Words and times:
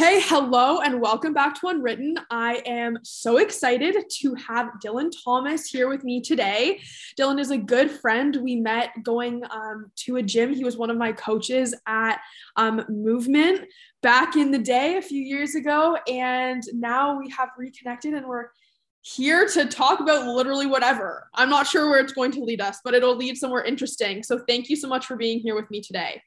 Okay, 0.00 0.20
hello 0.26 0.78
and 0.78 1.00
welcome 1.00 1.34
back 1.34 1.58
to 1.58 1.66
Unwritten. 1.66 2.14
I 2.30 2.62
am 2.64 3.00
so 3.02 3.38
excited 3.38 3.96
to 4.08 4.34
have 4.34 4.68
Dylan 4.80 5.10
Thomas 5.24 5.66
here 5.66 5.88
with 5.88 6.04
me 6.04 6.20
today. 6.20 6.80
Dylan 7.18 7.40
is 7.40 7.50
a 7.50 7.58
good 7.58 7.90
friend. 7.90 8.36
We 8.40 8.54
met 8.54 8.90
going 9.02 9.42
um, 9.50 9.90
to 10.04 10.18
a 10.18 10.22
gym. 10.22 10.54
He 10.54 10.62
was 10.62 10.76
one 10.76 10.90
of 10.90 10.96
my 10.96 11.10
coaches 11.10 11.74
at 11.88 12.20
um, 12.54 12.84
Movement 12.88 13.66
back 14.00 14.36
in 14.36 14.52
the 14.52 14.60
day 14.60 14.98
a 14.98 15.02
few 15.02 15.20
years 15.20 15.56
ago. 15.56 15.98
And 16.06 16.62
now 16.74 17.18
we 17.18 17.28
have 17.30 17.48
reconnected 17.58 18.14
and 18.14 18.24
we're 18.24 18.50
here 19.02 19.48
to 19.48 19.66
talk 19.66 19.98
about 19.98 20.28
literally 20.28 20.66
whatever. 20.66 21.28
I'm 21.34 21.50
not 21.50 21.66
sure 21.66 21.90
where 21.90 21.98
it's 21.98 22.12
going 22.12 22.30
to 22.32 22.44
lead 22.44 22.60
us, 22.60 22.78
but 22.84 22.94
it'll 22.94 23.16
lead 23.16 23.36
somewhere 23.36 23.64
interesting. 23.64 24.22
So 24.22 24.38
thank 24.46 24.68
you 24.68 24.76
so 24.76 24.86
much 24.86 25.06
for 25.06 25.16
being 25.16 25.40
here 25.40 25.56
with 25.56 25.68
me 25.72 25.80
today. 25.80 26.22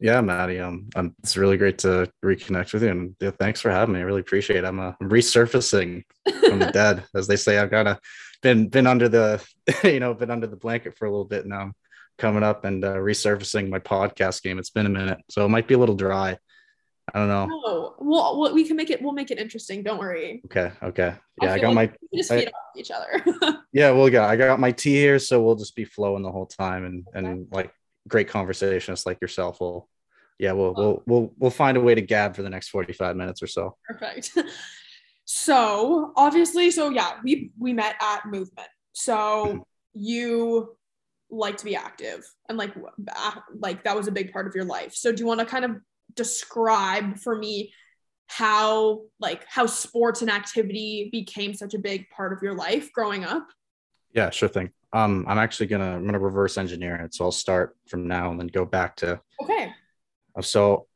Yeah, 0.00 0.20
Maddie. 0.20 0.60
Um, 0.60 0.88
I'm, 0.94 1.14
it's 1.22 1.36
really 1.36 1.56
great 1.56 1.78
to 1.78 2.10
reconnect 2.24 2.72
with 2.72 2.84
you, 2.84 2.90
and 2.90 3.16
yeah, 3.20 3.32
thanks 3.32 3.60
for 3.60 3.70
having 3.70 3.94
me. 3.94 4.00
I 4.00 4.04
really 4.04 4.20
appreciate. 4.20 4.58
It. 4.58 4.64
I'm, 4.64 4.78
uh, 4.78 4.92
I'm 5.00 5.10
resurfacing 5.10 6.04
from 6.24 6.60
the 6.60 6.70
dead, 6.72 7.04
as 7.14 7.26
they 7.26 7.36
say. 7.36 7.58
I've 7.58 7.70
kind 7.70 7.88
of 7.88 7.98
been 8.40 8.68
been 8.68 8.86
under 8.86 9.08
the, 9.08 9.44
you 9.84 9.98
know, 9.98 10.14
been 10.14 10.30
under 10.30 10.46
the 10.46 10.56
blanket 10.56 10.96
for 10.96 11.06
a 11.06 11.10
little 11.10 11.24
bit 11.24 11.46
now. 11.46 11.60
I'm 11.62 11.74
coming 12.16 12.44
up 12.44 12.64
and 12.64 12.84
uh, 12.84 12.94
resurfacing 12.94 13.70
my 13.70 13.80
podcast 13.80 14.42
game. 14.42 14.58
It's 14.58 14.70
been 14.70 14.86
a 14.86 14.90
minute, 14.90 15.18
so 15.28 15.44
it 15.44 15.48
might 15.48 15.66
be 15.66 15.74
a 15.74 15.78
little 15.78 15.96
dry. 15.96 16.38
I 17.12 17.18
don't 17.18 17.28
know. 17.28 17.46
No, 17.46 17.94
well, 17.98 18.54
we 18.54 18.64
can 18.64 18.76
make 18.76 18.90
it. 18.90 19.02
We'll 19.02 19.12
make 19.12 19.30
it 19.30 19.38
interesting. 19.38 19.82
Don't 19.82 19.98
worry. 19.98 20.42
Okay. 20.44 20.70
Okay. 20.82 21.14
Yeah, 21.42 21.52
I, 21.52 21.54
I 21.54 21.58
got 21.58 21.74
like 21.74 21.90
my. 21.90 22.18
just 22.18 22.30
feed 22.30 22.48
I, 22.48 22.50
off 22.50 22.76
each 22.76 22.90
other. 22.90 23.58
yeah, 23.72 23.90
we'll 23.90 24.10
go. 24.10 24.22
I 24.22 24.36
got 24.36 24.60
my 24.60 24.72
tea 24.72 24.94
here, 24.94 25.18
so 25.18 25.42
we'll 25.42 25.56
just 25.56 25.74
be 25.74 25.84
flowing 25.84 26.22
the 26.22 26.30
whole 26.30 26.46
time, 26.46 26.84
and 26.84 27.04
and 27.14 27.48
like 27.50 27.72
great 28.08 28.28
conversationists 28.28 29.06
like 29.06 29.20
yourself 29.20 29.60
will 29.60 29.88
yeah 30.38 30.52
we'll 30.52 30.74
we'll 30.74 31.02
we'll 31.06 31.32
we'll 31.38 31.50
find 31.50 31.76
a 31.76 31.80
way 31.80 31.94
to 31.94 32.00
gab 32.00 32.34
for 32.34 32.42
the 32.42 32.50
next 32.50 32.68
45 32.68 33.16
minutes 33.16 33.42
or 33.42 33.46
so. 33.46 33.76
Perfect. 33.86 34.36
So 35.30 36.14
obviously 36.16 36.70
so 36.70 36.88
yeah 36.88 37.18
we 37.22 37.50
we 37.58 37.74
met 37.74 37.96
at 38.00 38.24
movement. 38.24 38.68
So 38.94 39.66
you 39.92 40.74
like 41.30 41.58
to 41.58 41.66
be 41.66 41.76
active 41.76 42.24
and 42.48 42.56
like 42.56 42.74
ah, 43.14 43.44
like 43.58 43.84
that 43.84 43.94
was 43.94 44.08
a 44.08 44.10
big 44.10 44.32
part 44.32 44.46
of 44.46 44.54
your 44.54 44.64
life. 44.64 44.94
So 44.94 45.12
do 45.12 45.20
you 45.20 45.26
want 45.26 45.40
to 45.40 45.44
kind 45.44 45.66
of 45.66 45.72
describe 46.14 47.18
for 47.18 47.36
me 47.36 47.74
how 48.26 49.02
like 49.20 49.44
how 49.46 49.66
sports 49.66 50.22
and 50.22 50.30
activity 50.30 51.10
became 51.12 51.52
such 51.52 51.74
a 51.74 51.78
big 51.78 52.08
part 52.08 52.32
of 52.32 52.42
your 52.42 52.54
life 52.54 52.90
growing 52.92 53.24
up? 53.24 53.48
Yeah 54.14 54.30
sure 54.30 54.48
thing 54.48 54.70
um, 54.92 55.24
I'm 55.28 55.38
actually 55.38 55.66
gonna 55.66 55.96
I'm 55.96 56.06
gonna 56.06 56.18
reverse 56.18 56.56
engineer 56.56 56.96
it. 56.96 57.14
So 57.14 57.24
I'll 57.24 57.32
start 57.32 57.76
from 57.88 58.08
now 58.08 58.30
and 58.30 58.40
then 58.40 58.46
go 58.46 58.64
back 58.64 58.96
to 58.96 59.20
okay. 59.42 59.72
Uh, 60.36 60.42
so 60.42 60.86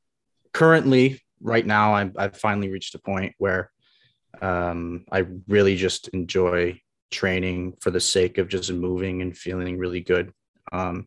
currently, 0.53 1.21
right 1.41 1.67
now, 1.67 1.95
I've 1.95 2.17
I've 2.17 2.37
finally 2.37 2.71
reached 2.71 2.95
a 2.95 2.99
point 2.99 3.35
where 3.39 3.71
um, 4.41 5.05
I 5.11 5.27
really 5.47 5.77
just 5.77 6.09
enjoy 6.09 6.81
training 7.11 7.75
for 7.81 7.91
the 7.91 8.01
sake 8.01 8.39
of 8.39 8.49
just 8.49 8.73
moving 8.73 9.21
and 9.21 9.37
feeling 9.37 9.79
really 9.79 10.01
good. 10.01 10.33
Um, 10.73 11.07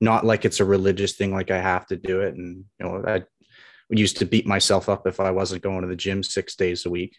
not 0.00 0.24
like 0.24 0.44
it's 0.44 0.60
a 0.60 0.64
religious 0.64 1.16
thing, 1.16 1.32
like 1.32 1.50
I 1.50 1.60
have 1.60 1.86
to 1.88 1.96
do 1.96 2.20
it. 2.20 2.34
And 2.34 2.64
you 2.80 2.86
know, 2.86 3.04
I 3.06 3.24
used 3.90 4.18
to 4.18 4.26
beat 4.26 4.46
myself 4.46 4.88
up 4.88 5.06
if 5.06 5.20
I 5.20 5.30
wasn't 5.30 5.62
going 5.62 5.82
to 5.82 5.88
the 5.88 5.96
gym 5.96 6.22
six 6.22 6.56
days 6.56 6.86
a 6.86 6.90
week. 6.90 7.16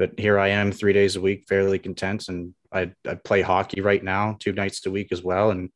But 0.00 0.18
here 0.18 0.38
I 0.38 0.48
am, 0.48 0.72
three 0.72 0.94
days 0.94 1.16
a 1.16 1.20
week, 1.20 1.44
fairly 1.46 1.78
content, 1.78 2.28
and 2.28 2.54
I, 2.72 2.92
I 3.06 3.16
play 3.16 3.42
hockey 3.42 3.82
right 3.82 4.02
now 4.02 4.34
two 4.40 4.54
nights 4.54 4.86
a 4.86 4.90
week 4.90 5.08
as 5.12 5.22
well. 5.22 5.50
And 5.50 5.68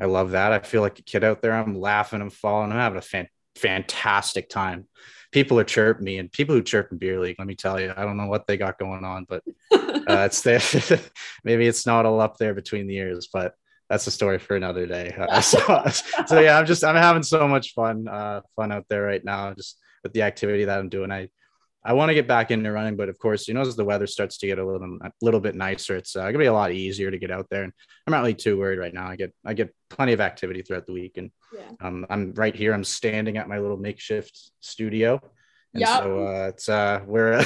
I 0.00 0.06
love 0.06 0.32
that. 0.32 0.50
I 0.50 0.58
feel 0.58 0.82
like 0.82 0.98
a 0.98 1.02
kid 1.02 1.22
out 1.22 1.40
there. 1.40 1.52
I'm 1.52 1.78
laughing, 1.78 2.20
I'm 2.20 2.30
falling, 2.30 2.72
I'm 2.72 2.78
having 2.78 2.98
a 2.98 3.00
fan, 3.00 3.28
fantastic 3.54 4.48
time. 4.48 4.88
People 5.30 5.56
are 5.60 5.64
chirping 5.64 6.04
me 6.04 6.18
and 6.18 6.32
people 6.32 6.56
who 6.56 6.64
chirp 6.64 6.90
in 6.90 6.98
beer 6.98 7.20
league, 7.20 7.36
let 7.38 7.46
me 7.46 7.54
tell 7.54 7.78
you, 7.80 7.94
I 7.96 8.02
don't 8.02 8.16
know 8.16 8.26
what 8.26 8.48
they 8.48 8.56
got 8.56 8.76
going 8.76 9.04
on, 9.04 9.24
but 9.28 9.44
uh, 9.72 10.26
it's 10.28 10.42
there. 10.42 10.60
maybe 11.44 11.68
it's 11.68 11.86
not 11.86 12.06
all 12.06 12.20
up 12.20 12.38
there 12.38 12.54
between 12.54 12.88
the 12.88 12.96
ears, 12.96 13.28
but 13.32 13.54
that's 13.88 14.08
a 14.08 14.10
story 14.10 14.40
for 14.40 14.56
another 14.56 14.84
day. 14.84 15.14
Uh, 15.16 15.40
so, 15.40 15.84
so, 16.26 16.40
yeah, 16.40 16.58
I'm 16.58 16.66
just, 16.66 16.82
I'm 16.82 16.96
having 16.96 17.22
so 17.22 17.46
much 17.46 17.72
fun, 17.74 18.08
uh, 18.08 18.40
fun 18.56 18.72
out 18.72 18.86
there 18.88 19.04
right 19.04 19.24
now, 19.24 19.54
just 19.54 19.78
with 20.02 20.12
the 20.12 20.22
activity 20.22 20.64
that 20.64 20.80
I'm 20.80 20.88
doing. 20.88 21.12
I, 21.12 21.28
I 21.82 21.94
want 21.94 22.10
to 22.10 22.14
get 22.14 22.28
back 22.28 22.50
into 22.50 22.70
running, 22.70 22.96
but 22.96 23.08
of 23.08 23.18
course, 23.18 23.48
you 23.48 23.54
know, 23.54 23.62
as 23.62 23.74
the 23.74 23.84
weather 23.84 24.06
starts 24.06 24.36
to 24.38 24.46
get 24.46 24.58
a 24.58 24.66
little, 24.66 24.98
a 25.02 25.10
little 25.22 25.40
bit 25.40 25.54
nicer, 25.54 25.96
it's 25.96 26.14
uh, 26.14 26.26
gonna 26.26 26.38
be 26.38 26.44
a 26.44 26.52
lot 26.52 26.72
easier 26.72 27.10
to 27.10 27.18
get 27.18 27.30
out 27.30 27.46
there. 27.50 27.62
And 27.62 27.72
I'm 28.06 28.10
not 28.10 28.20
really 28.20 28.34
too 28.34 28.58
worried 28.58 28.78
right 28.78 28.92
now. 28.92 29.08
I 29.08 29.16
get, 29.16 29.32
I 29.46 29.54
get 29.54 29.74
plenty 29.88 30.12
of 30.12 30.20
activity 30.20 30.60
throughout 30.60 30.86
the 30.86 30.92
week, 30.92 31.16
and 31.16 31.30
yeah. 31.54 31.70
um, 31.80 32.06
I'm 32.10 32.34
right 32.34 32.54
here. 32.54 32.74
I'm 32.74 32.84
standing 32.84 33.38
at 33.38 33.48
my 33.48 33.58
little 33.58 33.78
makeshift 33.78 34.52
studio, 34.60 35.20
and 35.72 35.80
yep. 35.80 36.02
so 36.02 36.26
uh, 36.26 36.48
it's 36.48 36.68
uh, 36.68 37.00
where, 37.06 37.42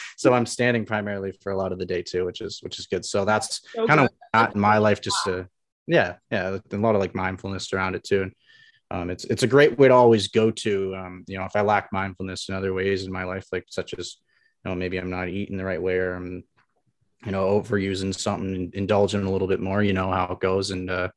so 0.16 0.32
I'm 0.32 0.46
standing 0.46 0.84
primarily 0.84 1.32
for 1.40 1.52
a 1.52 1.56
lot 1.56 1.70
of 1.70 1.78
the 1.78 1.86
day 1.86 2.02
too, 2.02 2.24
which 2.24 2.40
is 2.40 2.58
which 2.62 2.80
is 2.80 2.86
good. 2.86 3.04
So 3.04 3.24
that's 3.24 3.60
so 3.72 3.86
kind 3.86 4.00
of 4.00 4.08
not 4.34 4.54
in 4.54 4.60
my 4.60 4.78
life, 4.78 5.00
just 5.00 5.22
to, 5.24 5.48
yeah, 5.86 6.16
yeah, 6.32 6.58
a 6.72 6.76
lot 6.76 6.96
of 6.96 7.00
like 7.00 7.14
mindfulness 7.14 7.72
around 7.72 7.94
it 7.94 8.02
too. 8.02 8.22
And 8.22 8.32
um, 8.90 9.10
it's 9.10 9.24
it's 9.24 9.42
a 9.42 9.48
great 9.48 9.78
way 9.78 9.88
to 9.88 9.94
always 9.94 10.28
go 10.28 10.50
to. 10.50 10.96
Um, 10.96 11.24
you 11.26 11.38
know, 11.38 11.44
if 11.44 11.54
I 11.54 11.60
lack 11.60 11.92
mindfulness 11.92 12.48
in 12.48 12.54
other 12.54 12.72
ways 12.72 13.04
in 13.04 13.12
my 13.12 13.24
life, 13.24 13.46
like 13.52 13.66
such 13.68 13.94
as 13.94 14.16
you 14.64 14.70
know 14.70 14.74
maybe 14.74 14.96
I'm 14.96 15.10
not 15.10 15.28
eating 15.28 15.58
the 15.58 15.64
right 15.64 15.82
way 15.82 15.98
or 15.98 16.14
I'm 16.14 16.42
you 17.26 17.32
know 17.32 17.60
overusing 17.60 18.14
something, 18.14 18.70
indulging 18.74 19.24
a 19.24 19.30
little 19.30 19.48
bit 19.48 19.60
more. 19.60 19.82
You 19.82 19.92
know 19.92 20.10
how 20.10 20.32
it 20.32 20.40
goes, 20.40 20.70
and 20.70 20.90
uh, 20.90 21.08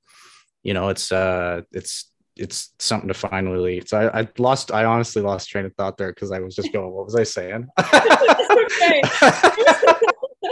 you 0.63 0.73
know 0.73 0.89
it's 0.89 1.11
uh 1.11 1.61
it's 1.71 2.11
it's 2.35 2.73
something 2.79 3.07
to 3.07 3.13
finally. 3.13 3.83
So 3.85 3.99
I, 3.99 4.21
I 4.21 4.27
lost. 4.37 4.71
I 4.71 4.85
honestly 4.85 5.21
lost 5.21 5.49
train 5.49 5.65
of 5.65 5.73
thought 5.75 5.97
there 5.97 6.11
because 6.11 6.31
I 6.31 6.39
was 6.39 6.55
just 6.55 6.73
going. 6.73 6.91
What 6.91 7.05
was 7.05 7.15
I 7.15 7.23
saying? 7.23 7.67
we 10.41 10.49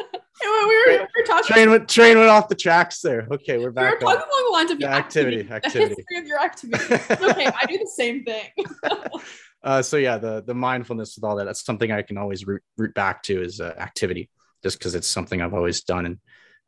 were, 0.47 0.88
we 0.88 0.97
were 0.97 1.25
talking. 1.25 1.53
Train 1.53 1.69
went, 1.69 1.89
train 1.89 2.17
went 2.17 2.29
off 2.29 2.47
the 2.47 2.55
tracks 2.55 3.01
there. 3.01 3.27
Okay, 3.31 3.57
we're 3.57 3.72
back. 3.72 4.00
We 4.00 4.05
were 4.05 4.13
talking 4.13 4.29
along 4.31 4.45
the 4.45 4.51
lines 4.51 4.72
of 4.72 4.79
your 4.79 4.89
activity, 4.89 5.41
activity, 5.50 5.53
activity. 5.53 5.95
The 5.95 6.13
history 6.13 6.17
of 6.19 6.27
your 6.27 6.39
activity. 6.39 7.31
okay, 7.31 7.47
I 7.47 7.66
do 7.66 7.77
the 7.77 7.91
same 7.94 8.23
thing. 8.23 8.49
uh, 9.63 9.81
so 9.81 9.97
yeah, 9.97 10.17
the 10.17 10.41
the 10.41 10.53
mindfulness 10.53 11.16
with 11.16 11.23
all 11.23 11.35
that. 11.38 11.45
That's 11.45 11.66
something 11.66 11.91
I 11.91 12.01
can 12.01 12.17
always 12.17 12.45
root 12.45 12.61
root 12.78 12.94
back 12.94 13.23
to 13.23 13.41
is 13.41 13.59
uh, 13.59 13.73
activity, 13.78 14.29
just 14.63 14.78
because 14.78 14.95
it's 14.95 15.07
something 15.07 15.41
I've 15.41 15.53
always 15.53 15.81
done. 15.83 16.05
And 16.05 16.17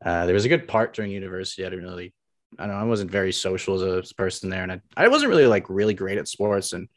uh, 0.03 0.25
there 0.25 0.35
was 0.35 0.45
a 0.45 0.49
good 0.49 0.67
part 0.67 0.93
during 0.93 1.11
university. 1.11 1.65
I 1.65 1.69
didn't 1.69 1.85
really, 1.85 2.13
I 2.57 2.65
don't 2.65 2.75
know, 2.75 2.81
I 2.81 2.85
wasn't 2.85 3.11
very 3.11 3.31
social 3.31 3.75
as 3.75 4.11
a 4.11 4.15
person 4.15 4.49
there, 4.49 4.63
and 4.63 4.71
I, 4.71 4.81
I 4.97 5.07
wasn't 5.07 5.29
really 5.29 5.47
like 5.47 5.69
really 5.69 5.93
great 5.93 6.17
at 6.17 6.27
sports 6.27 6.73
and 6.73 6.87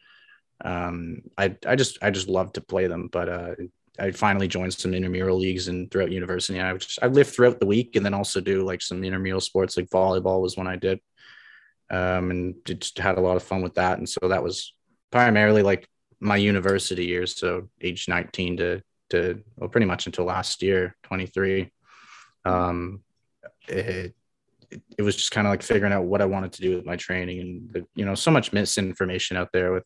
um 0.64 1.20
i 1.36 1.52
i 1.66 1.74
just 1.74 1.98
i 2.00 2.10
just 2.10 2.28
love 2.28 2.52
to 2.52 2.60
play 2.60 2.86
them 2.86 3.08
but 3.10 3.28
uh 3.28 3.54
I 3.98 4.10
finally 4.10 4.48
joined 4.48 4.74
some 4.74 4.92
intramural 4.92 5.38
leagues 5.38 5.68
and 5.68 5.90
throughout 5.90 6.10
university. 6.10 6.60
I 6.60 6.76
just 6.76 6.98
I 7.00 7.06
lived 7.06 7.30
throughout 7.30 7.60
the 7.60 7.66
week 7.66 7.94
and 7.94 8.04
then 8.04 8.14
also 8.14 8.40
do 8.40 8.64
like 8.64 8.82
some 8.82 9.04
intramural 9.04 9.40
sports 9.40 9.76
like 9.76 9.88
volleyball 9.88 10.42
was 10.42 10.56
one 10.56 10.66
I 10.66 10.76
did, 10.76 11.00
um, 11.90 12.30
and 12.30 12.54
just 12.64 12.98
had 12.98 13.18
a 13.18 13.20
lot 13.20 13.36
of 13.36 13.42
fun 13.42 13.62
with 13.62 13.74
that. 13.74 13.98
And 13.98 14.08
so 14.08 14.28
that 14.28 14.42
was 14.42 14.74
primarily 15.12 15.62
like 15.62 15.88
my 16.20 16.36
university 16.36 17.06
years, 17.06 17.36
so 17.36 17.68
age 17.80 18.08
nineteen 18.08 18.56
to 18.56 18.82
to 19.10 19.42
well, 19.56 19.68
pretty 19.68 19.86
much 19.86 20.06
until 20.06 20.24
last 20.24 20.62
year, 20.62 20.96
twenty 21.04 21.26
three. 21.26 21.72
Um, 22.44 23.02
it, 23.68 24.14
it 24.98 25.02
was 25.02 25.16
just 25.16 25.30
kind 25.30 25.46
of 25.46 25.52
like 25.52 25.62
figuring 25.62 25.92
out 25.92 26.04
what 26.04 26.20
I 26.20 26.26
wanted 26.26 26.52
to 26.54 26.62
do 26.62 26.74
with 26.74 26.84
my 26.84 26.96
training 26.96 27.40
and 27.40 27.72
the, 27.72 27.86
you 27.94 28.04
know 28.04 28.14
so 28.14 28.30
much 28.30 28.52
misinformation 28.52 29.36
out 29.36 29.50
there 29.52 29.72
with 29.72 29.84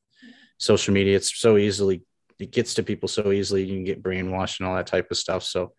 social 0.57 0.95
media. 0.95 1.17
It's 1.17 1.39
so 1.39 1.57
easily 1.57 2.03
it 2.39 2.53
gets 2.53 2.75
to 2.75 2.83
people 2.83 3.09
so 3.09 3.33
easily. 3.33 3.65
You 3.65 3.75
can 3.75 3.85
get 3.85 4.03
brainwashed 4.03 4.61
and 4.61 4.69
all 4.69 4.77
that 4.77 4.87
type 4.87 5.11
of 5.11 5.17
stuff. 5.17 5.43
So 5.43 5.73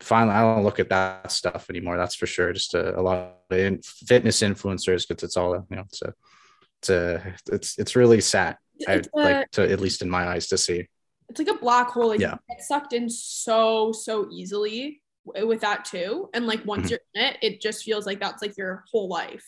finally, 0.00 0.34
I 0.34 0.42
don't 0.42 0.64
look 0.64 0.80
at 0.80 0.90
that 0.90 1.30
stuff 1.32 1.70
anymore. 1.70 1.96
That's 1.96 2.14
for 2.14 2.26
sure. 2.26 2.52
Just 2.52 2.74
a, 2.74 2.98
a 2.98 3.02
lot 3.02 3.36
of 3.50 3.58
in, 3.58 3.80
fitness 3.82 4.42
influencers 4.42 5.06
because 5.06 5.22
it's 5.22 5.36
all 5.36 5.54
you 5.54 5.76
know. 5.76 5.82
It's 5.82 6.02
a, 6.02 6.14
it's 6.80 6.90
a, 6.90 7.34
it's 7.52 7.78
it's 7.78 7.96
really 7.96 8.20
sad. 8.20 8.56
I 8.86 9.02
like 9.12 9.50
to 9.52 9.68
at 9.68 9.80
least 9.80 10.02
in 10.02 10.10
my 10.10 10.28
eyes 10.28 10.46
to 10.48 10.58
see. 10.58 10.86
It's 11.28 11.38
like 11.38 11.48
a 11.48 11.58
black 11.58 11.88
hole. 11.88 12.08
Like 12.08 12.20
yeah. 12.20 12.36
you 12.48 12.56
get 12.56 12.64
sucked 12.64 12.92
in 12.92 13.10
so 13.10 13.92
so 13.92 14.28
easily 14.30 15.02
with 15.24 15.60
that 15.60 15.84
too. 15.84 16.30
And 16.32 16.46
like 16.46 16.64
once 16.64 16.84
mm-hmm. 16.84 16.90
you're 16.90 17.00
in 17.14 17.22
it, 17.22 17.38
it 17.42 17.60
just 17.60 17.84
feels 17.84 18.06
like 18.06 18.20
that's 18.20 18.42
like 18.42 18.56
your 18.56 18.84
whole 18.90 19.08
life. 19.08 19.44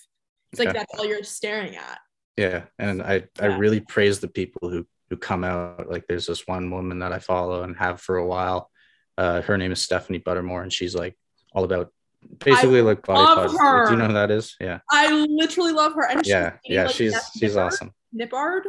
It's 0.52 0.58
like 0.58 0.69
yeah. 0.69 0.72
that's 0.72 0.94
all 0.98 1.06
you're 1.06 1.22
staring 1.22 1.76
at. 1.76 1.98
Yeah, 2.36 2.64
and 2.78 3.02
I 3.02 3.14
yeah. 3.14 3.22
I 3.40 3.46
really 3.46 3.80
praise 3.80 4.20
the 4.20 4.28
people 4.28 4.69
who 4.69 4.86
who 5.10 5.16
come 5.16 5.44
out. 5.44 5.90
Like 5.90 6.06
there's 6.06 6.26
this 6.26 6.46
one 6.46 6.70
woman 6.70 7.00
that 7.00 7.12
I 7.12 7.18
follow 7.18 7.62
and 7.62 7.76
have 7.76 8.00
for 8.00 8.16
a 8.16 8.26
while. 8.26 8.70
Uh, 9.18 9.42
her 9.42 9.58
name 9.58 9.72
is 9.72 9.82
Stephanie 9.82 10.20
Buttermore, 10.20 10.62
and 10.62 10.72
she's 10.72 10.94
like 10.94 11.18
all 11.52 11.64
about 11.64 11.92
basically 12.38 12.78
I 12.78 12.82
like 12.82 13.04
body 13.04 13.26
positivity. 13.34 13.86
Do 13.86 13.90
you 13.92 13.96
know 13.98 14.06
who 14.06 14.12
that 14.14 14.30
is? 14.30 14.56
Yeah. 14.60 14.78
I 14.90 15.12
literally 15.12 15.72
love 15.72 15.94
her. 15.94 16.06
And 16.08 16.26
yeah, 16.26 16.54
yeah, 16.64 16.84
like 16.84 16.94
she's 16.94 17.14
she's 17.38 17.54
Nippard? 17.54 17.66
awesome. 17.66 17.94
Nippard. 18.18 18.62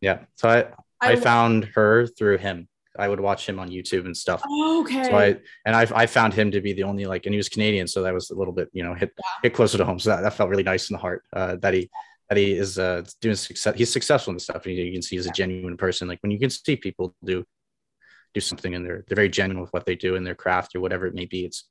Yeah. 0.00 0.20
So 0.36 0.48
I 0.48 0.58
I, 1.00 1.12
I 1.12 1.16
found 1.16 1.66
her 1.74 2.06
through 2.06 2.38
him. 2.38 2.68
I 2.98 3.06
would 3.06 3.20
watch 3.20 3.48
him 3.48 3.60
on 3.60 3.70
YouTube 3.70 4.06
and 4.06 4.16
stuff. 4.16 4.42
Oh, 4.44 4.80
okay. 4.80 5.04
So 5.04 5.16
I 5.16 5.36
and 5.64 5.76
I 5.76 5.86
I 5.94 6.06
found 6.06 6.34
him 6.34 6.50
to 6.50 6.60
be 6.60 6.72
the 6.72 6.82
only 6.82 7.06
like, 7.06 7.26
and 7.26 7.32
he 7.32 7.36
was 7.36 7.48
Canadian, 7.48 7.86
so 7.86 8.02
that 8.02 8.12
was 8.12 8.30
a 8.30 8.34
little 8.34 8.52
bit 8.52 8.70
you 8.72 8.82
know 8.82 8.94
hit 8.94 9.12
yeah. 9.16 9.30
hit 9.44 9.54
closer 9.54 9.78
to 9.78 9.84
home. 9.84 10.00
So 10.00 10.10
that, 10.10 10.22
that 10.22 10.34
felt 10.34 10.50
really 10.50 10.64
nice 10.64 10.90
in 10.90 10.94
the 10.94 10.98
heart. 10.98 11.24
Uh, 11.32 11.56
that 11.56 11.74
he 11.74 11.90
that 12.28 12.38
he 12.38 12.52
is 12.52 12.78
uh, 12.78 13.02
doing 13.20 13.36
success. 13.36 13.76
He's 13.76 13.92
successful 13.92 14.32
in 14.32 14.36
this 14.36 14.44
stuff, 14.44 14.66
and 14.66 14.74
you 14.74 14.92
can 14.92 15.02
see 15.02 15.16
he's 15.16 15.26
a 15.26 15.32
genuine 15.32 15.76
person. 15.76 16.08
Like 16.08 16.20
when 16.22 16.30
you 16.30 16.38
can 16.38 16.50
see 16.50 16.76
people 16.76 17.14
do 17.24 17.44
do 18.34 18.40
something 18.40 18.74
and 18.74 18.84
they're 18.84 19.04
they're 19.08 19.16
very 19.16 19.28
genuine 19.28 19.60
with 19.60 19.72
what 19.72 19.86
they 19.86 19.96
do 19.96 20.14
in 20.14 20.24
their 20.24 20.34
craft 20.34 20.74
or 20.74 20.80
whatever 20.80 21.06
it 21.06 21.14
may 21.14 21.24
be. 21.24 21.44
It's 21.44 21.64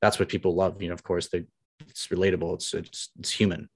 that's 0.00 0.18
what 0.18 0.28
people 0.28 0.54
love. 0.54 0.80
You 0.80 0.88
know, 0.88 0.94
of 0.94 1.02
course, 1.02 1.28
they 1.28 1.44
it's 1.88 2.08
relatable. 2.08 2.54
It's 2.54 2.74
it's 2.74 3.10
it's 3.18 3.30
human. 3.30 3.68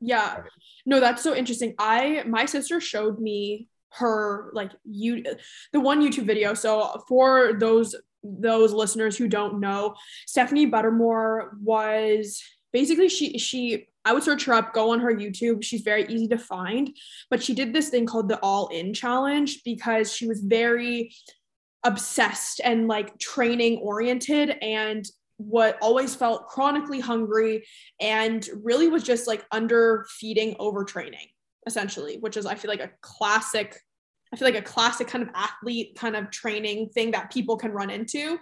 Yeah. 0.00 0.42
No, 0.84 1.00
that's 1.00 1.22
so 1.22 1.34
interesting. 1.34 1.74
I 1.78 2.24
my 2.26 2.44
sister 2.44 2.80
showed 2.80 3.18
me 3.18 3.68
her 3.92 4.50
like 4.52 4.72
you 4.84 5.24
the 5.72 5.80
one 5.80 6.02
YouTube 6.02 6.26
video. 6.26 6.54
So 6.54 7.02
for 7.08 7.54
those 7.54 7.94
those 8.22 8.72
listeners 8.72 9.16
who 9.16 9.28
don't 9.28 9.60
know, 9.60 9.94
Stephanie 10.26 10.70
Buttermore 10.70 11.50
was 11.62 12.42
basically 12.76 13.08
she 13.08 13.38
she 13.38 13.88
I 14.04 14.12
would 14.12 14.22
search 14.22 14.44
her 14.44 14.52
up, 14.52 14.74
go 14.74 14.92
on 14.92 15.00
her 15.00 15.12
YouTube. 15.12 15.64
She's 15.64 15.80
very 15.80 16.04
easy 16.08 16.28
to 16.28 16.36
find, 16.36 16.94
but 17.30 17.42
she 17.42 17.54
did 17.54 17.72
this 17.72 17.88
thing 17.88 18.04
called 18.04 18.28
the 18.28 18.38
All 18.40 18.68
In 18.68 18.92
Challenge 18.92 19.62
because 19.64 20.12
she 20.12 20.28
was 20.28 20.40
very 20.42 21.10
obsessed 21.84 22.60
and 22.62 22.86
like 22.86 23.18
training 23.18 23.78
oriented 23.78 24.50
and 24.60 25.06
what 25.38 25.78
always 25.80 26.14
felt 26.14 26.48
chronically 26.48 27.00
hungry 27.00 27.64
and 27.98 28.46
really 28.62 28.88
was 28.88 29.02
just 29.02 29.26
like 29.26 29.46
under 29.52 30.06
feeding 30.18 30.54
overtraining 30.56 31.28
essentially 31.66 32.16
which 32.20 32.36
is 32.38 32.46
i 32.46 32.54
feel 32.54 32.70
like 32.70 32.80
a 32.80 32.90
classic 33.02 33.78
i 34.32 34.36
feel 34.36 34.48
like 34.48 34.56
a 34.56 34.62
classic 34.62 35.06
kind 35.06 35.22
of 35.22 35.28
athlete 35.34 35.94
kind 35.94 36.16
of 36.16 36.30
training 36.30 36.88
thing 36.88 37.10
that 37.10 37.30
people 37.30 37.56
can 37.56 37.70
run 37.70 37.90
into 37.90 38.38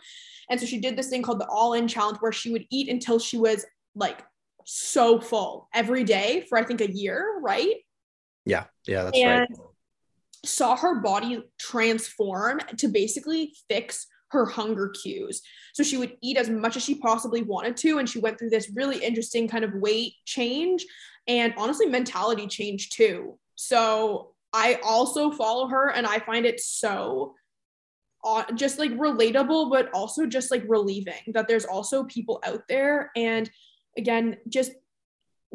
and 0.48 0.60
so 0.60 0.64
she 0.64 0.80
did 0.80 0.96
this 0.96 1.08
thing 1.08 1.22
called 1.22 1.40
the 1.40 1.48
all 1.48 1.74
in 1.74 1.88
challenge 1.88 2.18
where 2.20 2.32
she 2.32 2.50
would 2.50 2.64
eat 2.70 2.88
until 2.88 3.18
she 3.18 3.36
was 3.36 3.66
like 3.94 4.22
so 4.64 5.20
full 5.20 5.68
every 5.74 6.04
day 6.04 6.44
for 6.48 6.58
i 6.58 6.64
think 6.64 6.80
a 6.80 6.90
year 6.90 7.38
right 7.40 7.76
yeah 8.44 8.64
yeah 8.86 9.04
that's 9.04 9.18
and 9.18 9.46
right 9.50 9.58
saw 10.44 10.76
her 10.76 11.00
body 11.00 11.42
transform 11.58 12.60
to 12.76 12.88
basically 12.88 13.54
fix 13.68 14.06
her 14.28 14.46
hunger 14.46 14.88
cues. 14.88 15.42
So 15.72 15.82
she 15.82 15.96
would 15.96 16.16
eat 16.20 16.36
as 16.36 16.50
much 16.50 16.76
as 16.76 16.84
she 16.84 16.96
possibly 16.96 17.42
wanted 17.42 17.76
to. 17.78 17.98
And 17.98 18.08
she 18.08 18.18
went 18.18 18.38
through 18.38 18.50
this 18.50 18.70
really 18.74 18.98
interesting 18.98 19.48
kind 19.48 19.64
of 19.64 19.72
weight 19.74 20.14
change 20.24 20.84
and 21.26 21.54
honestly, 21.56 21.86
mentality 21.86 22.46
change 22.46 22.90
too. 22.90 23.38
So 23.54 24.34
I 24.52 24.78
also 24.84 25.30
follow 25.30 25.68
her 25.68 25.90
and 25.90 26.06
I 26.06 26.18
find 26.18 26.44
it 26.44 26.60
so 26.60 27.34
uh, 28.24 28.44
just 28.54 28.78
like 28.78 28.90
relatable, 28.92 29.70
but 29.70 29.90
also 29.94 30.26
just 30.26 30.50
like 30.50 30.64
relieving 30.66 31.22
that 31.28 31.46
there's 31.48 31.64
also 31.64 32.04
people 32.04 32.42
out 32.44 32.62
there. 32.68 33.10
And 33.16 33.50
again, 33.96 34.36
just 34.48 34.72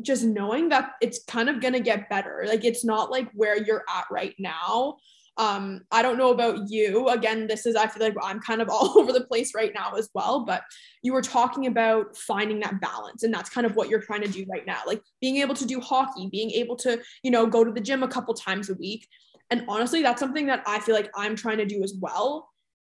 just 0.02 0.24
knowing 0.24 0.70
that 0.70 0.92
it's 1.02 1.26
kind 1.26 1.50
of 1.50 1.60
going 1.60 1.74
to 1.74 1.80
get 1.82 2.10
better. 2.10 2.46
Like 2.48 2.64
it's 2.64 2.86
not 2.86 3.12
like 3.12 3.30
where 3.34 3.62
you're 3.62 3.84
at 3.94 4.06
right 4.10 4.34
now 4.40 4.98
um, 5.40 5.86
I 5.90 6.02
don't 6.02 6.18
know 6.18 6.32
about 6.32 6.70
you. 6.70 7.08
Again, 7.08 7.48
this 7.48 7.66
is, 7.66 7.78
I 7.78 7.88
feel 7.88 8.04
like 8.06 8.16
I'm 8.22 8.42
kind 8.42 8.62
of 8.62 8.70
all 8.72 9.00
over 9.00 9.14
the 9.14 9.24
place 9.24 9.56
right 9.56 9.72
now 9.74 9.94
as 9.94 10.10
well, 10.14 10.46
but 10.46 10.64
you 11.02 11.14
were 11.14 11.22
talking 11.22 11.66
about 11.66 12.16
finding 12.18 12.60
that 12.60 12.82
balance. 12.82 13.24
And 13.24 13.34
that's 13.34 13.50
kind 13.50 13.66
of 13.66 13.76
what 13.76 13.88
you're 13.88 14.02
trying 14.02 14.22
to 14.22 14.28
do 14.28 14.46
right 14.50 14.66
now. 14.66 14.80
Like 14.86 15.02
being 15.22 15.38
able 15.38 15.56
to 15.56 15.66
do 15.66 15.80
hockey, 15.80 16.28
being 16.30 16.52
able 16.52 16.76
to, 16.78 17.02
you 17.24 17.32
know, 17.32 17.48
go 17.48 17.64
to 17.64 17.72
the 17.72 17.80
gym 17.80 18.04
a 18.04 18.08
couple 18.08 18.34
times 18.34 18.70
a 18.70 18.74
week. 18.74 19.08
And 19.50 19.64
honestly, 19.70 20.04
that's 20.04 20.20
something 20.20 20.46
that 20.48 20.62
I 20.68 20.80
feel 20.80 20.94
like 20.94 21.10
I'm 21.16 21.38
trying 21.38 21.58
to 21.58 21.66
do 21.66 21.84
as 21.84 21.96
well. 22.00 22.50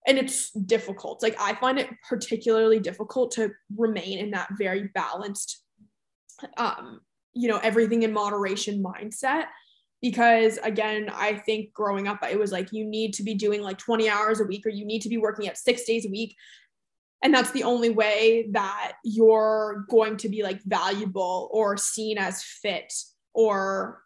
And 0.06 0.18
it's 0.18 0.52
difficult. 0.52 1.24
Like 1.24 1.36
I 1.40 1.56
find 1.56 1.80
it 1.80 1.90
particularly 2.08 2.80
difficult 2.80 3.32
to 3.32 3.52
remain 3.78 4.20
in 4.20 4.32
that 4.32 4.50
very 4.58 4.90
balanced, 4.94 5.64
um, 6.58 7.00
you 7.34 7.48
know, 7.48 7.58
everything 7.58 8.04
in 8.04 8.12
moderation 8.12 8.84
mindset 8.84 9.46
because 10.04 10.60
again 10.64 11.10
i 11.16 11.34
think 11.34 11.74
growing 11.74 12.08
up 12.08 12.20
it 12.30 12.38
was 12.38 12.52
like 12.52 12.74
you 12.74 12.86
need 12.86 13.14
to 13.14 13.24
be 13.24 13.34
doing 13.34 13.62
like 13.62 13.78
20 13.78 14.10
hours 14.10 14.42
a 14.42 14.44
week 14.44 14.66
or 14.66 14.70
you 14.70 14.86
need 14.86 15.02
to 15.02 15.10
be 15.10 15.18
working 15.18 15.48
at 15.48 15.58
six 15.58 15.86
days 15.86 16.06
a 16.06 16.10
week 16.10 16.36
and 17.24 17.34
that's 17.34 17.52
the 17.52 17.64
only 17.64 17.90
way 17.90 18.50
that 18.52 18.94
you're 19.06 19.86
going 19.90 20.18
to 20.18 20.28
be 20.28 20.44
like 20.44 20.62
valuable 20.64 21.50
or 21.54 21.78
seen 21.78 22.18
as 22.18 22.44
fit 22.44 22.94
or 23.34 24.04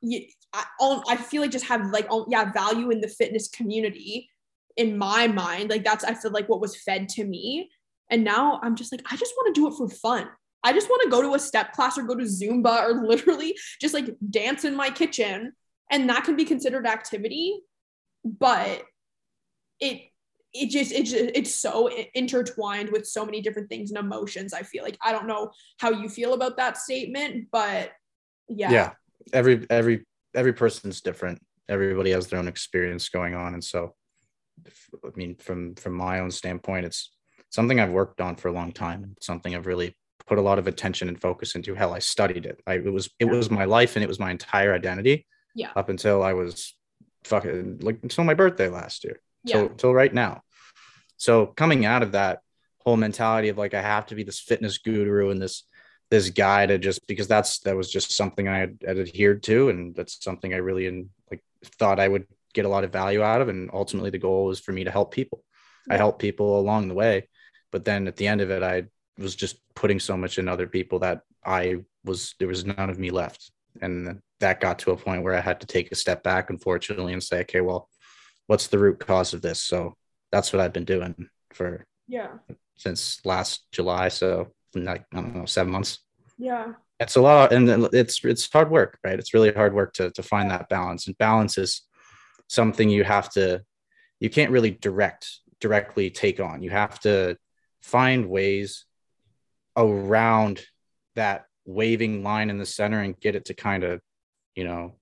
I, 0.54 0.64
I 0.80 1.16
feel 1.18 1.42
like 1.42 1.52
just 1.52 1.66
have 1.66 1.90
like 1.90 2.08
yeah 2.30 2.52
value 2.54 2.92
in 2.92 3.02
the 3.02 3.08
fitness 3.08 3.50
community 3.50 4.30
in 4.78 4.98
my 4.98 5.28
mind 5.28 5.70
like 5.70 5.84
that's 5.84 6.04
i 6.04 6.14
feel 6.14 6.32
like 6.32 6.48
what 6.48 6.62
was 6.62 6.76
fed 6.76 7.10
to 7.10 7.24
me. 7.26 7.70
And 8.10 8.24
now 8.24 8.60
i'm 8.64 8.76
just 8.76 8.92
like 8.92 9.02
i 9.12 9.16
just 9.16 9.34
want 9.36 9.54
to 9.54 9.60
do 9.62 9.68
it 9.68 9.74
for 9.78 9.90
fun. 9.90 10.28
I 10.64 10.74
just 10.74 10.90
want 10.90 11.04
to 11.04 11.10
go 11.10 11.22
to 11.22 11.36
a 11.36 11.40
step 11.40 11.72
class 11.74 11.98
or 11.98 12.04
go 12.04 12.16
to 12.16 12.24
zumba 12.24 12.84
or 12.84 13.08
literally 13.08 13.58
just 13.80 13.94
like 13.94 14.16
dance 14.30 14.66
in 14.66 14.76
my 14.76 14.90
kitchen. 14.90 15.54
And 15.90 16.10
that 16.10 16.26
can 16.26 16.36
be 16.36 16.44
considered 16.44 16.86
activity 16.86 17.60
but 18.26 18.84
it 19.80 20.02
it 20.54 20.70
just 20.70 20.92
it's 20.92 21.14
it's 21.14 21.54
so 21.54 21.90
intertwined 22.14 22.90
with 22.90 23.06
so 23.06 23.26
many 23.26 23.42
different 23.42 23.70
things 23.70 23.92
and 23.92 24.00
emotions 24.00 24.54
i 24.54 24.64
feel 24.64 24.84
like. 24.84 24.98
I 25.04 25.12
don't 25.12 25.28
know 25.28 25.52
how 25.80 25.92
you 25.92 26.10
feel 26.10 26.34
about 26.34 26.58
that 26.58 26.78
statement 26.78 27.48
but 27.52 27.92
yeah. 28.50 28.72
Yeah. 28.72 28.92
Every 29.34 29.66
every 29.70 30.06
every 30.34 30.54
person's 30.54 31.02
different. 31.02 31.42
Everybody 31.70 32.12
has 32.12 32.28
their 32.28 32.40
own 32.40 32.48
experience 32.48 33.10
going 33.10 33.36
on. 33.36 33.54
And 33.54 33.64
so 33.64 33.96
i 35.04 35.10
mean 35.16 35.36
from 35.36 35.76
from 35.76 35.94
my 35.94 36.20
own 36.20 36.32
standpoint 36.32 36.86
it's 36.86 37.12
something 37.50 37.80
i've 37.80 37.92
worked 37.92 38.22
on 38.22 38.36
for 38.36 38.48
a 38.48 38.54
long 38.54 38.72
time 38.72 39.16
something 39.22 39.56
i've 39.56 39.68
really 39.68 39.96
put 40.26 40.38
a 40.38 40.42
lot 40.42 40.60
of 40.60 40.68
attention 40.68 41.08
and 41.08 41.22
focus 41.22 41.56
into 41.56 41.74
hell 41.74 41.94
i 41.94 42.00
studied 42.00 42.46
it 42.46 42.62
I, 42.68 42.74
it 42.74 42.92
was 42.92 43.10
it 43.20 43.26
was 43.26 43.50
my 43.50 43.66
life 43.66 43.96
and 43.96 44.04
it 44.04 44.08
was 44.08 44.20
my 44.20 44.32
entire 44.32 44.74
identity 44.74 45.26
yeah. 45.58 45.72
Up 45.76 45.90
until 45.90 46.22
I 46.22 46.34
was 46.34 46.76
fucking 47.24 47.80
like 47.82 48.00
until 48.04 48.24
my 48.24 48.36
birthday 48.36 48.70
last 48.70 49.04
year. 49.04 49.20
Yeah. 49.44 49.54
Till, 49.54 49.70
till 49.70 49.94
right 49.94 50.14
now. 50.14 50.44
So 51.18 51.48
coming 51.48 51.84
out 51.84 52.04
of 52.04 52.12
that 52.12 52.42
whole 52.86 52.96
mentality 52.96 53.50
of 53.50 53.58
like 53.58 53.74
I 53.74 53.82
have 53.82 54.06
to 54.08 54.16
be 54.16 54.24
this 54.24 54.40
fitness 54.40 54.78
guru 54.78 55.32
and 55.32 55.42
this 55.42 55.64
this 56.12 56.30
guy 56.30 56.68
to 56.68 56.78
just 56.78 57.06
because 57.08 57.28
that's 57.28 57.60
that 57.62 57.76
was 57.76 57.92
just 57.92 58.12
something 58.12 58.48
I 58.48 58.60
had, 58.60 58.78
had 58.86 59.00
adhered 59.00 59.42
to 59.44 59.70
and 59.70 59.96
that's 59.96 60.24
something 60.24 60.54
I 60.54 60.58
really 60.58 60.86
in, 60.86 61.10
like 61.32 61.42
thought 61.80 62.00
I 62.00 62.08
would 62.08 62.28
get 62.58 62.66
a 62.66 62.76
lot 62.76 62.84
of 62.84 62.92
value 62.92 63.22
out 63.22 63.42
of 63.42 63.50
and 63.50 63.70
ultimately 63.72 64.10
the 64.10 64.26
goal 64.28 64.46
was 64.46 64.60
for 64.60 64.72
me 64.72 64.84
to 64.84 64.92
help 64.92 65.14
people. 65.14 65.44
Yeah. 65.88 65.94
I 65.94 65.98
help 65.98 66.20
people 66.20 66.60
along 66.60 66.88
the 66.88 67.00
way, 67.04 67.30
but 67.72 67.86
then 67.86 68.08
at 68.08 68.18
the 68.18 68.28
end 68.28 68.42
of 68.42 68.50
it 68.50 68.64
I 68.64 68.86
was 69.18 69.36
just 69.36 69.56
putting 69.76 70.00
so 70.00 70.18
much 70.18 70.38
in 70.40 70.48
other 70.48 70.68
people 70.68 71.00
that 71.00 71.22
I 71.46 71.78
was 72.04 72.36
there 72.40 72.48
was 72.48 72.66
none 72.66 72.90
of 72.90 73.00
me 73.00 73.10
left 73.12 73.52
and 73.82 74.22
that 74.40 74.60
got 74.60 74.80
to 74.80 74.92
a 74.92 74.98
point 74.98 75.24
where 75.24 75.36
I 75.36 75.42
had 75.42 75.62
to 75.62 75.68
take 75.68 75.92
a 75.92 75.96
step 75.96 76.24
back, 76.24 76.50
unfortunately, 76.50 77.14
and 77.14 77.24
say, 77.24 77.42
okay, 77.42 77.62
well, 77.62 77.90
what's 78.48 78.68
the 78.68 78.80
root 78.80 79.00
cause 79.00 79.34
of 79.34 79.42
this? 79.42 79.62
So 79.62 79.96
that's 80.32 80.52
what 80.52 80.62
I've 80.62 80.74
been 80.74 80.86
doing 80.86 81.30
for 81.54 81.86
yeah 82.08 82.30
since 82.76 83.20
last 83.26 83.66
July. 83.72 84.08
So 84.10 84.54
like 84.74 85.06
I 85.14 85.18
don't 85.18 85.36
know, 85.36 85.46
seven 85.46 85.72
months. 85.72 86.00
Yeah. 86.38 86.74
It's 87.00 87.16
a 87.16 87.22
lot, 87.22 87.54
and 87.54 87.70
it's 87.94 88.24
it's 88.26 88.52
hard 88.52 88.72
work, 88.72 88.98
right? 89.04 89.20
It's 89.20 89.34
really 89.34 89.54
hard 89.54 89.74
work 89.74 89.94
to 89.94 90.10
to 90.12 90.24
find 90.24 90.50
that 90.50 90.68
balance, 90.68 91.06
and 91.06 91.18
balance 91.18 91.58
is 91.60 91.84
something 92.48 92.90
you 92.90 93.04
have 93.04 93.30
to 93.30 93.62
you 94.20 94.30
can't 94.30 94.52
really 94.52 94.72
direct 94.72 95.40
directly 95.60 96.10
take 96.10 96.40
on. 96.40 96.62
You 96.62 96.70
have 96.70 97.00
to 97.02 97.38
find 97.82 98.30
ways 98.30 98.86
around 99.76 100.66
that 101.16 101.46
waving 101.66 102.24
line 102.24 102.50
in 102.50 102.58
the 102.58 102.66
center 102.66 103.02
and 103.02 103.20
get 103.20 103.36
it 103.36 103.46
to 103.46 103.54
kind 103.54 103.84
of, 103.84 104.02
you 104.56 104.64
know, 104.64 104.96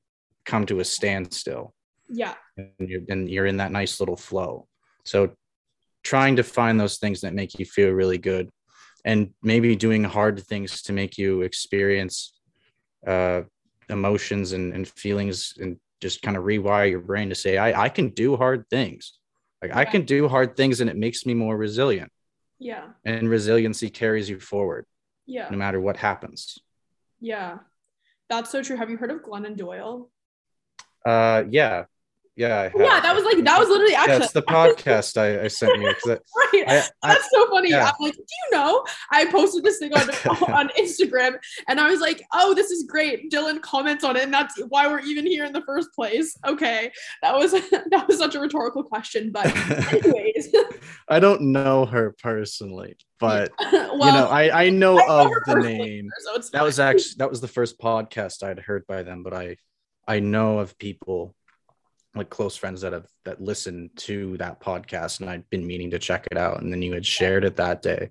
come 0.46 0.66
to 0.68 0.80
a 0.80 0.86
standstill. 0.86 1.74
Yeah. 2.08 2.36
And 2.58 2.72
you're, 2.80 3.02
and 3.10 3.30
you're 3.30 3.46
in 3.46 3.58
that 3.58 3.72
nice 3.72 4.00
little 4.00 4.18
flow. 4.18 4.68
So 5.04 5.34
trying 6.04 6.36
to 6.38 6.44
find 6.44 6.80
those 6.80 6.98
things 6.98 7.22
that 7.22 7.34
make 7.34 7.58
you 7.60 7.66
feel 7.66 7.92
really 7.92 8.18
good 8.18 8.50
and 9.04 9.34
maybe 9.42 9.76
doing 9.76 10.04
hard 10.04 10.40
things 10.44 10.82
to 10.84 10.94
make 10.94 11.18
you 11.18 11.42
experience 11.42 12.34
uh, 13.06 13.42
emotions 13.90 14.54
and, 14.54 14.74
and 14.74 14.88
feelings 14.88 15.54
and 15.60 15.78
just 16.02 16.22
kind 16.22 16.38
of 16.38 16.44
rewire 16.44 16.90
your 16.90 17.00
brain 17.00 17.30
to 17.30 17.36
say, 17.36 17.58
I, 17.58 17.86
I 17.86 17.90
can 17.90 18.10
do 18.10 18.36
hard 18.36 18.70
things. 18.70 19.14
Like 19.62 19.72
yeah. 19.72 19.80
I 19.80 19.86
can 19.86 20.04
do 20.04 20.28
hard 20.28 20.56
things 20.56 20.82
and 20.82 20.90
it 20.90 20.98
makes 20.98 21.26
me 21.26 21.34
more 21.34 21.56
resilient. 21.58 22.12
Yeah. 22.60 22.90
And 23.04 23.30
resiliency 23.30 23.90
carries 23.90 24.30
you 24.30 24.40
forward. 24.40 24.86
Yeah. 25.26 25.48
No 25.50 25.58
matter 25.58 25.80
what 25.80 25.98
happens. 25.98 26.60
Yeah. 27.20 27.60
That's 28.30 28.52
so 28.52 28.62
true. 28.62 28.78
Have 28.78 28.90
you 28.90 28.98
heard 28.98 29.12
of 29.12 29.24
Glennon 29.24 29.56
Doyle? 29.56 30.10
Uh 31.06 31.44
yeah. 31.50 31.86
Yeah, 32.38 32.70
yeah, 32.76 33.00
that 33.00 33.16
was 33.16 33.24
like 33.24 33.42
that 33.46 33.58
was 33.58 33.70
literally 33.70 33.96
actually. 33.96 34.20
That's 34.20 34.34
the 34.34 34.42
podcast 34.50 35.18
I, 35.18 35.46
I 35.46 35.48
sent 35.48 35.80
you. 35.80 35.88
right, 36.08 36.64
I, 36.68 36.84
I, 37.02 37.14
that's 37.14 37.30
so 37.32 37.50
funny. 37.50 37.70
Yeah. 37.70 37.86
I'm 37.86 37.94
like, 38.06 38.14
do 38.14 38.20
you 38.20 38.58
know? 38.58 38.84
I 39.10 39.26
posted 39.32 39.64
this 39.64 39.80
thing 39.80 39.94
on 39.94 40.10
on 40.54 40.70
Instagram, 40.78 41.38
and 41.70 41.80
I 41.80 41.90
was 41.90 42.02
like, 42.02 42.22
oh, 42.34 42.54
this 42.54 42.72
is 42.72 42.84
great. 42.84 43.32
Dylan 43.32 43.62
comments 43.62 44.04
on 44.04 44.18
it, 44.18 44.24
and 44.24 44.34
that's 44.34 44.62
why 44.68 44.86
we're 44.88 45.00
even 45.00 45.26
here 45.26 45.46
in 45.46 45.54
the 45.54 45.62
first 45.62 45.94
place. 45.94 46.38
Okay, 46.46 46.92
that 47.22 47.34
was 47.34 47.54
that 47.54 48.06
was 48.06 48.18
such 48.18 48.36
a 48.36 48.40
rhetorical 48.40 48.84
question, 48.84 49.32
but 49.32 49.46
anyways. 49.94 50.54
I 51.08 51.22
don't 51.22 51.40
know 51.40 51.86
her 51.86 52.16
personally, 52.22 52.98
but 53.18 53.54
well, 53.62 53.94
you 53.94 54.12
know, 54.12 54.28
I 54.28 54.66
I 54.66 54.70
know, 54.70 55.00
I 55.00 55.08
know 55.08 55.36
of 55.38 55.44
the 55.46 55.56
name. 55.56 56.10
So 56.20 56.40
that 56.52 56.64
was 56.64 56.82
actually 56.82 57.16
that 57.20 57.30
was 57.30 57.40
the 57.40 57.48
first 57.48 57.80
podcast 57.80 58.44
I'd 58.44 58.60
heard 58.60 58.86
by 58.88 59.04
them, 59.04 59.24
but 59.24 59.34
I 59.34 59.56
I 60.06 60.20
know 60.20 60.60
of 60.60 60.78
people 60.78 61.34
like 62.16 62.30
close 62.30 62.56
friends 62.56 62.82
that 62.82 62.94
have 62.94 63.08
that 63.26 63.42
listened 63.42 63.90
to 63.98 64.38
that 64.38 64.60
podcast 64.62 65.20
and 65.22 65.30
I'd 65.30 65.50
been 65.50 65.66
meaning 65.66 65.92
to 65.92 66.00
check 66.00 66.28
it 66.32 66.38
out 66.38 66.62
and 66.62 66.72
then 66.72 66.82
you 66.82 66.94
had 66.94 67.06
shared 67.06 67.44
it 67.44 67.56
that 67.58 67.82
day. 67.82 68.10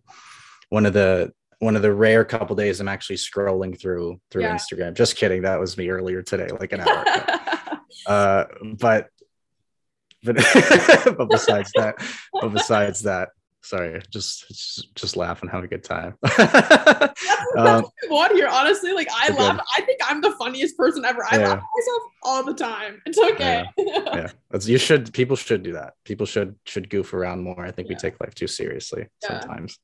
One 0.69 0.87
of 0.87 0.93
the 0.93 1.33
one 1.61 1.77
of 1.77 1.83
the 1.83 1.93
rare 1.93 2.25
couple 2.25 2.57
days 2.57 2.81
I'm 2.81 2.89
actually 2.89 3.17
scrolling 3.17 3.81
through 3.81 4.21
through 4.31 4.43
Yeah. 4.43 4.55
Instagram. 4.57 4.95
Just 4.95 5.17
kidding, 5.17 5.43
that 5.43 5.59
was 5.61 5.77
me 5.79 5.89
earlier 5.89 6.23
today, 6.23 6.49
like 6.61 6.73
an 6.73 6.81
hour. 6.81 7.03
ago. 7.03 7.39
uh, 8.07 8.45
but 8.79 9.09
but 10.23 10.37
but 11.17 11.29
besides 11.31 11.71
that, 11.77 11.97
but 12.33 12.49
besides 12.49 13.01
that, 13.03 13.29
sorry, 13.65 14.01
just 14.11 14.47
just, 14.49 14.95
just 14.95 15.17
laugh 15.17 15.43
and 15.43 15.51
have 15.51 15.65
a 15.65 15.67
good 15.67 15.83
time. 15.83 16.17
That's 16.23 17.21
Um, 17.57 17.83
what 17.83 17.93
I 18.05 18.11
want 18.11 18.33
here, 18.35 18.49
honestly. 18.49 18.93
Like 18.93 19.09
I 19.13 19.33
laugh. 19.33 19.61
I 19.77 19.81
think 19.83 20.01
I'm 20.05 20.21
the 20.21 20.33
funniest 20.33 20.77
person 20.77 21.05
ever. 21.05 21.25
I 21.31 21.39
Yeah. 21.39 21.49
laugh 21.49 21.59
at 21.59 21.65
myself 21.77 22.03
all 22.23 22.45
the 22.45 22.55
time. 22.55 23.03
It's 23.07 23.19
okay. 23.19 23.65
yeah, 23.79 24.31
that's 24.51 24.69
you 24.69 24.79
should 24.79 25.13
people 25.13 25.37
should 25.37 25.63
do 25.63 25.73
that. 25.73 25.95
People 26.05 26.27
should 26.27 26.57
should 26.67 26.91
goof 26.91 27.15
around 27.15 27.43
more. 27.43 27.65
I 27.65 27.71
think 27.71 27.89
we 27.89 27.95
take 27.95 28.21
life 28.21 28.35
too 28.35 28.47
seriously 28.47 29.07
Yeah. 29.23 29.41
sometimes. 29.41 29.79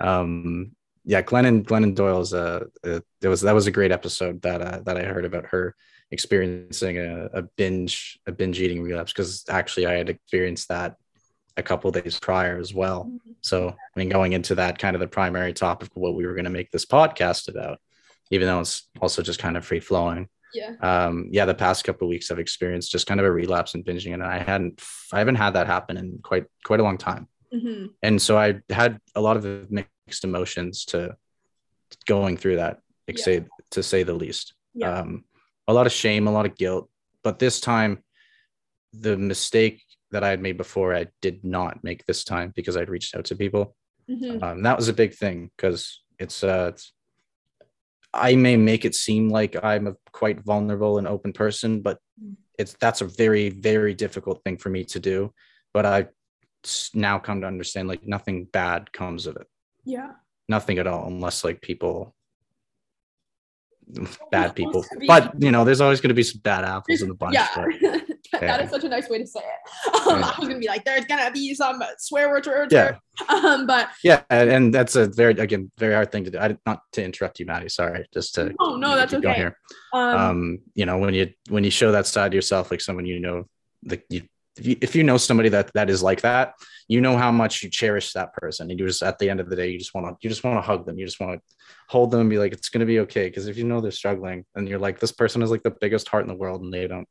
Um, 0.00 0.72
yeah, 1.04 1.22
Glennon 1.22 1.64
Glennon 1.64 1.94
Doyle's 1.94 2.34
uh, 2.34 2.64
uh 2.84 3.00
it 3.22 3.28
was 3.28 3.40
that 3.42 3.54
was 3.54 3.66
a 3.66 3.72
great 3.72 3.92
episode 3.92 4.42
that 4.42 4.60
uh, 4.60 4.80
that 4.84 4.96
I 4.96 5.04
heard 5.04 5.24
about 5.24 5.46
her 5.46 5.74
experiencing 6.10 6.98
a, 6.98 7.26
a 7.32 7.42
binge 7.42 8.18
a 8.26 8.32
binge 8.32 8.60
eating 8.60 8.82
relapse 8.82 9.12
because 9.12 9.44
actually 9.48 9.86
I 9.86 9.94
had 9.94 10.08
experienced 10.08 10.68
that 10.68 10.96
a 11.58 11.62
couple 11.62 11.90
days 11.90 12.18
prior 12.18 12.58
as 12.58 12.72
well. 12.72 13.04
Mm-hmm. 13.04 13.32
So 13.42 13.68
I 13.68 13.98
mean, 13.98 14.08
going 14.08 14.32
into 14.32 14.54
that 14.54 14.78
kind 14.78 14.96
of 14.96 15.00
the 15.00 15.08
primary 15.08 15.52
topic 15.52 15.90
of 15.90 15.96
what 15.96 16.14
we 16.14 16.26
were 16.26 16.34
going 16.34 16.44
to 16.44 16.50
make 16.50 16.70
this 16.70 16.86
podcast 16.86 17.48
about, 17.48 17.78
even 18.30 18.46
though 18.46 18.60
it's 18.60 18.88
also 19.00 19.22
just 19.22 19.40
kind 19.40 19.56
of 19.56 19.64
free 19.64 19.80
flowing. 19.80 20.28
Yeah. 20.54 20.72
Um, 20.80 21.28
yeah, 21.30 21.44
the 21.44 21.54
past 21.54 21.84
couple 21.84 22.06
of 22.06 22.10
weeks 22.10 22.30
I've 22.30 22.38
experienced 22.38 22.90
just 22.90 23.06
kind 23.06 23.20
of 23.20 23.26
a 23.26 23.30
relapse 23.30 23.74
in 23.74 23.84
binging, 23.84 24.14
and 24.14 24.22
I 24.22 24.38
hadn't, 24.38 24.82
I 25.12 25.18
haven't 25.18 25.34
had 25.34 25.50
that 25.50 25.66
happen 25.66 25.98
in 25.98 26.20
quite 26.22 26.46
quite 26.64 26.80
a 26.80 26.84
long 26.84 26.96
time. 26.98 27.28
hmm 27.52 27.86
And 28.02 28.20
so 28.22 28.38
I 28.38 28.60
had 28.70 28.98
a 29.14 29.20
lot 29.20 29.36
of 29.36 29.70
mixed 29.70 30.24
emotions 30.24 30.86
to 30.86 31.16
going 32.06 32.36
through 32.38 32.56
that, 32.56 32.80
like 33.06 33.18
Yeah. 33.18 33.24
say 33.24 33.44
to 33.72 33.82
say 33.82 34.04
the 34.04 34.14
least. 34.14 34.54
Yeah. 34.74 35.00
Um, 35.00 35.24
a 35.66 35.74
lot 35.74 35.86
of 35.86 35.92
shame, 35.92 36.26
a 36.28 36.32
lot 36.32 36.46
of 36.46 36.56
guilt, 36.56 36.88
but 37.22 37.38
this 37.38 37.60
time, 37.60 38.02
the 38.94 39.18
mistake 39.18 39.82
that 40.10 40.24
I 40.24 40.30
had 40.30 40.40
made 40.40 40.56
before, 40.56 40.94
I 40.94 41.06
did 41.20 41.44
not 41.44 41.82
make 41.84 42.04
this 42.06 42.24
time 42.24 42.52
because 42.56 42.76
I'd 42.76 42.88
reached 42.90 43.14
out 43.14 43.26
to 43.26 43.36
people. 43.36 43.76
hmm 44.08 44.42
Um, 44.42 44.62
that 44.62 44.76
was 44.76 44.88
a 44.88 44.92
big 44.94 45.14
thing 45.14 45.50
because 45.56 46.02
it's, 46.18 46.42
uh, 46.42 46.70
it's, 46.72 46.92
I 48.14 48.36
may 48.36 48.56
make 48.56 48.84
it 48.86 48.94
seem 48.94 49.28
like 49.28 49.62
I'm 49.62 49.86
a 49.86 49.94
quite 50.12 50.40
vulnerable 50.40 50.98
and 50.98 51.06
open 51.06 51.32
person, 51.32 51.82
but 51.82 51.98
Mm. 52.20 52.34
it's 52.58 52.72
that's 52.80 53.00
a 53.02 53.04
very, 53.04 53.48
very 53.50 53.94
difficult 53.94 54.42
thing 54.42 54.56
for 54.56 54.70
me 54.70 54.82
to 54.84 54.98
do. 54.98 55.32
But 55.74 55.84
I 55.86 56.08
now 56.94 57.18
come 57.20 57.42
to 57.42 57.46
understand 57.46 57.86
like 57.86 58.04
nothing 58.04 58.46
bad 58.46 58.92
comes 58.92 59.26
of 59.28 59.36
it, 59.36 59.46
Yeah. 59.84 60.12
nothing 60.48 60.78
at 60.78 60.86
all, 60.88 61.06
unless 61.06 61.44
like 61.44 61.60
people, 61.60 62.16
bad 64.32 64.54
people. 64.56 64.84
But 65.06 65.40
you 65.40 65.50
know, 65.50 65.64
there's 65.64 65.80
always 65.80 66.00
going 66.00 66.08
to 66.08 66.14
be 66.14 66.22
some 66.24 66.40
bad 66.40 66.64
apples 66.64 67.02
in 67.02 67.08
the 67.08 67.14
bunch. 67.14 67.34
yeah. 67.34 67.48
but- 67.54 68.02
that 68.46 68.62
is 68.62 68.70
such 68.70 68.84
a 68.84 68.88
nice 68.88 69.08
way 69.08 69.18
to 69.18 69.26
say 69.26 69.40
it. 69.40 69.94
Um, 70.06 70.20
Yeah. 70.20 70.26
I 70.26 70.34
was 70.38 70.48
gonna 70.48 70.58
be 70.58 70.66
like, 70.68 70.84
there's 70.84 71.04
gonna 71.04 71.30
be 71.30 71.54
some 71.54 71.82
swear 71.98 72.28
words 72.30 72.46
or 72.48 72.66
Yeah. 72.70 72.96
Um, 73.28 73.66
but 73.72 73.90
yeah, 74.02 74.22
and, 74.30 74.50
and 74.50 74.74
that's 74.74 74.96
a 74.96 75.06
very 75.06 75.32
again 75.34 75.70
very 75.78 75.94
hard 75.94 76.12
thing 76.12 76.24
to 76.24 76.30
do. 76.30 76.38
I 76.38 76.56
not 76.66 76.80
to 76.92 77.04
interrupt 77.04 77.38
you, 77.40 77.46
Maddie. 77.46 77.68
Sorry, 77.68 78.06
just 78.12 78.34
to 78.36 78.54
Oh, 78.60 78.76
no, 78.76 78.96
that's 78.96 79.14
okay. 79.14 79.34
here. 79.34 79.56
um, 79.92 80.16
um 80.16 80.58
you 80.74 80.86
know 80.86 80.98
when 80.98 81.14
you 81.14 81.32
when 81.48 81.64
you 81.64 81.70
show 81.70 81.92
that 81.92 82.06
side 82.06 82.32
to 82.32 82.36
yourself 82.36 82.70
like 82.70 82.80
someone 82.80 83.06
you 83.06 83.20
know 83.20 83.44
like 83.84 84.04
you 84.08 84.22
if 84.56 84.66
you, 84.66 84.76
if 84.80 84.96
you 84.96 85.04
know 85.04 85.16
somebody 85.16 85.48
that 85.48 85.70
that 85.74 85.88
is 85.88 86.02
like 86.02 86.20
that 86.22 86.54
you 86.88 87.00
know 87.00 87.16
how 87.16 87.30
much 87.30 87.62
you 87.62 87.70
cherish 87.70 88.12
that 88.12 88.32
person 88.34 88.68
and 88.70 88.78
you 88.80 88.86
just 88.86 89.02
at 89.02 89.18
the 89.18 89.30
end 89.30 89.38
of 89.40 89.48
the 89.48 89.54
day 89.54 89.68
you 89.70 89.78
just 89.78 89.94
want 89.94 90.06
to 90.06 90.16
you 90.20 90.28
just 90.28 90.42
want 90.42 90.56
to 90.56 90.60
hug 90.60 90.84
them 90.84 90.98
you 90.98 91.06
just 91.06 91.20
want 91.20 91.38
to 91.38 91.64
hold 91.88 92.10
them 92.10 92.20
and 92.22 92.30
be 92.30 92.38
like 92.38 92.52
it's 92.52 92.68
going 92.68 92.80
to 92.80 92.86
be 92.86 92.98
okay 93.00 93.28
because 93.28 93.46
if 93.46 93.56
you 93.56 93.64
know 93.64 93.80
they're 93.80 93.90
struggling 93.92 94.44
and 94.56 94.68
you're 94.68 94.78
like 94.80 94.98
this 94.98 95.12
person 95.12 95.42
is 95.42 95.50
like 95.50 95.62
the 95.62 95.70
biggest 95.80 96.08
heart 96.08 96.24
in 96.24 96.28
the 96.28 96.34
world 96.34 96.60
and 96.62 96.74
they 96.74 96.88
don't 96.88 97.06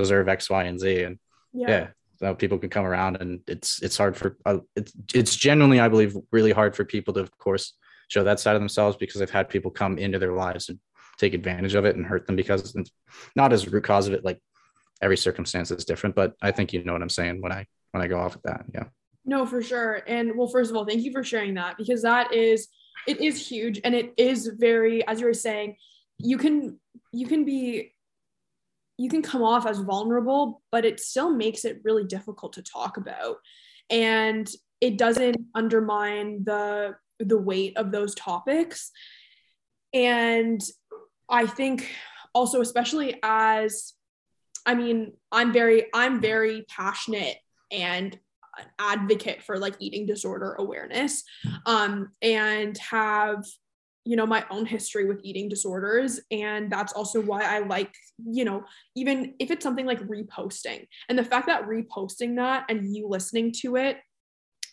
deserve 0.00 0.28
x 0.28 0.48
y 0.50 0.64
and 0.64 0.80
z 0.80 1.02
and 1.02 1.18
yeah. 1.52 1.68
yeah, 1.68 1.86
so 2.16 2.34
people 2.34 2.58
can 2.58 2.70
come 2.70 2.84
around 2.84 3.16
and 3.16 3.40
it's 3.46 3.82
it's 3.82 3.96
hard 3.96 4.16
for 4.16 4.36
uh, 4.46 4.58
it's 4.74 4.92
it's 5.14 5.36
genuinely 5.36 5.80
i 5.80 5.88
believe 5.88 6.16
really 6.32 6.52
hard 6.52 6.76
for 6.76 6.84
people 6.84 7.14
to 7.14 7.20
of 7.20 7.36
course 7.38 7.74
show 8.08 8.22
that 8.22 8.38
side 8.38 8.54
of 8.54 8.60
themselves 8.60 8.96
because 8.96 9.18
they've 9.18 9.30
had 9.30 9.48
people 9.48 9.70
come 9.70 9.98
into 9.98 10.18
their 10.18 10.32
lives 10.32 10.68
and 10.68 10.78
take 11.18 11.34
advantage 11.34 11.74
of 11.74 11.84
it 11.84 11.96
and 11.96 12.06
hurt 12.06 12.26
them 12.26 12.36
because 12.36 12.74
it's 12.74 12.90
not 13.34 13.52
as 13.52 13.66
a 13.66 13.70
root 13.70 13.84
cause 13.84 14.06
of 14.06 14.14
it 14.14 14.24
like 14.24 14.40
every 15.02 15.16
circumstance 15.16 15.70
is 15.70 15.84
different 15.84 16.14
but 16.14 16.34
i 16.42 16.50
think 16.50 16.72
you 16.72 16.84
know 16.84 16.92
what 16.92 17.02
i'm 17.02 17.08
saying 17.08 17.40
when 17.40 17.52
i 17.52 17.66
when 17.92 18.02
i 18.02 18.06
go 18.06 18.18
off 18.18 18.36
of 18.36 18.42
that 18.42 18.64
yeah 18.74 18.84
No, 19.28 19.44
for 19.44 19.60
sure. 19.60 20.02
And 20.06 20.36
well, 20.36 20.46
first 20.46 20.70
of 20.70 20.76
all, 20.76 20.86
thank 20.86 21.02
you 21.02 21.10
for 21.10 21.24
sharing 21.24 21.54
that 21.54 21.76
because 21.76 22.02
that 22.02 22.32
is 22.32 22.68
it 23.08 23.20
is 23.20 23.46
huge 23.46 23.80
and 23.84 23.94
it 23.94 24.14
is 24.16 24.46
very, 24.56 25.06
as 25.06 25.20
you 25.20 25.26
were 25.26 25.34
saying, 25.34 25.76
you 26.18 26.38
can 26.38 26.78
you 27.12 27.26
can 27.26 27.44
be 27.44 27.92
you 28.98 29.08
can 29.08 29.22
come 29.22 29.42
off 29.42 29.66
as 29.66 29.78
vulnerable, 29.78 30.62
but 30.72 30.84
it 30.84 31.00
still 31.00 31.30
makes 31.30 31.64
it 31.64 31.80
really 31.84 32.04
difficult 32.04 32.54
to 32.54 32.62
talk 32.62 32.96
about. 32.96 33.36
And 33.90 34.48
it 34.80 34.98
doesn't 34.98 35.36
undermine 35.54 36.44
the 36.44 36.96
the 37.18 37.38
weight 37.38 37.76
of 37.76 37.92
those 37.92 38.14
topics. 38.14 38.90
And 39.94 40.60
I 41.28 41.46
think 41.46 41.90
also, 42.34 42.60
especially 42.60 43.18
as 43.22 43.94
I 44.66 44.74
mean, 44.74 45.12
I'm 45.30 45.52
very, 45.52 45.86
I'm 45.94 46.20
very 46.20 46.64
passionate 46.68 47.36
and 47.70 48.18
an 48.58 48.66
advocate 48.78 49.42
for 49.42 49.58
like 49.58 49.76
eating 49.78 50.06
disorder 50.06 50.54
awareness 50.58 51.22
um, 51.66 52.10
and 52.20 52.76
have 52.78 53.44
you 54.06 54.16
know 54.16 54.26
my 54.26 54.44
own 54.50 54.64
history 54.64 55.04
with 55.04 55.20
eating 55.22 55.48
disorders. 55.48 56.20
And 56.30 56.70
that's 56.70 56.92
also 56.92 57.20
why 57.20 57.42
i 57.42 57.58
like 57.58 57.92
you 58.24 58.44
know 58.44 58.64
even 58.94 59.34
if 59.38 59.50
it's 59.50 59.62
something 59.62 59.86
like 59.86 60.00
reposting 60.06 60.86
and 61.08 61.18
the 61.18 61.24
fact 61.24 61.46
that 61.48 61.66
reposting 61.66 62.36
that 62.36 62.64
and 62.68 62.94
you 62.94 63.08
listening 63.08 63.52
to 63.62 63.76
it 63.76 63.98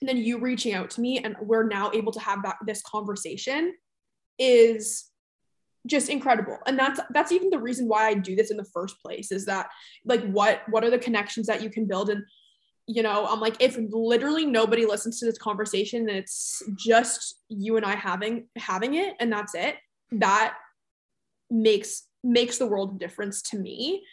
and 0.02 0.08
then 0.08 0.18
you 0.18 0.40
reaching 0.40 0.74
out 0.74 0.90
to 0.92 1.02
me 1.02 1.20
and 1.20 1.36
we're 1.42 1.68
now 1.68 1.92
able 1.94 2.12
to 2.12 2.20
have 2.20 2.44
that 2.44 2.58
this 2.66 2.82
conversation 2.82 3.74
is 4.40 5.10
just 5.86 6.10
incredible. 6.10 6.58
And 6.66 6.80
that's 6.80 7.00
that's 7.14 7.32
even 7.32 7.50
the 7.50 7.60
reason 7.60 7.88
why 7.88 8.08
i 8.08 8.14
do 8.14 8.36
this 8.36 8.52
in 8.52 8.58
the 8.58 8.66
first 8.74 9.02
place 9.02 9.32
is 9.32 9.46
that 9.46 9.70
like 10.06 10.24
what 10.26 10.62
what 10.70 10.84
are 10.84 10.90
the 10.90 10.98
connections 10.98 11.48
that 11.48 11.62
you 11.62 11.70
can 11.70 11.86
build? 11.86 12.10
And 12.10 12.24
you 12.88 13.02
know 13.02 13.26
i'm 13.28 13.40
like 13.40 13.56
if 13.60 13.78
literally 13.92 14.46
nobody 14.46 14.86
listens 14.86 15.20
to 15.20 15.26
this 15.26 15.38
conversation 15.38 16.02
and 16.10 16.18
it's 16.18 16.62
just 16.78 17.36
you 17.48 17.78
and 17.78 17.86
i 17.86 17.96
having 17.96 18.46
having 18.58 18.96
it 18.96 19.16
and 19.20 19.32
that's 19.32 19.56
it 19.56 19.76
that 20.12 20.56
makes 21.50 22.08
makes 22.24 22.58
the 22.58 22.68
world 22.68 23.00
difference 23.00 23.42
to 23.42 23.58
me 23.58 24.04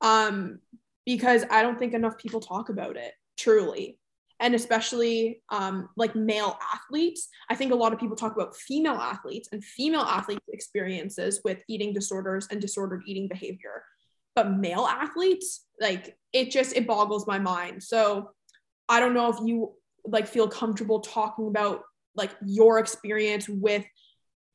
um 0.00 0.58
because 1.04 1.44
i 1.50 1.62
don't 1.62 1.78
think 1.78 1.92
enough 1.92 2.16
people 2.18 2.40
talk 2.40 2.68
about 2.68 2.96
it 2.96 3.12
truly. 3.36 3.98
And 4.40 4.54
especially 4.54 5.42
um, 5.50 5.88
like 5.96 6.14
male 6.14 6.58
athletes 6.74 7.28
i 7.48 7.54
think 7.54 7.72
a 7.72 7.76
lot 7.76 7.92
of 7.92 8.00
people 8.00 8.16
talk 8.16 8.34
about 8.34 8.56
female 8.56 8.94
athletes 8.94 9.48
and 9.52 9.64
female 9.64 10.02
athletes 10.02 10.44
experiences 10.52 11.40
with 11.44 11.58
eating 11.68 11.94
disorders 11.94 12.48
and 12.50 12.60
disordered 12.60 13.02
eating 13.06 13.28
behavior 13.28 13.84
but 14.34 14.50
male 14.50 14.86
athletes 14.86 15.64
like 15.80 16.16
it 16.32 16.50
just 16.50 16.76
it 16.76 16.86
boggles 16.86 17.26
my 17.26 17.38
mind. 17.38 17.82
So 17.82 18.30
i 18.88 19.00
don't 19.00 19.14
know 19.14 19.30
if 19.32 19.38
you 19.44 19.72
like 20.04 20.26
feel 20.26 20.48
comfortable 20.48 21.00
talking 21.00 21.48
about 21.48 21.82
like 22.14 22.30
your 22.44 22.78
experience 22.78 23.48
with 23.48 23.84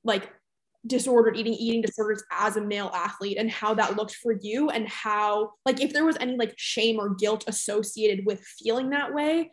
like 0.03 0.31
disordered 0.87 1.35
eating 1.35 1.53
eating 1.53 1.81
disorders 1.81 2.23
as 2.31 2.55
a 2.55 2.61
male 2.61 2.89
athlete 2.93 3.37
and 3.37 3.51
how 3.51 3.73
that 3.73 3.97
looked 3.97 4.15
for 4.15 4.31
you 4.41 4.69
and 4.69 4.87
how 4.87 5.51
like 5.65 5.81
if 5.81 5.91
there 5.91 6.05
was 6.05 6.15
any 6.21 6.37
like 6.37 6.53
shame 6.55 6.99
or 6.99 7.15
guilt 7.15 7.43
associated 7.47 8.25
with 8.25 8.39
feeling 8.41 8.91
that 8.91 9.13
way 9.13 9.51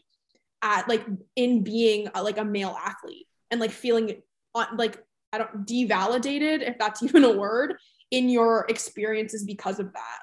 at 0.62 0.88
like 0.88 1.04
in 1.34 1.64
being 1.64 2.08
a, 2.14 2.22
like 2.22 2.38
a 2.38 2.44
male 2.44 2.76
athlete 2.84 3.26
and 3.50 3.60
like 3.60 3.72
feeling 3.72 4.22
on 4.54 4.76
like 4.76 5.02
i 5.32 5.38
don't 5.38 5.66
devalidated 5.66 6.62
if 6.62 6.78
that's 6.78 7.02
even 7.02 7.24
a 7.24 7.32
word 7.36 7.74
in 8.10 8.28
your 8.28 8.66
experiences 8.68 9.44
because 9.44 9.78
of 9.80 9.92
that 9.92 10.18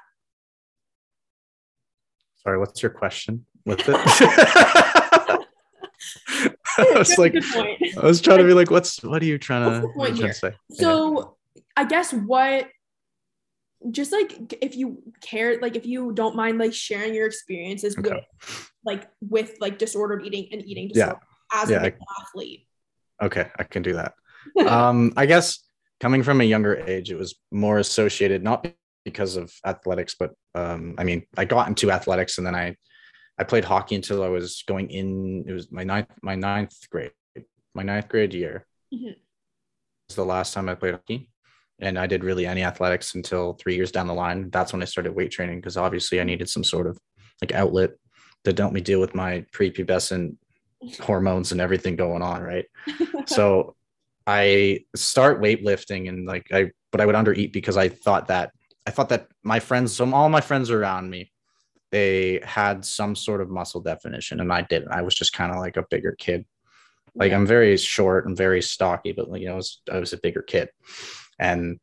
sorry 2.42 2.58
what's 2.58 2.82
your 2.82 2.90
question 2.90 3.44
with 3.66 3.80
it 3.88 3.94
i 6.78 6.92
was 6.96 7.16
like 7.18 7.34
i 7.36 8.06
was 8.06 8.20
trying 8.20 8.38
to 8.38 8.44
be 8.44 8.52
like 8.52 8.70
what's 8.70 9.02
what 9.02 9.22
are 9.22 9.26
you 9.26 9.38
trying 9.38 9.62
to, 9.82 9.86
what 9.88 10.06
are 10.06 10.14
you 10.14 10.14
point 10.14 10.16
trying 10.18 10.32
to 10.32 10.38
say 10.38 10.52
So 10.72 11.36
I 11.76 11.84
guess 11.84 12.12
what 12.12 12.68
just 13.90 14.12
like 14.12 14.54
if 14.62 14.76
you 14.76 15.02
care, 15.20 15.60
like 15.60 15.76
if 15.76 15.84
you 15.86 16.12
don't 16.12 16.34
mind 16.36 16.58
like 16.58 16.72
sharing 16.72 17.14
your 17.14 17.26
experiences 17.26 17.96
Okay. 17.98 18.10
with 18.14 18.70
like 18.84 19.08
with 19.20 19.56
like 19.60 19.78
disordered 19.78 20.24
eating 20.24 20.48
and 20.52 20.64
eating 20.64 20.90
Yeah. 20.94 21.06
disorder 21.06 21.20
as 21.52 21.70
Yeah, 21.70 21.76
a 21.76 21.80
I- 21.80 21.90
male 21.90 21.98
athlete. 22.20 22.66
Okay, 23.22 23.50
I 23.58 23.64
can 23.64 23.82
do 23.82 23.92
that. 23.94 24.14
um, 24.66 25.12
I 25.16 25.26
guess 25.26 25.58
coming 26.00 26.22
from 26.22 26.40
a 26.40 26.44
younger 26.44 26.76
age, 26.76 27.10
it 27.10 27.18
was 27.18 27.34
more 27.50 27.78
associated 27.78 28.42
not 28.42 28.66
because 29.04 29.36
of 29.36 29.52
athletics, 29.66 30.16
but 30.18 30.32
um, 30.54 30.94
I 30.98 31.04
mean, 31.04 31.26
I 31.36 31.44
got 31.44 31.68
into 31.68 31.90
athletics 31.90 32.38
and 32.38 32.46
then 32.46 32.54
I 32.54 32.76
I 33.36 33.42
played 33.42 33.64
hockey 33.64 33.96
until 33.96 34.22
I 34.22 34.28
was 34.28 34.62
going 34.66 34.90
in. 34.90 35.44
It 35.46 35.52
was 35.52 35.70
my 35.70 35.84
ninth 35.84 36.08
my 36.22 36.36
ninth 36.36 36.88
grade, 36.90 37.12
my 37.74 37.82
ninth 37.82 38.08
grade 38.08 38.32
year. 38.32 38.66
Mhm. 38.92 39.16
Was 40.08 40.16
the 40.16 40.24
last 40.24 40.54
time 40.54 40.68
I 40.68 40.74
played 40.74 40.94
hockey, 40.94 41.30
and 41.80 41.98
I 41.98 42.06
did 42.06 42.24
really 42.24 42.46
any 42.46 42.62
athletics 42.62 43.14
until 43.14 43.54
three 43.54 43.74
years 43.74 43.90
down 43.90 44.06
the 44.06 44.14
line. 44.14 44.50
That's 44.50 44.72
when 44.72 44.82
I 44.82 44.86
started 44.86 45.14
weight 45.14 45.32
training 45.32 45.60
because 45.60 45.76
obviously 45.76 46.20
I 46.20 46.24
needed 46.24 46.48
some 46.48 46.64
sort 46.64 46.86
of 46.86 46.98
like 47.42 47.52
outlet 47.52 47.90
to 48.44 48.54
help 48.56 48.72
me 48.72 48.80
deal 48.80 49.00
with 49.00 49.14
my 49.14 49.44
prepubescent 49.52 50.36
hormones 51.00 51.52
and 51.52 51.60
everything 51.60 51.96
going 51.96 52.22
on, 52.22 52.42
right? 52.42 52.66
so 53.26 53.74
I 54.26 54.84
start 54.96 55.40
weightlifting 55.40 56.08
and 56.08 56.26
like 56.26 56.46
I, 56.52 56.70
but 56.90 57.00
I 57.00 57.06
would 57.06 57.14
undereat 57.14 57.52
because 57.52 57.76
I 57.76 57.88
thought 57.88 58.28
that 58.28 58.52
I 58.86 58.90
thought 58.90 59.08
that 59.10 59.28
my 59.42 59.60
friends, 59.60 59.94
some 59.94 60.14
all 60.14 60.28
my 60.28 60.40
friends 60.40 60.70
around 60.70 61.10
me, 61.10 61.30
they 61.90 62.40
had 62.42 62.84
some 62.84 63.14
sort 63.14 63.40
of 63.40 63.50
muscle 63.50 63.80
definition 63.80 64.40
and 64.40 64.52
I 64.52 64.62
didn't. 64.62 64.92
I 64.92 65.02
was 65.02 65.14
just 65.14 65.32
kind 65.32 65.52
of 65.52 65.58
like 65.58 65.76
a 65.76 65.86
bigger 65.90 66.12
kid. 66.18 66.44
Like 67.14 67.32
I'm 67.32 67.46
very 67.46 67.76
short 67.76 68.26
and 68.26 68.36
very 68.36 68.60
stocky, 68.60 69.12
but 69.12 69.30
like, 69.30 69.40
you 69.40 69.46
know, 69.46 69.54
I 69.54 69.56
was, 69.56 69.80
I 69.92 69.98
was 69.98 70.12
a 70.12 70.18
bigger 70.18 70.42
kid. 70.42 70.68
And 71.38 71.78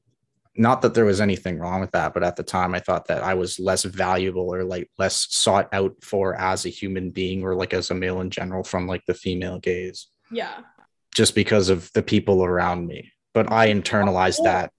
not 0.58 0.82
that 0.82 0.94
there 0.94 1.06
was 1.06 1.22
anything 1.22 1.58
wrong 1.58 1.80
with 1.80 1.92
that, 1.92 2.14
but 2.14 2.24
at 2.24 2.36
the 2.36 2.44
time 2.44 2.76
I 2.76 2.80
thought 2.80 3.08
that 3.08 3.24
I 3.24 3.36
was 3.36 3.58
less 3.58 3.84
valuable 3.84 4.54
or 4.54 4.66
like 4.66 4.92
less 4.98 5.28
sought 5.30 5.70
out 5.74 5.94
for 6.02 6.36
as 6.36 6.66
a 6.66 6.70
human 6.70 7.12
being 7.12 7.44
or 7.44 7.56
like 7.56 7.74
as 7.74 7.90
a 7.90 7.96
male 7.96 8.20
in 8.20 8.30
general 8.30 8.64
from 8.64 8.88
like 8.88 9.06
the 9.06 9.14
female 9.14 9.60
gaze 9.60 10.08
yeah. 10.32 10.62
Just 11.16 11.36
because 11.36 11.70
of 11.70 11.92
the 11.94 12.04
people 12.04 12.44
around 12.44 12.88
me. 12.88 13.12
But 13.34 13.52
I 13.52 13.70
internalized 13.72 14.44
that 14.44 14.72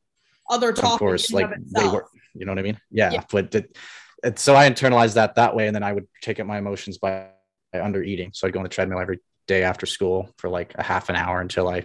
Other 0.50 0.72
talk, 0.72 0.94
of 0.94 0.98
course 0.98 1.32
like 1.32 1.50
they 1.74 1.88
were 1.88 2.06
you 2.34 2.46
know 2.46 2.52
what 2.52 2.58
i 2.58 2.62
mean? 2.62 2.78
Yeah, 2.90 3.10
Yeah. 3.12 3.24
but 3.30 3.54
it, 3.54 3.76
it, 4.24 4.38
so 4.38 4.54
i 4.54 4.68
internalized 4.68 5.14
that 5.14 5.34
that 5.34 5.54
way 5.54 5.66
and 5.66 5.74
then 5.74 5.82
i 5.82 5.92
would 5.92 6.06
take 6.22 6.40
up 6.40 6.46
my 6.46 6.58
emotions 6.58 6.98
by, 6.98 7.28
by 7.72 7.80
under 7.80 8.02
eating. 8.02 8.30
So 8.32 8.46
i'd 8.46 8.52
go 8.52 8.60
on 8.60 8.64
the 8.64 8.68
treadmill 8.68 9.00
every 9.00 9.18
day 9.46 9.62
after 9.62 9.86
school 9.86 10.30
for 10.38 10.48
like 10.48 10.74
a 10.76 10.82
half 10.82 11.08
an 11.08 11.16
hour 11.16 11.40
until 11.40 11.68
i 11.68 11.84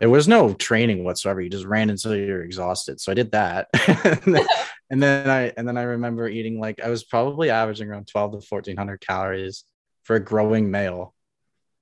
there 0.00 0.10
was 0.10 0.26
no 0.26 0.52
training 0.52 1.04
whatsoever. 1.04 1.40
You 1.40 1.48
just 1.48 1.66
ran 1.66 1.88
until 1.88 2.16
you're 2.16 2.42
exhausted. 2.42 3.00
So 3.00 3.12
i 3.12 3.14
did 3.14 3.30
that. 3.32 3.68
And, 3.86 4.34
then, 4.34 4.46
and 4.90 5.02
then 5.02 5.30
i 5.30 5.52
and 5.56 5.66
then 5.66 5.76
i 5.78 5.82
remember 5.82 6.28
eating 6.28 6.58
like 6.60 6.80
i 6.80 6.88
was 6.88 7.04
probably 7.04 7.50
averaging 7.50 7.88
around 7.88 8.06
12 8.08 8.32
to 8.32 8.36
1400 8.48 9.00
calories 9.00 9.64
for 10.02 10.16
a 10.16 10.20
growing 10.20 10.70
male 10.70 11.14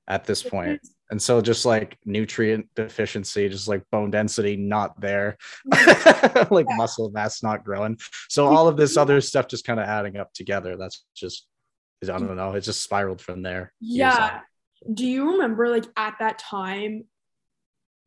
at 0.06 0.24
this 0.24 0.42
point 0.42 0.80
and 1.12 1.20
so 1.22 1.40
just 1.40 1.64
like 1.66 1.96
nutrient 2.04 2.66
deficiency 2.74 3.48
just 3.48 3.68
like 3.68 3.82
bone 3.92 4.10
density 4.10 4.56
not 4.56 4.98
there 5.00 5.36
like 6.50 6.66
Yeah. 6.68 6.76
muscle 6.76 7.10
mass 7.10 7.42
not 7.42 7.64
growing 7.64 7.98
so 8.28 8.46
all 8.48 8.66
of 8.66 8.76
this 8.76 8.96
other 8.96 9.20
stuff 9.20 9.46
just 9.46 9.64
kind 9.66 9.78
of 9.78 9.86
adding 9.86 10.16
up 10.16 10.32
together 10.32 10.76
that's 10.76 11.04
just 11.14 11.46
i 12.02 12.06
don't 12.06 12.34
know 12.34 12.52
it 12.52 12.62
just 12.62 12.82
spiraled 12.82 13.20
from 13.20 13.42
there 13.42 13.72
Yeah. 13.80 14.40
Do 14.92 15.06
you 15.06 15.32
remember 15.32 15.68
like 15.68 15.84
at 15.96 16.16
that 16.18 16.38
time, 16.40 17.04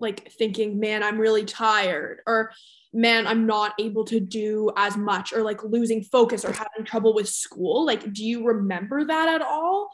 like 0.01 0.29
thinking, 0.33 0.77
man, 0.77 1.03
I'm 1.03 1.17
really 1.17 1.45
tired, 1.45 2.19
or 2.27 2.51
man, 2.91 3.25
I'm 3.27 3.45
not 3.45 3.71
able 3.79 4.03
to 4.05 4.19
do 4.19 4.69
as 4.75 4.97
much, 4.97 5.31
or 5.31 5.41
like 5.41 5.63
losing 5.63 6.03
focus 6.03 6.43
or 6.43 6.51
having 6.51 6.83
trouble 6.83 7.13
with 7.13 7.29
school? 7.29 7.85
Like, 7.85 8.11
do 8.11 8.25
you 8.25 8.45
remember 8.45 9.05
that 9.05 9.29
at 9.29 9.41
all? 9.41 9.89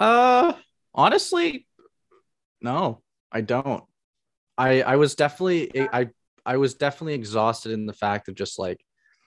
uh 0.00 0.54
honestly 0.94 1.66
no 2.64 3.00
i 3.30 3.40
don't. 3.40 3.84
I 4.56 4.82
i 4.82 4.96
was 4.96 5.14
definitely 5.14 5.70
i 5.92 6.08
i 6.46 6.56
was 6.56 6.74
definitely 6.74 7.14
exhausted 7.14 7.72
in 7.72 7.86
the 7.86 7.92
fact 7.92 8.28
of 8.28 8.34
just 8.34 8.58
like 8.58 8.80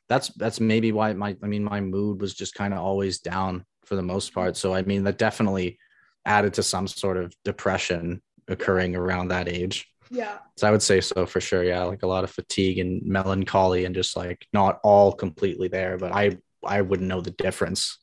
that's 0.10 0.30
that's 0.30 0.60
maybe 0.60 0.92
why 0.92 1.14
my 1.14 1.36
i 1.44 1.48
mean 1.48 1.64
my 1.64 1.82
mood 1.82 2.20
was 2.22 2.34
just 2.34 2.56
kind 2.56 2.74
of 2.74 2.80
always 2.80 3.20
down 3.20 3.66
for 3.86 3.96
the 3.96 4.02
most 4.02 4.34
part. 4.34 4.58
So 4.58 4.74
i 4.74 4.82
mean 4.82 5.04
that 5.04 5.18
definitely 5.18 5.78
added 6.26 6.56
to 6.56 6.64
some 6.64 6.88
sort 6.88 7.18
of 7.18 7.34
depression 7.46 8.22
occurring 8.50 8.96
around 8.96 9.30
that 9.30 9.48
age. 9.48 9.88
Yeah. 10.10 10.38
so 10.56 10.68
i 10.68 10.72
would 10.72 10.82
say 10.82 11.02
so 11.02 11.26
for 11.26 11.42
sure. 11.42 11.64
Yeah 11.64 11.84
like 11.84 12.04
a 12.04 12.08
lot 12.08 12.24
of 12.24 12.32
fatigue 12.32 12.80
and 12.80 13.02
melancholy 13.04 13.84
and 13.86 13.94
just 13.94 14.16
like 14.16 14.46
not 14.54 14.80
all 14.84 15.12
completely 15.12 15.68
there 15.68 15.98
but 15.98 16.14
i 16.14 16.38
i 16.66 16.80
wouldn't 16.82 17.10
know 17.10 17.20
the 17.20 17.32
difference 17.32 18.00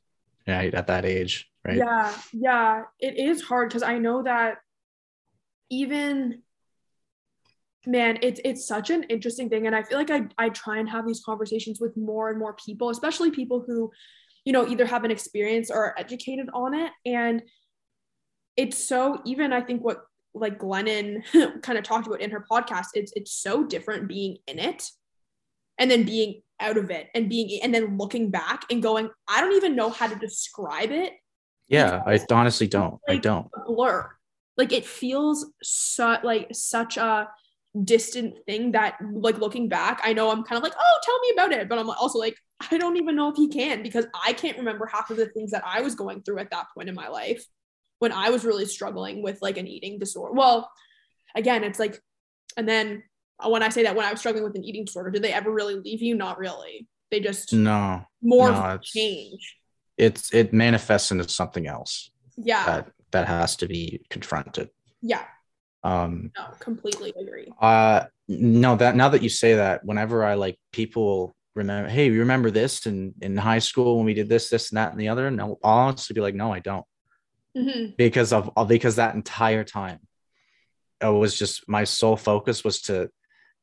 right 0.46 0.74
at 0.74 0.88
that 0.88 1.06
age 1.06 1.50
right? 1.64 1.76
Yeah, 1.76 2.14
yeah, 2.32 2.82
it 3.00 3.18
is 3.18 3.42
hard 3.42 3.68
because 3.68 3.82
I 3.82 3.98
know 3.98 4.22
that 4.22 4.58
even 5.70 6.42
man, 7.86 8.18
it's 8.22 8.40
it's 8.44 8.66
such 8.66 8.90
an 8.90 9.04
interesting 9.04 9.48
thing, 9.48 9.66
and 9.66 9.76
I 9.76 9.82
feel 9.82 9.98
like 9.98 10.10
I 10.10 10.26
I 10.38 10.48
try 10.50 10.78
and 10.78 10.88
have 10.88 11.06
these 11.06 11.22
conversations 11.24 11.80
with 11.80 11.96
more 11.96 12.30
and 12.30 12.38
more 12.38 12.54
people, 12.54 12.90
especially 12.90 13.30
people 13.30 13.64
who, 13.66 13.90
you 14.44 14.52
know, 14.52 14.66
either 14.66 14.86
have 14.86 15.04
an 15.04 15.10
experience 15.10 15.70
or 15.70 15.76
are 15.76 15.94
educated 15.98 16.48
on 16.54 16.74
it, 16.74 16.92
and 17.04 17.42
it's 18.56 18.78
so 18.78 19.20
even 19.24 19.52
I 19.52 19.60
think 19.60 19.82
what 19.82 20.04
like 20.34 20.58
Glennon 20.58 21.22
kind 21.62 21.78
of 21.78 21.84
talked 21.84 22.06
about 22.06 22.20
in 22.20 22.30
her 22.30 22.44
podcast, 22.50 22.88
it's 22.94 23.12
it's 23.16 23.32
so 23.32 23.64
different 23.64 24.08
being 24.08 24.38
in 24.46 24.58
it 24.58 24.88
and 25.78 25.90
then 25.90 26.04
being 26.04 26.40
out 26.60 26.76
of 26.76 26.90
it 26.90 27.08
and 27.14 27.28
being 27.28 27.60
and 27.62 27.74
then 27.74 27.98
looking 27.98 28.30
back 28.30 28.64
and 28.70 28.82
going, 28.82 29.10
I 29.28 29.40
don't 29.40 29.54
even 29.54 29.76
know 29.76 29.90
how 29.90 30.06
to 30.06 30.14
describe 30.14 30.90
it 30.92 31.14
yeah 31.68 32.02
i 32.06 32.18
honestly 32.30 32.66
don't. 32.66 33.00
I 33.08 33.16
don't. 33.16 33.48
blur. 33.66 34.10
Like 34.56 34.72
it 34.72 34.86
feels 34.86 35.46
so 35.62 36.16
like 36.22 36.48
such 36.52 36.96
a 36.96 37.28
distant 37.82 38.34
thing 38.46 38.72
that 38.72 38.96
like 39.12 39.38
looking 39.38 39.68
back, 39.68 40.00
I 40.04 40.12
know 40.12 40.30
I'm 40.30 40.44
kind 40.44 40.56
of 40.56 40.62
like, 40.62 40.74
oh, 40.78 40.98
tell 41.02 41.18
me 41.20 41.30
about 41.34 41.52
it. 41.52 41.68
But 41.68 41.78
I'm 41.78 41.90
also 41.90 42.18
like, 42.18 42.36
I 42.70 42.78
don't 42.78 42.96
even 42.96 43.16
know 43.16 43.30
if 43.30 43.36
he 43.36 43.48
can 43.48 43.82
because 43.82 44.06
I 44.24 44.32
can't 44.32 44.58
remember 44.58 44.86
half 44.86 45.10
of 45.10 45.16
the 45.16 45.26
things 45.26 45.50
that 45.50 45.64
I 45.66 45.80
was 45.80 45.94
going 45.94 46.22
through 46.22 46.38
at 46.38 46.50
that 46.50 46.66
point 46.74 46.88
in 46.88 46.94
my 46.94 47.08
life 47.08 47.44
when 47.98 48.12
I 48.12 48.30
was 48.30 48.44
really 48.44 48.66
struggling 48.66 49.22
with 49.22 49.42
like 49.42 49.56
an 49.58 49.66
eating 49.66 49.98
disorder. 49.98 50.34
Well, 50.34 50.70
again, 51.34 51.64
it's 51.64 51.78
like, 51.78 52.00
and 52.56 52.68
then 52.68 53.02
uh, 53.44 53.48
when 53.50 53.62
I 53.64 53.70
say 53.70 53.82
that 53.82 53.96
when 53.96 54.06
I 54.06 54.10
was 54.12 54.20
struggling 54.20 54.44
with 54.44 54.54
an 54.54 54.64
eating 54.64 54.84
disorder, 54.84 55.10
did 55.10 55.22
they 55.22 55.32
ever 55.32 55.50
really 55.50 55.74
leave 55.74 56.00
you? 56.02 56.14
Not 56.14 56.38
really. 56.38 56.86
They 57.10 57.20
just 57.20 57.52
no 57.52 58.04
more 58.22 58.50
no, 58.52 58.78
change. 58.82 59.56
it's 59.98 60.32
it 60.32 60.52
manifests 60.52 61.10
into 61.12 61.28
something 61.28 61.66
else 61.66 62.10
Yeah. 62.36 62.66
that 62.66 62.92
that 63.14 63.26
has 63.26 63.56
to 63.56 63.66
be 63.66 64.04
confronted 64.10 64.68
yeah. 65.02 65.22
um 65.82 66.30
No, 66.38 66.44
completely 66.60 67.12
agree. 67.20 67.48
uh 67.60 68.04
no 68.28 68.76
that 68.76 68.94
now 68.96 69.08
that 69.10 69.22
you 69.22 69.28
say 69.28 69.54
that 69.54 69.84
whenever 69.84 70.24
i 70.24 70.34
like 70.34 70.58
people 70.72 71.34
remember 71.54 71.88
hey 71.88 72.06
you 72.06 72.18
remember 72.20 72.50
this 72.50 72.86
in 72.86 73.14
in 73.22 73.36
high 73.36 73.60
school 73.60 73.96
when 73.96 74.06
we 74.06 74.14
did 74.14 74.28
this 74.28 74.48
this 74.50 74.70
and 74.70 74.78
that 74.78 74.92
and 74.92 75.00
the 75.00 75.08
other 75.08 75.26
and 75.26 75.40
i'll 75.40 75.58
honestly 75.62 76.14
be 76.14 76.20
like 76.20 76.34
no 76.34 76.52
i 76.52 76.60
don't 76.60 76.84
Mhm. 77.56 77.96
because 77.96 78.32
of 78.32 78.50
because 78.68 78.96
that 78.96 79.14
entire 79.14 79.62
time 79.62 80.00
it 81.00 81.06
was 81.06 81.38
just 81.38 81.68
my 81.68 81.84
sole 81.84 82.16
focus 82.16 82.64
was 82.64 82.80
to 82.82 83.08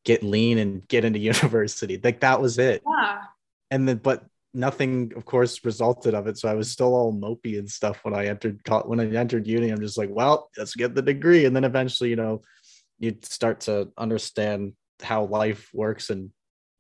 get 0.06 0.24
lean 0.24 0.58
and 0.60 0.88
get 0.88 1.04
into 1.04 1.20
university 1.32 2.00
like 2.02 2.22
that 2.22 2.40
was 2.42 2.58
it 2.58 2.82
Yeah. 2.88 3.24
and 3.70 3.88
then 3.88 3.98
but 3.98 4.24
nothing 4.54 5.14
of 5.16 5.24
course 5.26 5.64
resulted 5.64 6.14
of 6.14 6.28
it 6.28 6.38
so 6.38 6.50
i 6.50 6.54
was 6.54 6.70
still 6.70 6.94
all 6.94 7.14
mopey 7.14 7.58
and 7.58 7.70
stuff 7.70 8.00
when 8.04 8.14
i 8.14 8.26
entered 8.26 8.60
when 8.86 9.00
i 9.00 9.06
entered 9.16 9.48
uni 9.48 9.70
i'm 9.70 9.80
just 9.80 9.98
like 9.98 10.10
well 10.12 10.50
let's 10.58 10.76
get 10.76 10.94
the 10.94 11.02
degree 11.02 11.46
and 11.46 11.56
then 11.56 11.64
eventually 11.64 12.10
you 12.10 12.16
know 12.18 12.42
you 13.00 13.16
start 13.24 13.62
to 13.62 13.90
understand 13.98 14.74
how 15.02 15.24
life 15.26 15.70
works 15.74 16.10
and 16.10 16.30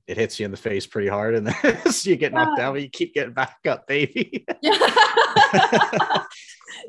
it 0.08 0.18
hits 0.18 0.38
you 0.40 0.46
in 0.46 0.52
the 0.52 0.58
face 0.58 0.86
pretty 0.86 1.08
hard 1.08 1.34
and 1.36 1.48
then 1.64 1.92
so 1.92 2.10
you 2.10 2.18
get 2.18 2.34
knocked 2.34 2.58
Yeah. 2.58 2.66
down 2.66 2.74
but 2.74 2.82
you 2.82 2.90
keep 2.90 3.14
getting 3.14 3.34
back 3.34 3.58
up 3.68 3.88
baby 3.88 4.46
Yeah. 4.62 4.78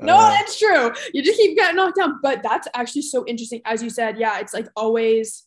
no, 0.01 0.17
Uh, 0.17 0.31
that's 0.31 0.59
true. 0.59 0.93
You 1.13 1.23
just 1.23 1.39
keep 1.39 1.57
getting 1.57 1.77
knocked 1.77 1.97
down. 1.97 2.19
But 2.23 2.43
that's 2.43 2.69
actually 2.75 3.03
so 3.03 3.25
interesting. 3.27 3.61
As 3.65 3.83
you 3.83 3.91
said, 3.91 4.19
yeah, 4.19 4.39
it's 4.41 4.55
like 4.55 4.69
always 4.77 5.45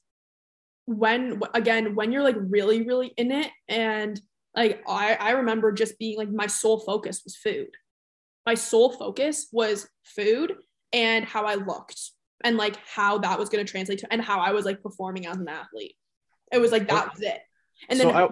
when 0.86 1.39
again, 1.54 1.95
when 1.95 2.12
you're 2.12 2.24
like 2.24 2.36
really, 2.39 2.84
really 2.84 3.08
in 3.17 3.32
it. 3.32 3.50
And 3.67 4.19
like 4.56 4.84
I, 4.88 5.15
I 5.15 5.32
remember 5.32 5.72
just 5.72 6.00
being 6.00 6.18
like 6.18 6.30
my 6.30 6.48
sole 6.48 6.80
focus 6.80 7.22
was 7.24 7.36
food. 7.36 7.70
My 8.46 8.54
sole 8.54 8.91
focus 8.91 9.48
was 9.52 9.88
food 10.04 10.56
and 10.94 11.26
how 11.26 11.46
I 11.46 11.56
looked 11.56 12.00
and 12.44 12.58
like 12.58 12.78
how 12.86 13.18
that 13.20 13.39
was 13.39 13.50
going 13.50 13.65
to 13.65 13.70
translate 13.70 14.00
to 14.00 14.08
and 14.12 14.22
how 14.22 14.39
I 14.39 14.52
was 14.52 14.65
like 14.65 14.82
performing 14.84 15.28
as 15.28 15.38
an 15.38 15.48
athlete. 15.48 15.96
It 16.52 16.60
was 16.60 16.72
like 16.72 16.88
that 16.88 17.12
was 17.13 17.22
it. 17.22 17.39
And 17.89 18.00
then 18.00 18.08
so 18.08 18.13
I, 18.13 18.30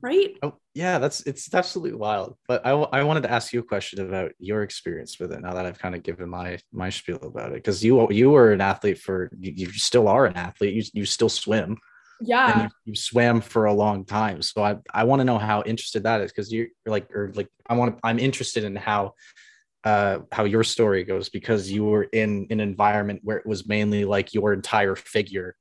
right? 0.00 0.36
Oh, 0.42 0.54
yeah, 0.74 0.98
that's 0.98 1.22
it's 1.22 1.52
absolutely 1.52 1.98
wild. 1.98 2.36
But 2.46 2.64
I, 2.64 2.70
I 2.70 3.02
wanted 3.02 3.24
to 3.24 3.32
ask 3.32 3.52
you 3.52 3.60
a 3.60 3.64
question 3.64 4.06
about 4.06 4.32
your 4.38 4.62
experience 4.62 5.18
with 5.18 5.32
it. 5.32 5.40
Now 5.40 5.54
that 5.54 5.66
I've 5.66 5.78
kind 5.78 5.94
of 5.94 6.02
given 6.02 6.28
my 6.28 6.58
my 6.72 6.88
spiel 6.90 7.18
about 7.22 7.50
it, 7.50 7.56
because 7.56 7.84
you 7.84 8.06
you 8.10 8.30
were 8.30 8.52
an 8.52 8.60
athlete 8.60 8.98
for 8.98 9.30
you, 9.38 9.52
you 9.52 9.72
still 9.72 10.08
are 10.08 10.24
an 10.26 10.36
athlete. 10.36 10.74
You 10.74 11.00
you 11.00 11.04
still 11.04 11.28
swim 11.28 11.78
Yeah. 12.20 12.62
you, 12.62 12.68
you 12.86 12.94
swam 12.94 13.40
for 13.40 13.66
a 13.66 13.72
long 13.72 14.04
time. 14.04 14.42
So 14.42 14.62
I 14.62 14.76
I 14.92 15.04
want 15.04 15.20
to 15.20 15.24
know 15.24 15.38
how 15.38 15.62
interested 15.62 16.02
that 16.04 16.20
is 16.20 16.32
because 16.32 16.52
you're 16.52 16.68
like 16.86 17.10
or 17.14 17.32
like 17.34 17.48
I 17.66 17.74
want 17.74 17.94
to 17.96 18.00
I'm 18.04 18.18
interested 18.18 18.64
in 18.64 18.76
how 18.76 19.14
uh 19.84 20.18
how 20.32 20.44
your 20.44 20.64
story 20.64 21.04
goes 21.04 21.28
because 21.28 21.70
you 21.70 21.84
were 21.84 22.04
in 22.04 22.46
an 22.50 22.60
environment 22.60 23.20
where 23.22 23.36
it 23.36 23.46
was 23.46 23.68
mainly 23.68 24.04
like 24.04 24.34
your 24.34 24.52
entire 24.52 24.96
figure 24.96 25.54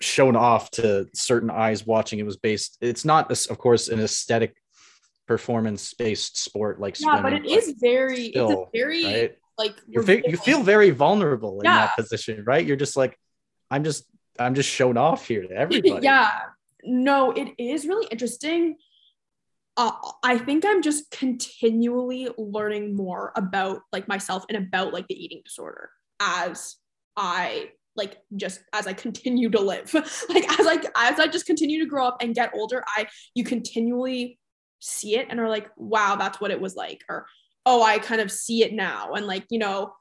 shown 0.00 0.36
off 0.36 0.70
to 0.72 1.06
certain 1.14 1.50
eyes 1.50 1.86
watching 1.86 2.18
it 2.18 2.26
was 2.26 2.36
based 2.36 2.76
it's 2.80 3.04
not 3.04 3.30
of 3.48 3.58
course 3.58 3.88
an 3.88 4.00
aesthetic 4.00 4.54
performance 5.26 5.94
based 5.94 6.36
sport 6.38 6.80
like 6.80 6.98
yeah 7.00 7.12
swimming, 7.12 7.22
but 7.22 7.32
it 7.32 7.46
is 7.46 7.74
very 7.80 8.30
still, 8.30 8.50
it's 8.50 8.60
a 8.74 8.78
very 8.78 9.04
right? 9.04 9.38
like 9.58 9.74
you 9.86 10.02
you 10.26 10.36
feel 10.36 10.62
very 10.62 10.90
vulnerable 10.90 11.60
in 11.60 11.64
that 11.64 11.96
position 11.96 12.44
right 12.44 12.66
you're 12.66 12.76
just 12.76 12.96
like 12.96 13.18
i'm 13.70 13.84
just 13.84 14.04
i'm 14.38 14.54
just 14.54 14.68
shown 14.68 14.96
off 14.96 15.26
here 15.26 15.42
to 15.42 15.50
everybody 15.56 16.04
yeah 16.04 16.40
no 16.84 17.32
it 17.32 17.52
is 17.58 17.86
really 17.86 18.06
interesting 18.10 18.76
uh, 19.78 19.92
I 20.22 20.38
think 20.38 20.64
I'm 20.64 20.80
just 20.80 21.10
continually 21.10 22.28
learning 22.38 22.96
more 22.96 23.32
about 23.36 23.82
like 23.92 24.08
myself 24.08 24.44
and 24.48 24.56
about 24.56 24.94
like 24.94 25.06
the 25.06 25.22
eating 25.22 25.42
disorder 25.44 25.90
as 26.18 26.76
I 27.16 27.70
like 27.94 28.18
just 28.36 28.60
as 28.72 28.86
I 28.86 28.94
continue 28.94 29.50
to 29.50 29.60
live. 29.60 29.92
like 30.28 30.58
as 30.58 30.64
like 30.64 30.84
as 30.96 31.20
I 31.20 31.26
just 31.26 31.46
continue 31.46 31.80
to 31.80 31.86
grow 31.86 32.06
up 32.06 32.18
and 32.22 32.34
get 32.34 32.52
older, 32.54 32.84
I 32.86 33.06
you 33.34 33.44
continually 33.44 34.38
see 34.80 35.16
it 35.16 35.26
and 35.28 35.40
are 35.40 35.48
like, 35.48 35.68
wow, 35.76 36.16
that's 36.16 36.40
what 36.40 36.50
it 36.50 36.60
was 36.60 36.74
like. 36.74 37.02
Or 37.08 37.26
oh, 37.66 37.82
I 37.82 37.98
kind 37.98 38.20
of 38.20 38.30
see 38.30 38.62
it 38.62 38.72
now. 38.72 39.12
And 39.12 39.26
like, 39.26 39.44
you 39.50 39.58
know, 39.58 39.92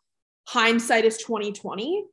hindsight 0.47 1.03
is 1.03 1.17
2020. 1.17 2.05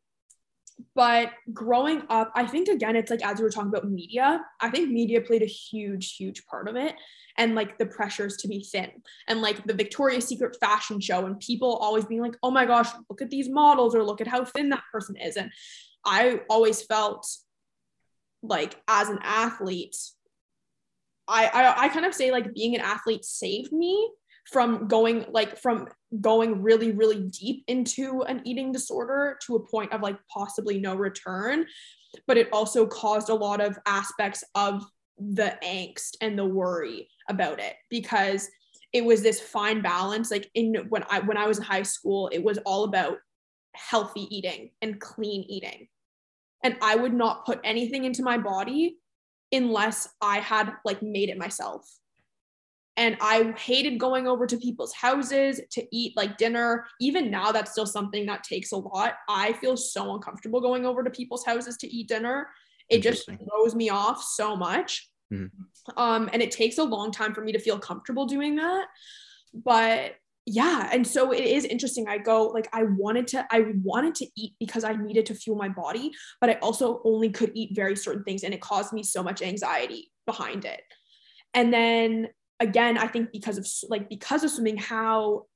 But 0.94 1.30
growing 1.52 2.02
up, 2.08 2.32
I 2.34 2.46
think 2.46 2.68
again, 2.68 2.96
it's 2.96 3.10
like 3.10 3.24
as 3.24 3.38
we 3.38 3.44
were 3.44 3.50
talking 3.50 3.68
about 3.68 3.88
media, 3.88 4.44
I 4.60 4.70
think 4.70 4.90
media 4.90 5.20
played 5.20 5.42
a 5.42 5.46
huge, 5.46 6.16
huge 6.16 6.46
part 6.46 6.68
of 6.68 6.76
it 6.76 6.94
and 7.38 7.54
like 7.54 7.78
the 7.78 7.86
pressures 7.86 8.36
to 8.38 8.48
be 8.48 8.62
thin 8.62 8.90
and 9.28 9.40
like 9.40 9.64
the 9.64 9.74
Victoria's 9.74 10.26
Secret 10.26 10.56
fashion 10.60 11.00
show 11.00 11.26
and 11.26 11.40
people 11.40 11.76
always 11.76 12.04
being 12.04 12.20
like, 12.20 12.36
oh 12.42 12.50
my 12.50 12.66
gosh, 12.66 12.88
look 13.08 13.22
at 13.22 13.30
these 13.30 13.48
models 13.48 13.94
or 13.94 14.04
look 14.04 14.20
at 14.20 14.26
how 14.26 14.44
thin 14.44 14.68
that 14.70 14.84
person 14.92 15.16
is. 15.16 15.36
And 15.36 15.50
I 16.04 16.40
always 16.50 16.82
felt 16.82 17.26
like 18.42 18.80
as 18.88 19.08
an 19.08 19.18
athlete, 19.22 19.96
I, 21.28 21.46
I, 21.46 21.84
I 21.84 21.88
kind 21.88 22.04
of 22.04 22.14
say 22.14 22.30
like 22.32 22.52
being 22.54 22.74
an 22.74 22.80
athlete 22.80 23.24
saved 23.24 23.72
me 23.72 24.10
from 24.50 24.88
going 24.88 25.24
like 25.30 25.58
from 25.58 25.86
going 26.20 26.62
really 26.62 26.92
really 26.92 27.28
deep 27.28 27.64
into 27.68 28.22
an 28.22 28.42
eating 28.44 28.72
disorder 28.72 29.38
to 29.46 29.56
a 29.56 29.66
point 29.68 29.92
of 29.92 30.02
like 30.02 30.18
possibly 30.32 30.80
no 30.80 30.94
return. 30.94 31.64
But 32.26 32.36
it 32.36 32.48
also 32.52 32.86
caused 32.86 33.28
a 33.28 33.34
lot 33.34 33.60
of 33.60 33.78
aspects 33.86 34.44
of 34.54 34.84
the 35.18 35.56
angst 35.64 36.16
and 36.20 36.38
the 36.38 36.44
worry 36.44 37.08
about 37.28 37.60
it 37.60 37.74
because 37.88 38.48
it 38.92 39.04
was 39.04 39.22
this 39.22 39.40
fine 39.40 39.80
balance. 39.80 40.30
Like 40.30 40.50
in 40.54 40.74
when 40.88 41.04
i 41.08 41.20
when 41.20 41.36
i 41.36 41.46
was 41.46 41.58
in 41.58 41.64
high 41.64 41.84
school 41.84 42.28
it 42.32 42.42
was 42.42 42.58
all 42.58 42.84
about 42.84 43.18
healthy 43.74 44.26
eating 44.34 44.70
and 44.82 45.00
clean 45.00 45.44
eating. 45.48 45.88
And 46.64 46.76
i 46.82 46.96
would 46.96 47.14
not 47.14 47.46
put 47.46 47.60
anything 47.64 48.04
into 48.04 48.22
my 48.22 48.38
body 48.38 48.98
unless 49.52 50.08
i 50.20 50.38
had 50.38 50.72
like 50.84 51.02
made 51.02 51.28
it 51.28 51.38
myself 51.38 51.86
and 52.96 53.16
i 53.20 53.52
hated 53.56 53.98
going 53.98 54.26
over 54.26 54.46
to 54.46 54.56
people's 54.58 54.92
houses 54.92 55.60
to 55.70 55.84
eat 55.92 56.16
like 56.16 56.36
dinner 56.36 56.84
even 57.00 57.30
now 57.30 57.50
that's 57.52 57.72
still 57.72 57.86
something 57.86 58.26
that 58.26 58.44
takes 58.44 58.72
a 58.72 58.76
lot 58.76 59.14
i 59.28 59.52
feel 59.54 59.76
so 59.76 60.14
uncomfortable 60.14 60.60
going 60.60 60.84
over 60.84 61.02
to 61.02 61.10
people's 61.10 61.44
houses 61.44 61.76
to 61.76 61.86
eat 61.86 62.08
dinner 62.08 62.48
it 62.88 63.02
just 63.02 63.26
throws 63.26 63.74
me 63.74 63.88
off 63.88 64.22
so 64.22 64.54
much 64.54 65.08
Mm-hmm. 65.32 65.98
Um, 65.98 66.28
and 66.32 66.42
it 66.42 66.50
takes 66.50 66.78
a 66.78 66.84
long 66.84 67.10
time 67.10 67.34
for 67.34 67.40
me 67.40 67.52
to 67.52 67.58
feel 67.58 67.78
comfortable 67.78 68.26
doing 68.26 68.56
that. 68.56 68.86
But 69.54 70.16
yeah, 70.44 70.90
and 70.92 71.06
so 71.06 71.32
it 71.32 71.44
is 71.44 71.64
interesting. 71.64 72.08
I 72.08 72.18
go 72.18 72.48
like 72.48 72.68
I 72.72 72.84
wanted 72.84 73.28
to 73.28 73.46
I 73.50 73.66
wanted 73.82 74.14
to 74.16 74.26
eat 74.36 74.54
because 74.58 74.84
I 74.84 74.94
needed 74.94 75.26
to 75.26 75.34
fuel 75.34 75.56
my 75.56 75.68
body, 75.68 76.12
but 76.40 76.50
I 76.50 76.54
also 76.54 77.00
only 77.04 77.30
could 77.30 77.52
eat 77.54 77.74
very 77.74 77.96
certain 77.96 78.24
things 78.24 78.42
and 78.42 78.52
it 78.52 78.60
caused 78.60 78.92
me 78.92 79.02
so 79.02 79.22
much 79.22 79.40
anxiety 79.40 80.10
behind 80.26 80.64
it. 80.64 80.82
And 81.54 81.72
then 81.72 82.28
again, 82.62 82.96
I 82.96 83.06
think 83.06 83.32
because 83.32 83.58
of 83.58 83.66
like 83.90 84.08
because 84.08 84.44
of 84.44 84.50
swimming 84.50 84.78
how 84.78 85.46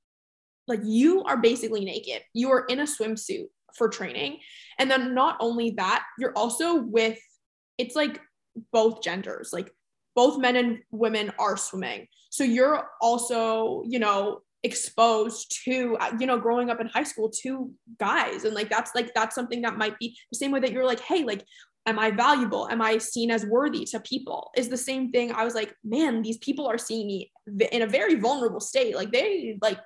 like 0.69 0.81
you 0.85 1.23
are 1.23 1.37
basically 1.37 1.85
naked. 1.85 2.23
You 2.35 2.51
are 2.51 2.67
in 2.67 2.81
a 2.81 2.85
swimsuit 2.85 3.47
for 3.77 3.89
training. 3.89 4.41
And 4.79 4.91
then 4.91 5.15
not 5.15 5.37
only 5.41 5.71
that, 5.79 6.05
you're 6.19 6.33
also 6.35 6.77
with 6.77 7.19
it's 7.79 7.95
like 7.95 8.21
both 8.73 9.03
genders 9.03 9.51
like 9.53 9.71
both 10.15 10.39
men 10.39 10.57
and 10.57 10.79
women 10.91 11.33
are 11.39 11.57
swimming 11.57 12.07
so 12.31 12.43
you're 12.45 12.89
also 13.01 13.83
you 13.87 13.99
know 13.99 14.41
exposed 14.63 15.63
to 15.65 15.97
you 16.19 16.27
know 16.27 16.39
growing 16.39 16.71
up 16.71 16.81
in 16.81 16.87
high 16.87 17.03
school 17.03 17.31
to 17.31 17.71
guys 18.01 18.45
and 18.45 18.55
like 18.55 18.71
that's 18.71 18.93
like 18.95 19.13
that's 19.15 19.35
something 19.35 19.63
that 19.63 19.77
might 19.77 19.99
be 19.99 20.17
the 20.33 20.39
same 20.39 20.51
way 20.51 20.61
that 20.61 20.73
you're 20.73 20.87
like 20.87 21.01
hey 21.01 21.23
like 21.23 21.45
am 21.87 21.99
i 21.99 22.11
valuable 22.11 22.69
am 22.69 22.83
i 22.83 22.99
seen 22.99 23.31
as 23.31 23.47
worthy 23.47 23.85
to 23.85 24.01
people 24.01 24.51
is 24.57 24.69
the 24.69 24.77
same 24.77 25.11
thing 25.11 25.33
i 25.33 25.45
was 25.45 25.55
like 25.55 25.75
man 25.85 26.23
these 26.23 26.39
people 26.39 26.67
are 26.67 26.79
seeing 26.79 27.07
me 27.07 27.31
in 27.73 27.83
a 27.83 27.87
very 27.87 28.17
vulnerable 28.17 28.61
state 28.61 28.95
like 28.95 29.13
they 29.13 29.59
like 29.63 29.79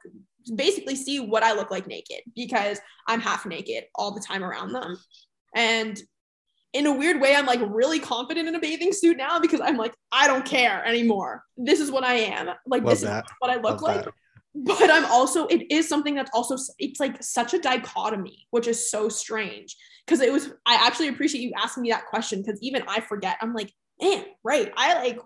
basically 0.57 0.97
see 0.97 1.21
what 1.21 1.43
i 1.43 1.53
look 1.53 1.71
like 1.71 1.87
naked 1.87 2.21
because 2.35 2.79
i'm 3.07 3.21
half 3.21 3.47
naked 3.47 3.85
all 3.95 4.13
the 4.13 4.21
time 4.21 4.43
around 4.43 4.73
them 4.73 4.97
and 5.55 6.01
in 6.73 6.87
a 6.87 6.93
weird 6.93 7.21
way, 7.21 7.35
I'm 7.35 7.47
like 7.47 7.61
really 7.69 7.99
confident 7.99 8.49
in 8.49 8.55
a 8.55 8.61
bathing 8.61 8.93
suit 8.93 9.17
now 9.17 9.41
because 9.41 9.61
I'm 9.61 9.77
like, 9.77 9.95
I 10.13 10.27
don't 10.27 10.45
care 10.45 10.85
anymore. 10.85 11.43
This 11.57 11.81
is 11.81 11.91
what 11.91 12.05
I 12.05 12.15
am. 12.15 12.49
Like, 12.67 12.83
Love 12.83 12.91
this 12.91 13.01
that. 13.03 13.25
is 13.25 13.31
what 13.41 13.51
I 13.51 13.57
look 13.57 13.83
Love 13.83 13.83
like. 13.83 14.05
That. 14.05 14.15
But 14.55 14.91
I'm 14.91 15.05
also, 15.07 15.47
it 15.47 15.71
is 15.71 15.89
something 15.89 16.15
that's 16.15 16.31
also, 16.35 16.57
it's 16.79 16.99
like 16.99 17.23
such 17.23 17.55
a 17.55 17.61
dichotomy, 17.61 18.47
which 18.51 18.67
is 18.67 18.91
so 18.91 19.09
strange. 19.09 19.77
Cause 20.11 20.21
it 20.21 20.33
was, 20.33 20.51
I 20.67 20.75
actually 20.75 21.09
appreciate 21.09 21.41
you 21.41 21.53
asking 21.57 21.85
me 21.85 21.91
that 21.91 22.07
question 22.07 22.43
because 22.43 22.61
even 22.63 22.83
I 22.89 23.01
forget. 23.01 23.37
I'm 23.41 23.55
like, 23.55 23.73
man, 24.03 24.25
right. 24.45 24.73
I 24.77 24.95
like 24.95 25.21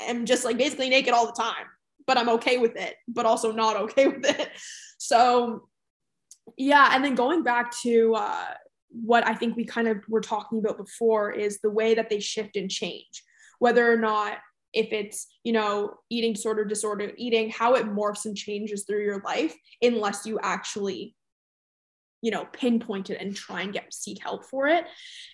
am 0.00 0.26
just 0.26 0.44
like 0.44 0.56
basically 0.56 0.88
naked 0.88 1.12
all 1.12 1.26
the 1.26 1.32
time, 1.32 1.66
but 2.06 2.16
I'm 2.16 2.30
okay 2.30 2.58
with 2.58 2.74
it, 2.76 2.96
but 3.06 3.26
also 3.26 3.52
not 3.52 3.76
okay 3.76 4.06
with 4.08 4.24
it. 4.24 4.48
So, 4.98 5.68
yeah. 6.56 6.90
And 6.92 7.04
then 7.04 7.14
going 7.14 7.42
back 7.42 7.72
to, 7.82 8.14
uh, 8.16 8.46
what 8.92 9.26
I 9.26 9.34
think 9.34 9.56
we 9.56 9.64
kind 9.64 9.88
of 9.88 9.98
were 10.08 10.20
talking 10.20 10.58
about 10.58 10.76
before 10.76 11.30
is 11.30 11.60
the 11.60 11.70
way 11.70 11.94
that 11.94 12.10
they 12.10 12.20
shift 12.20 12.56
and 12.56 12.70
change, 12.70 13.22
whether 13.58 13.90
or 13.90 13.96
not 13.96 14.38
if 14.72 14.92
it's 14.92 15.26
you 15.44 15.52
know 15.52 15.94
eating 16.10 16.32
disorder 16.32 16.64
disorder 16.64 17.12
eating 17.16 17.50
how 17.50 17.74
it 17.74 17.86
morphs 17.86 18.24
and 18.24 18.36
changes 18.36 18.84
through 18.84 19.02
your 19.02 19.20
life 19.20 19.54
unless 19.82 20.24
you 20.24 20.38
actually 20.42 21.14
you 22.22 22.30
know 22.30 22.46
pinpoint 22.52 23.10
it 23.10 23.20
and 23.20 23.36
try 23.36 23.60
and 23.60 23.72
get 23.72 23.92
seek 23.92 24.22
help 24.22 24.46
for 24.46 24.68
it. 24.68 24.84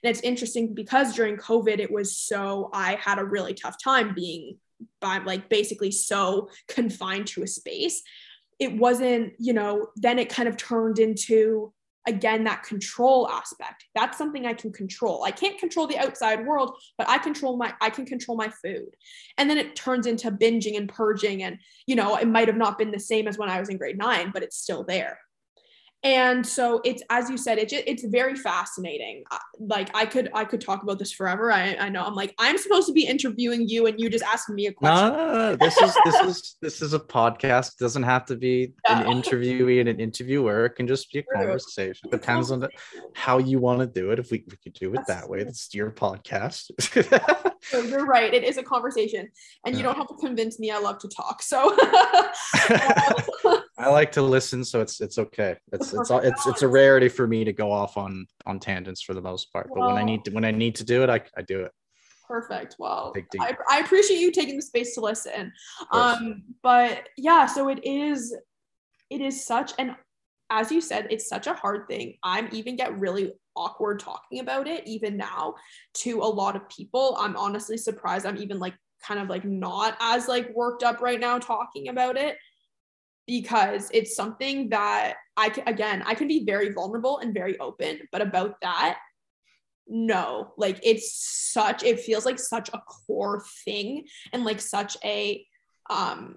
And 0.03 0.11
it's 0.11 0.21
interesting 0.21 0.75
because 0.75 1.15
during 1.15 1.37
covid 1.37 1.79
it 1.79 1.93
was 1.93 2.17
so 2.17 2.71
i 2.73 2.97
had 2.97 3.19
a 3.19 3.25
really 3.25 3.55
tough 3.55 3.77
time 3.83 4.15
being 4.15 4.59
by 5.01 5.19
like 5.19 5.49
basically 5.49 5.91
so 5.91 6.49
confined 6.67 7.27
to 7.29 7.43
a 7.43 7.47
space. 7.47 8.03
It 8.59 8.77
wasn't 8.77 9.35
you 9.39 9.53
know 9.53 9.89
then 9.95 10.19
it 10.19 10.31
kind 10.31 10.49
of 10.49 10.57
turned 10.57 10.99
into 10.99 11.73
again 12.07 12.45
that 12.45 12.63
control 12.63 13.29
aspect. 13.29 13.85
That's 13.95 14.17
something 14.17 14.47
i 14.47 14.55
can 14.55 14.73
control. 14.73 15.25
I 15.25 15.31
can't 15.31 15.59
control 15.59 15.87
the 15.87 15.99
outside 15.99 16.47
world 16.47 16.79
but 16.97 17.09
i 17.09 17.19
control 17.19 17.59
my 17.59 17.75
i 17.83 17.91
can 17.91 18.07
control 18.07 18.37
my 18.37 18.49
food. 18.49 18.97
And 19.37 19.51
then 19.51 19.59
it 19.59 19.77
turns 19.77 20.07
into 20.07 20.31
binging 20.31 20.79
and 20.79 20.89
purging 20.89 21.43
and 21.43 21.59
you 21.87 21.97
know 21.97 22.17
it 22.17 22.29
might 22.29 22.49
have 22.49 22.57
not 22.57 22.79
been 22.79 22.93
the 22.93 22.99
same 22.99 23.29
as 23.29 23.37
when 23.37 23.51
i 23.51 23.61
was 23.61 23.69
in 23.69 23.77
grade 23.77 23.99
9 23.99 24.31
but 24.33 24.43
it's 24.43 24.57
still 24.57 24.85
there 24.85 25.19
and 26.05 26.47
so 26.47 26.81
it's 26.85 27.03
as 27.11 27.29
you 27.29 27.37
said 27.37 27.59
it, 27.59 27.73
it's 27.73 28.05
very 28.05 28.37
fascinating. 28.37 29.25
Uh, 29.31 29.39
like 29.59 29.91
i 29.95 30.07
could 30.07 30.31
i 30.33 30.45
could 30.45 30.61
talk 30.61 30.83
about 30.83 30.99
this 30.99 31.13
forever. 31.13 31.51
I, 31.53 31.75
I 31.77 31.89
know 31.89 32.05
i'm 32.05 32.15
like 32.15 32.35
i'm 32.39 32.57
supposed 32.59 32.87
to 32.87 32.93
be 32.93 33.07
interviewing 33.07 33.69
you 33.69 33.87
and 33.87 34.01
you 34.01 34.09
just 34.09 34.25
asking 34.25 34.55
me 34.55 34.67
a 34.67 34.73
question. 34.73 35.13
no, 35.13 35.27
no, 35.27 35.33
no, 35.33 35.57
this 35.57 35.77
is 35.79 35.97
this 36.05 36.21
is 36.21 36.57
this 36.63 36.83
is 36.83 36.95
a 36.95 37.01
podcast. 37.01 37.73
It 37.73 37.79
doesn't 37.79 38.05
have 38.05 38.27
to 38.27 38.37
be 38.37 38.75
an 38.89 39.05
interviewee 39.05 39.81
and 39.81 39.89
an 39.89 40.01
interviewer. 40.01 40.67
It 40.67 40.77
can 40.77 40.87
just 40.87 41.13
be 41.13 41.21
a 41.21 41.23
True. 41.23 41.35
conversation. 41.35 42.09
It 42.09 42.11
depends 42.13 42.51
on 42.51 42.69
how 43.15 43.39
you 43.39 43.59
want 43.59 43.81
to 43.81 43.87
do 43.87 44.11
it. 44.13 44.19
If 44.19 44.31
we, 44.31 44.45
we 44.49 44.57
could 44.57 44.75
do 44.75 44.93
it 44.93 44.97
That's 44.97 45.09
that 45.09 45.29
way 45.29 45.45
that's 45.45 45.75
your 45.75 45.91
podcast. 45.91 46.71
So 47.61 47.83
you're 47.83 48.07
right. 48.07 48.33
It 48.33 48.45
is 48.45 48.57
a 48.57 48.63
conversation. 48.63 49.29
And 49.67 49.77
you 49.77 49.83
don't 49.83 49.97
have 49.97 50.09
to 50.09 50.15
convince 50.15 50.59
me 50.59 50.71
i 50.71 50.79
love 50.79 50.99
to 50.99 51.09
talk. 51.09 51.43
So 51.43 51.71
um, 53.45 53.63
I 53.79 53.89
like 53.89 54.13
to 54.13 54.23
listen, 54.23 54.65
so 54.65 54.81
it's 54.81 55.01
it's 55.01 55.19
okay. 55.19 55.57
It's 55.73 55.93
it's 55.93 56.11
it's 56.11 56.47
it's 56.47 56.63
a 56.63 56.69
rarity 56.81 57.09
for 57.09 57.27
me 57.27 57.45
to 57.45 57.53
go 57.53 57.71
off 57.71 57.97
on 57.97 58.27
on 58.45 58.59
tangents 58.59 59.03
for 59.03 59.15
the 59.15 59.23
most 59.23 59.53
part. 59.53 59.69
But 59.69 59.79
well, 59.79 59.89
when 59.89 59.99
I 59.99 60.05
need 60.05 60.25
to 60.25 60.33
when 60.33 60.45
I 60.45 60.51
need 60.51 60.75
to 60.77 60.85
do 60.85 61.03
it, 61.03 61.11
I, 61.11 61.21
I 61.37 61.43
do 61.43 61.61
it. 61.61 61.73
Perfect. 62.27 62.77
Well, 62.79 63.15
I, 63.41 63.57
I 63.71 63.79
appreciate 63.79 64.19
you 64.19 64.31
taking 64.31 64.57
the 64.57 64.63
space 64.63 64.95
to 64.95 65.01
listen. 65.01 65.53
Um, 65.93 66.43
but 66.63 67.09
yeah, 67.17 67.47
so 67.47 67.69
it 67.69 67.81
is 67.85 68.37
it 69.11 69.21
is 69.21 69.45
such 69.45 69.73
and 69.79 69.95
as 70.51 70.73
you 70.73 70.81
said, 70.81 71.07
it's 71.11 71.29
such 71.29 71.47
a 71.47 71.55
hard 71.55 71.89
thing. 71.89 72.17
I'm 72.23 72.49
even 72.53 72.77
get 72.77 72.99
really 72.99 73.33
awkward 73.55 74.01
talking 74.01 74.41
about 74.41 74.67
it 74.67 74.87
even 74.87 75.17
now 75.17 75.55
to 75.93 76.21
a 76.21 76.25
lot 76.25 76.57
of 76.57 76.69
people. 76.69 77.17
I'm 77.19 77.37
honestly 77.37 77.77
surprised 77.77 78.27
I'm 78.27 78.39
even 78.39 78.59
like 78.59 78.75
kind 79.07 79.21
of 79.21 79.29
like 79.29 79.45
not 79.45 79.97
as 80.01 80.27
like 80.27 80.51
worked 80.55 80.83
up 80.83 81.01
right 81.01 81.21
now 81.21 81.39
talking 81.39 81.89
about 81.89 82.17
it 82.17 82.37
because 83.29 83.91
it's 83.93 84.17
something 84.17 84.71
that 84.71 85.15
I 85.37 85.51
can, 85.51 85.69
again, 85.69 86.03
I 86.05 86.15
can 86.15 86.27
be 86.27 86.45
very 86.45 86.73
vulnerable 86.73 87.19
and 87.19 87.35
very 87.35 87.57
open, 87.61 88.01
but 88.11 88.23
about 88.23 88.57
that, 88.63 88.99
no. 89.87 90.53
Like 90.57 90.81
it's 90.83 91.13
such 91.53 91.85
it 91.85 92.01
feels 92.01 92.25
like 92.27 92.39
such 92.39 92.71
a 92.71 92.81
core 92.81 93.45
thing 93.65 94.07
and 94.33 94.45
like 94.45 94.61
such 94.61 94.97
a 95.05 95.47
um 95.91 96.37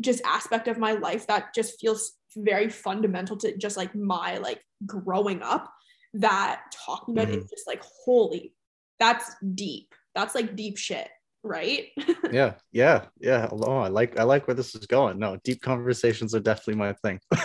just 0.00 0.22
aspect 0.24 0.66
of 0.68 0.78
my 0.78 0.92
life 0.92 1.26
that 1.26 1.54
just 1.54 1.80
feels 1.80 2.12
very 2.36 2.68
fundamental 2.68 3.36
to 3.36 3.56
just 3.56 3.76
like 3.76 3.94
my 3.94 4.38
like 4.38 4.60
growing 4.86 5.40
up 5.42 5.72
that 6.14 6.62
talking 6.72 7.14
about 7.14 7.28
mm-hmm. 7.28 7.40
it 7.40 7.50
just 7.50 7.66
like 7.66 7.82
holy 8.04 8.54
that's 8.98 9.34
deep. 9.54 9.94
That's 10.14 10.34
like 10.34 10.54
deep 10.54 10.78
shit 10.78 11.08
right? 11.44 11.88
Yeah 12.32 12.54
yeah 12.72 13.04
yeah. 13.20 13.48
Oh 13.52 13.76
i 13.78 13.88
like 13.88 14.18
i 14.18 14.24
like 14.24 14.48
where 14.48 14.56
this 14.56 14.74
is 14.74 14.86
going. 14.86 15.18
No 15.20 15.36
deep 15.44 15.60
conversations 15.60 16.34
are 16.34 16.40
definitely 16.40 16.76
my 16.76 16.92
thing. 16.94 17.20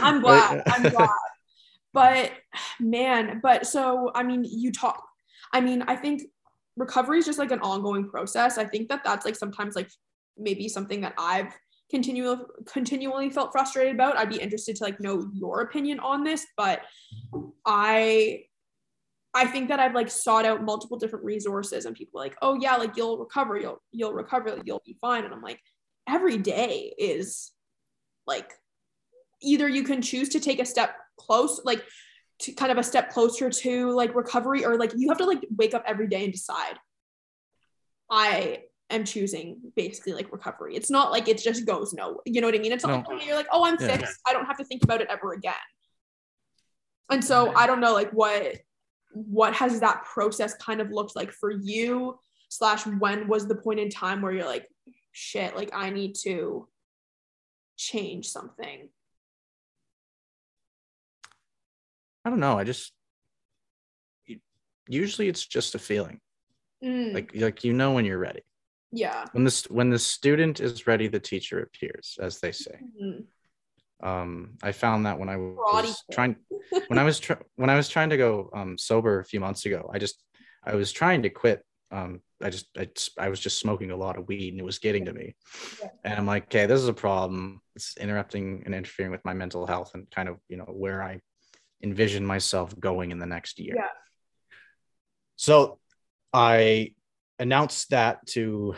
I'm 0.00 0.22
glad 0.22 0.62
i'm 0.68 0.82
glad. 0.90 1.10
But 1.92 2.32
man 2.80 3.40
but 3.42 3.66
so 3.66 4.10
i 4.14 4.22
mean 4.22 4.44
you 4.44 4.72
talk 4.72 5.04
i 5.52 5.60
mean 5.60 5.82
i 5.82 5.96
think 5.96 6.22
recovery 6.76 7.18
is 7.18 7.26
just 7.26 7.38
like 7.38 7.50
an 7.50 7.60
ongoing 7.60 8.08
process. 8.08 8.56
I 8.56 8.64
think 8.64 8.88
that 8.88 9.02
that's 9.04 9.26
like 9.26 9.36
sometimes 9.36 9.76
like 9.76 9.90
maybe 10.38 10.68
something 10.68 11.02
that 11.02 11.14
i've 11.18 11.52
continually 11.90 12.42
continually 12.66 13.28
felt 13.28 13.52
frustrated 13.52 13.94
about. 13.94 14.16
I'd 14.16 14.30
be 14.30 14.40
interested 14.40 14.76
to 14.76 14.84
like 14.84 14.98
know 15.00 15.28
your 15.34 15.60
opinion 15.60 16.00
on 16.00 16.24
this 16.24 16.46
but 16.56 16.80
i 17.66 18.44
I 19.34 19.46
think 19.46 19.68
that 19.68 19.80
I've 19.80 19.94
like 19.94 20.10
sought 20.10 20.44
out 20.44 20.62
multiple 20.62 20.96
different 20.96 21.24
resources 21.24 21.86
and 21.86 21.96
people 21.96 22.20
like, 22.20 22.36
oh 22.40 22.56
yeah, 22.60 22.76
like 22.76 22.96
you'll 22.96 23.18
recover, 23.18 23.58
you'll 23.58 23.82
you'll 23.90 24.12
recover, 24.12 24.60
you'll 24.64 24.82
be 24.86 24.96
fine. 25.00 25.24
And 25.24 25.34
I'm 25.34 25.42
like, 25.42 25.60
every 26.08 26.38
day 26.38 26.94
is 26.96 27.50
like 28.26 28.52
either 29.42 29.68
you 29.68 29.82
can 29.82 30.02
choose 30.02 30.30
to 30.30 30.40
take 30.40 30.60
a 30.60 30.64
step 30.64 30.94
close, 31.18 31.60
like 31.64 31.82
to 32.40 32.52
kind 32.52 32.70
of 32.70 32.78
a 32.78 32.82
step 32.82 33.10
closer 33.10 33.50
to 33.50 33.90
like 33.90 34.14
recovery, 34.14 34.64
or 34.64 34.76
like 34.76 34.92
you 34.96 35.08
have 35.08 35.18
to 35.18 35.26
like 35.26 35.44
wake 35.56 35.74
up 35.74 35.82
every 35.86 36.06
day 36.06 36.24
and 36.24 36.32
decide. 36.32 36.78
I 38.08 38.62
am 38.90 39.04
choosing 39.04 39.58
basically 39.74 40.12
like 40.12 40.30
recovery. 40.30 40.76
It's 40.76 40.90
not 40.90 41.10
like 41.10 41.26
it 41.26 41.38
just 41.38 41.66
goes 41.66 41.92
no. 41.92 42.20
You 42.24 42.40
know 42.40 42.46
what 42.46 42.54
I 42.54 42.58
mean? 42.58 42.72
It's 42.72 42.84
not 42.84 43.08
no. 43.08 43.16
like 43.16 43.26
you're 43.26 43.36
like, 43.36 43.48
oh, 43.50 43.64
I'm 43.64 43.76
yeah. 43.80 43.96
fixed. 43.96 44.20
I 44.28 44.32
don't 44.32 44.46
have 44.46 44.58
to 44.58 44.64
think 44.64 44.84
about 44.84 45.00
it 45.00 45.08
ever 45.10 45.32
again. 45.32 45.54
And 47.10 47.24
so 47.24 47.52
I 47.54 47.66
don't 47.66 47.80
know 47.80 47.92
like 47.92 48.10
what 48.12 48.58
what 49.14 49.54
has 49.54 49.80
that 49.80 50.04
process 50.04 50.54
kind 50.54 50.80
of 50.80 50.90
looked 50.90 51.16
like 51.16 51.32
for 51.32 51.50
you 51.50 52.18
slash 52.48 52.86
when 52.86 53.26
was 53.28 53.46
the 53.46 53.54
point 53.54 53.80
in 53.80 53.88
time 53.88 54.22
where 54.22 54.32
you're 54.32 54.44
like 54.44 54.68
shit 55.12 55.56
like 55.56 55.70
i 55.72 55.90
need 55.90 56.14
to 56.14 56.68
change 57.76 58.28
something? 58.28 58.88
I 62.24 62.30
don't 62.30 62.40
know. 62.40 62.58
I 62.58 62.64
just 62.64 62.92
usually 64.88 65.28
it's 65.28 65.46
just 65.46 65.74
a 65.74 65.78
feeling. 65.78 66.20
Mm. 66.82 67.14
like 67.14 67.30
like 67.34 67.64
you 67.64 67.72
know 67.72 67.92
when 67.92 68.04
you're 68.04 68.18
ready. 68.18 68.42
Yeah. 68.92 69.26
When 69.32 69.44
this 69.44 69.64
when 69.70 69.90
the 69.90 69.98
student 69.98 70.60
is 70.60 70.86
ready 70.86 71.08
the 71.08 71.20
teacher 71.20 71.60
appears 71.60 72.18
as 72.20 72.40
they 72.40 72.52
say. 72.52 72.78
Mm-hmm 73.02 73.22
um 74.04 74.50
i 74.62 74.70
found 74.70 75.06
that 75.06 75.18
when 75.18 75.28
i 75.28 75.36
was 75.36 76.04
trying 76.12 76.36
when 76.88 76.98
i 76.98 77.04
was 77.04 77.18
tr- 77.18 77.42
when 77.56 77.70
i 77.70 77.74
was 77.74 77.88
trying 77.88 78.10
to 78.10 78.16
go 78.16 78.50
um 78.54 78.76
sober 78.78 79.18
a 79.18 79.24
few 79.24 79.40
months 79.40 79.64
ago 79.66 79.90
i 79.92 79.98
just 79.98 80.22
i 80.64 80.74
was 80.74 80.92
trying 80.92 81.22
to 81.22 81.30
quit 81.30 81.64
um 81.90 82.20
i 82.42 82.50
just 82.50 82.66
I, 82.76 82.88
I 83.18 83.28
was 83.30 83.40
just 83.40 83.58
smoking 83.58 83.90
a 83.90 83.96
lot 83.96 84.18
of 84.18 84.28
weed 84.28 84.52
and 84.52 84.60
it 84.60 84.64
was 84.64 84.78
getting 84.78 85.06
to 85.06 85.12
me. 85.12 85.34
Yeah. 85.82 85.88
and 86.04 86.14
i'm 86.14 86.26
like 86.26 86.44
okay 86.44 86.66
this 86.66 86.80
is 86.80 86.88
a 86.88 86.94
problem. 86.94 87.60
It's 87.76 87.96
interrupting 87.96 88.62
and 88.66 88.74
interfering 88.74 89.10
with 89.10 89.24
my 89.24 89.34
mental 89.34 89.66
health 89.66 89.92
and 89.94 90.08
kind 90.10 90.28
of 90.28 90.36
you 90.48 90.56
know 90.56 90.64
where 90.64 91.02
i 91.02 91.20
envision 91.82 92.24
myself 92.24 92.78
going 92.78 93.10
in 93.10 93.18
the 93.18 93.26
next 93.26 93.58
year. 93.58 93.74
Yeah. 93.76 93.88
so 95.36 95.78
i 96.32 96.92
announced 97.38 97.90
that 97.90 98.24
to 98.26 98.74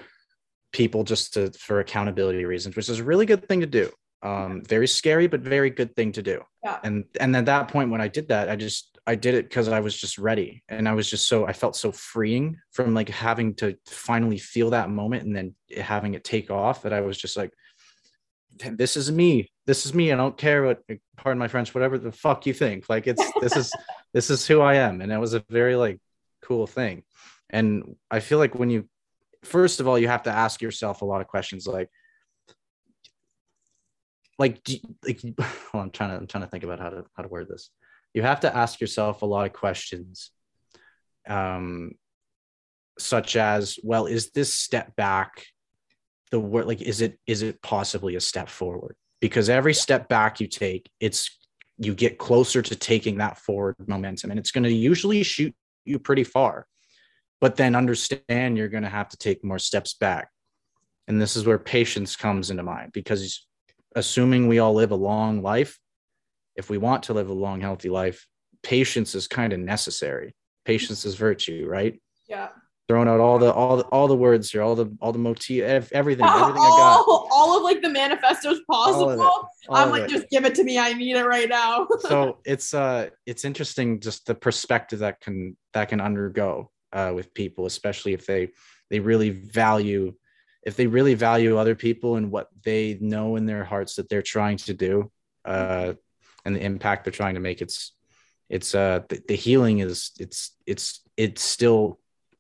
people 0.73 1.05
just 1.05 1.35
to 1.35 1.51
for 1.53 1.81
accountability 1.81 2.45
reasons 2.45 2.77
which 2.77 2.89
is 2.89 3.01
a 3.01 3.05
really 3.05 3.27
good 3.27 3.49
thing 3.49 3.61
to 3.61 3.67
do 3.67 3.91
um 4.27 4.63
very 4.63 4.89
scary 4.89 5.27
but 5.27 5.41
very 5.41 5.71
good 5.71 5.95
thing 5.95 6.13
to 6.13 6.23
do. 6.23 6.43
Yeah. 6.65 6.79
and 6.83 7.05
and 7.21 7.37
at 7.37 7.47
that 7.47 7.69
point 7.69 7.91
when 7.91 8.01
i 8.01 8.09
did 8.09 8.29
that 8.29 8.49
i 8.49 8.57
just 8.57 8.99
i 9.07 9.15
did 9.15 9.35
it 9.35 9.49
because 9.49 9.69
i 9.69 9.81
was 9.81 9.97
just 9.97 10.19
ready. 10.19 10.63
And 10.69 10.89
i 10.89 10.95
was 10.95 11.09
just 11.09 11.29
so 11.29 11.47
i 11.47 11.53
felt 11.53 11.77
so 11.77 11.93
freeing 11.93 12.59
from 12.73 12.95
like 12.95 13.09
having 13.09 13.55
to 13.57 13.77
finally 13.87 14.39
feel 14.39 14.71
that 14.71 14.91
moment 14.91 15.25
and 15.25 15.35
then 15.37 15.55
having 15.77 16.15
it 16.15 16.25
take 16.25 16.51
off 16.51 16.83
that 16.83 16.93
i 16.93 17.01
was 17.01 17.17
just 17.17 17.37
like 17.37 17.53
this 18.59 18.97
is 18.97 19.13
me. 19.13 19.51
This 19.67 19.87
is 19.87 19.95
me. 19.95 20.13
I 20.13 20.17
don't 20.17 20.37
care 20.37 20.65
what 20.65 20.83
pardon 21.17 21.39
my 21.39 21.49
french 21.49 21.75
whatever 21.75 21.99
the 21.99 22.13
fuck 22.13 22.47
you 22.47 22.55
think. 22.55 22.89
Like 22.89 23.07
it's 23.07 23.23
this 23.41 23.57
is 23.57 23.73
this 24.15 24.31
is 24.31 24.47
who 24.47 24.61
i 24.61 24.75
am. 24.77 25.01
And 25.01 25.13
it 25.13 25.19
was 25.19 25.35
a 25.35 25.45
very 25.51 25.77
like 25.77 25.99
cool 26.43 26.67
thing. 26.67 27.03
And 27.51 27.97
i 28.11 28.21
feel 28.21 28.39
like 28.39 28.55
when 28.55 28.71
you 28.71 28.89
first 29.45 29.81
of 29.81 29.87
all 29.87 29.99
you 29.99 30.09
have 30.09 30.25
to 30.25 30.31
ask 30.31 30.61
yourself 30.61 31.03
a 31.03 31.05
lot 31.05 31.21
of 31.21 31.29
questions 31.29 31.67
like 31.67 31.89
like 34.39 34.61
like 35.05 35.21
well, 35.39 35.83
I'm 35.83 35.91
trying 35.91 36.11
to 36.11 36.17
I'm 36.17 36.27
trying 36.27 36.45
to 36.45 36.51
think 36.51 36.65
about 36.65 36.81
how 36.81 36.91
to 36.91 37.05
how 37.15 37.23
to 37.23 37.29
word 37.29 37.49
this. 37.49 37.71
You 38.15 38.23
have 38.23 38.41
to 38.41 38.57
ask 38.57 38.81
yourself 38.81 39.23
a 39.23 39.27
lot 39.27 39.47
of 39.47 39.53
questions, 39.53 40.31
um, 41.29 41.93
such 42.99 43.37
as, 43.37 43.79
well, 43.83 44.07
is 44.07 44.31
this 44.31 44.55
step 44.55 44.97
back 44.97 45.45
the 46.31 46.41
word 46.41 46.67
like 46.67 46.83
is 46.83 47.01
it 47.01 47.19
is 47.27 47.43
it 47.43 47.63
possibly 47.63 48.17
a 48.17 48.21
step 48.21 48.49
forward? 48.49 48.97
Because 49.21 49.49
every 49.49 49.75
step 49.75 50.09
back 50.09 50.41
you 50.41 50.47
take, 50.47 50.91
it's 51.01 51.31
you 51.79 51.95
get 51.95 52.19
closer 52.19 52.63
to 52.63 52.77
taking 52.77 53.19
that 53.19 53.39
forward 53.39 53.77
momentum, 53.87 54.31
and 54.31 54.41
it's 54.41 54.51
going 54.51 54.65
to 54.65 54.73
usually 54.73 55.23
shoot 55.23 55.55
you 55.85 55.99
pretty 55.99 56.25
far. 56.25 56.67
But 57.41 57.57
then 57.57 57.75
understand 57.75 58.57
you're 58.57 58.69
going 58.69 58.83
to 58.83 58.89
have 58.89 59.11
to 59.11 59.17
take 59.17 59.45
more 59.45 59.59
steps 59.59 59.95
back. 59.95 60.29
And 61.07 61.21
this 61.21 61.37
is 61.37 61.47
where 61.47 61.59
patience 61.59 62.17
comes 62.17 62.51
into 62.51 62.63
mind 62.63 62.93
because 62.93 63.46
assuming 63.97 64.47
we 64.47 64.61
all 64.61 64.75
live 64.75 64.93
a 64.93 64.97
long 64.97 65.43
life, 65.43 65.81
if 66.55 66.71
we 66.71 66.79
want 66.79 67.05
to 67.05 67.15
live 67.15 67.29
a 67.29 67.35
long, 67.35 67.61
healthy 67.61 67.89
life, 67.89 68.27
patience 68.63 69.15
is 69.15 69.27
kind 69.27 69.53
of 69.53 69.59
necessary. 69.59 70.35
Patience 70.65 71.05
is 71.05 71.15
virtue, 71.17 71.67
right? 71.69 72.01
Yeah. 72.29 72.49
Throwing 72.89 73.09
out 73.09 73.19
all 73.19 73.39
the 73.41 73.53
all 73.53 73.79
the 73.79 73.83
all 73.85 74.07
the 74.07 74.17
words 74.17 74.53
here, 74.53 74.63
all 74.63 74.77
the 74.77 74.97
all 75.01 75.13
the 75.13 75.19
motif, 75.19 75.91
everything, 75.93 76.25
everything 76.25 76.63
all, 76.63 76.73
I 76.73 76.79
got. 76.79 77.05
All 77.33 77.57
of 77.57 77.65
like 77.65 77.83
the 77.83 77.89
manifestos 77.89 78.61
possible. 78.71 79.49
I'm 79.69 79.91
like, 79.91 80.09
just 80.09 80.29
give 80.31 80.45
it 80.45 80.55
to 80.55 80.65
me. 80.65 80.79
I 80.79 80.93
need 80.93 81.17
it 81.17 81.25
right 81.25 81.49
now. 81.49 81.89
so 82.01 82.39
it's 82.45 82.75
uh 82.75 83.11
it's 83.27 83.45
interesting 83.45 83.99
just 83.99 84.27
the 84.27 84.37
perspective 84.37 85.01
that 85.01 85.21
can 85.21 85.57
that 85.73 85.89
can 85.89 86.01
undergo 86.01 86.71
uh 86.93 87.13
with 87.13 87.35
people, 87.35 87.67
especially 87.67 88.13
if 88.13 88.25
they 88.25 88.51
they 88.89 89.01
really 89.01 89.31
value 89.31 90.15
if 90.67 90.75
they 90.75 90.89
really 90.89 91.15
value 91.15 91.57
other 91.57 91.77
people 91.77 92.17
and 92.17 92.31
what 92.31 92.49
they 92.65 92.99
know 93.01 93.37
in 93.37 93.47
their 93.47 93.65
hearts 93.65 93.95
that 93.95 94.09
they're 94.09 94.21
trying 94.21 94.57
to 94.57 94.75
do 94.75 95.13
uh, 95.45 95.95
and 96.45 96.57
the 96.57 96.61
impact 96.61 97.05
they're 97.05 97.13
trying 97.13 97.35
to 97.35 97.41
make 97.41 97.63
it's 97.63 97.93
it's 98.49 98.75
uh 98.75 99.01
the, 99.09 99.23
the, 99.29 99.37
healing 99.37 99.79
is 99.79 100.11
it's 100.19 100.57
it's 100.67 101.03
it's 101.17 101.43
still 101.43 101.99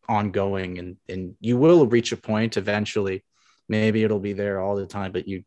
ongoing. 0.09 0.79
And 0.79 0.97
and 1.09 1.35
you 1.41 1.57
will 1.57 1.87
reach 1.87 2.12
a 2.12 2.17
point 2.17 2.57
eventually 2.57 3.25
maybe 3.69 4.05
it'll 4.05 4.21
be 4.21 4.33
there 4.33 4.61
all 4.61 4.77
the 4.77 4.87
time 4.87 5.11
but 5.11 5.27
you 5.27 5.43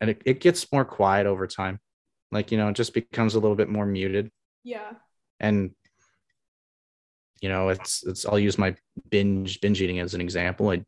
and 0.00 0.10
it, 0.10 0.22
it 0.24 0.40
gets 0.40 0.70
more 0.72 0.84
quiet 0.84 1.26
over 1.26 1.46
time. 1.46 1.80
Like 2.30 2.52
you 2.52 2.58
know 2.58 2.68
it 2.68 2.76
just 2.76 2.94
becomes 2.94 3.34
a 3.34 3.40
little 3.40 3.56
bit 3.56 3.68
more 3.68 3.86
muted. 3.86 4.30
Yeah. 4.62 4.92
And 5.40 5.72
you 7.40 7.48
know 7.48 7.68
it's 7.68 8.02
it's 8.06 8.24
i'll 8.24 8.38
use 8.38 8.56
my 8.56 8.74
binge 9.10 9.60
binge 9.60 9.82
eating 9.82 10.00
as 10.00 10.14
an 10.14 10.20
example. 10.20 10.70
I 10.70 10.84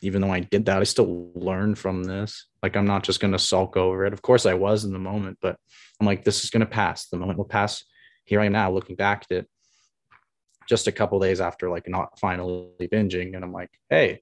even 0.00 0.20
though 0.22 0.32
I 0.32 0.40
did 0.40 0.66
that, 0.66 0.80
I 0.80 0.84
still 0.84 1.30
learned 1.34 1.78
from 1.78 2.04
this. 2.04 2.46
Like 2.62 2.76
I'm 2.76 2.86
not 2.86 3.02
just 3.02 3.20
gonna 3.20 3.38
sulk 3.38 3.76
over 3.76 4.06
it. 4.06 4.12
Of 4.12 4.22
course 4.22 4.46
I 4.46 4.54
was 4.54 4.84
in 4.84 4.92
the 4.92 4.98
moment, 4.98 5.38
but 5.40 5.56
I'm 6.00 6.06
like, 6.06 6.24
this 6.24 6.44
is 6.44 6.50
gonna 6.50 6.66
pass. 6.66 7.06
The 7.06 7.16
moment 7.16 7.38
will 7.38 7.44
pass. 7.44 7.84
Here 8.24 8.40
I 8.40 8.46
am 8.46 8.52
now 8.52 8.70
looking 8.70 8.96
back 8.96 9.26
at 9.30 9.36
it 9.38 9.48
just 10.68 10.88
a 10.88 10.92
couple 10.92 11.20
days 11.20 11.40
after 11.40 11.70
like 11.70 11.88
not 11.88 12.18
finally 12.18 12.68
binging. 12.80 13.34
And 13.34 13.44
I'm 13.44 13.52
like, 13.52 13.70
hey, 13.88 14.20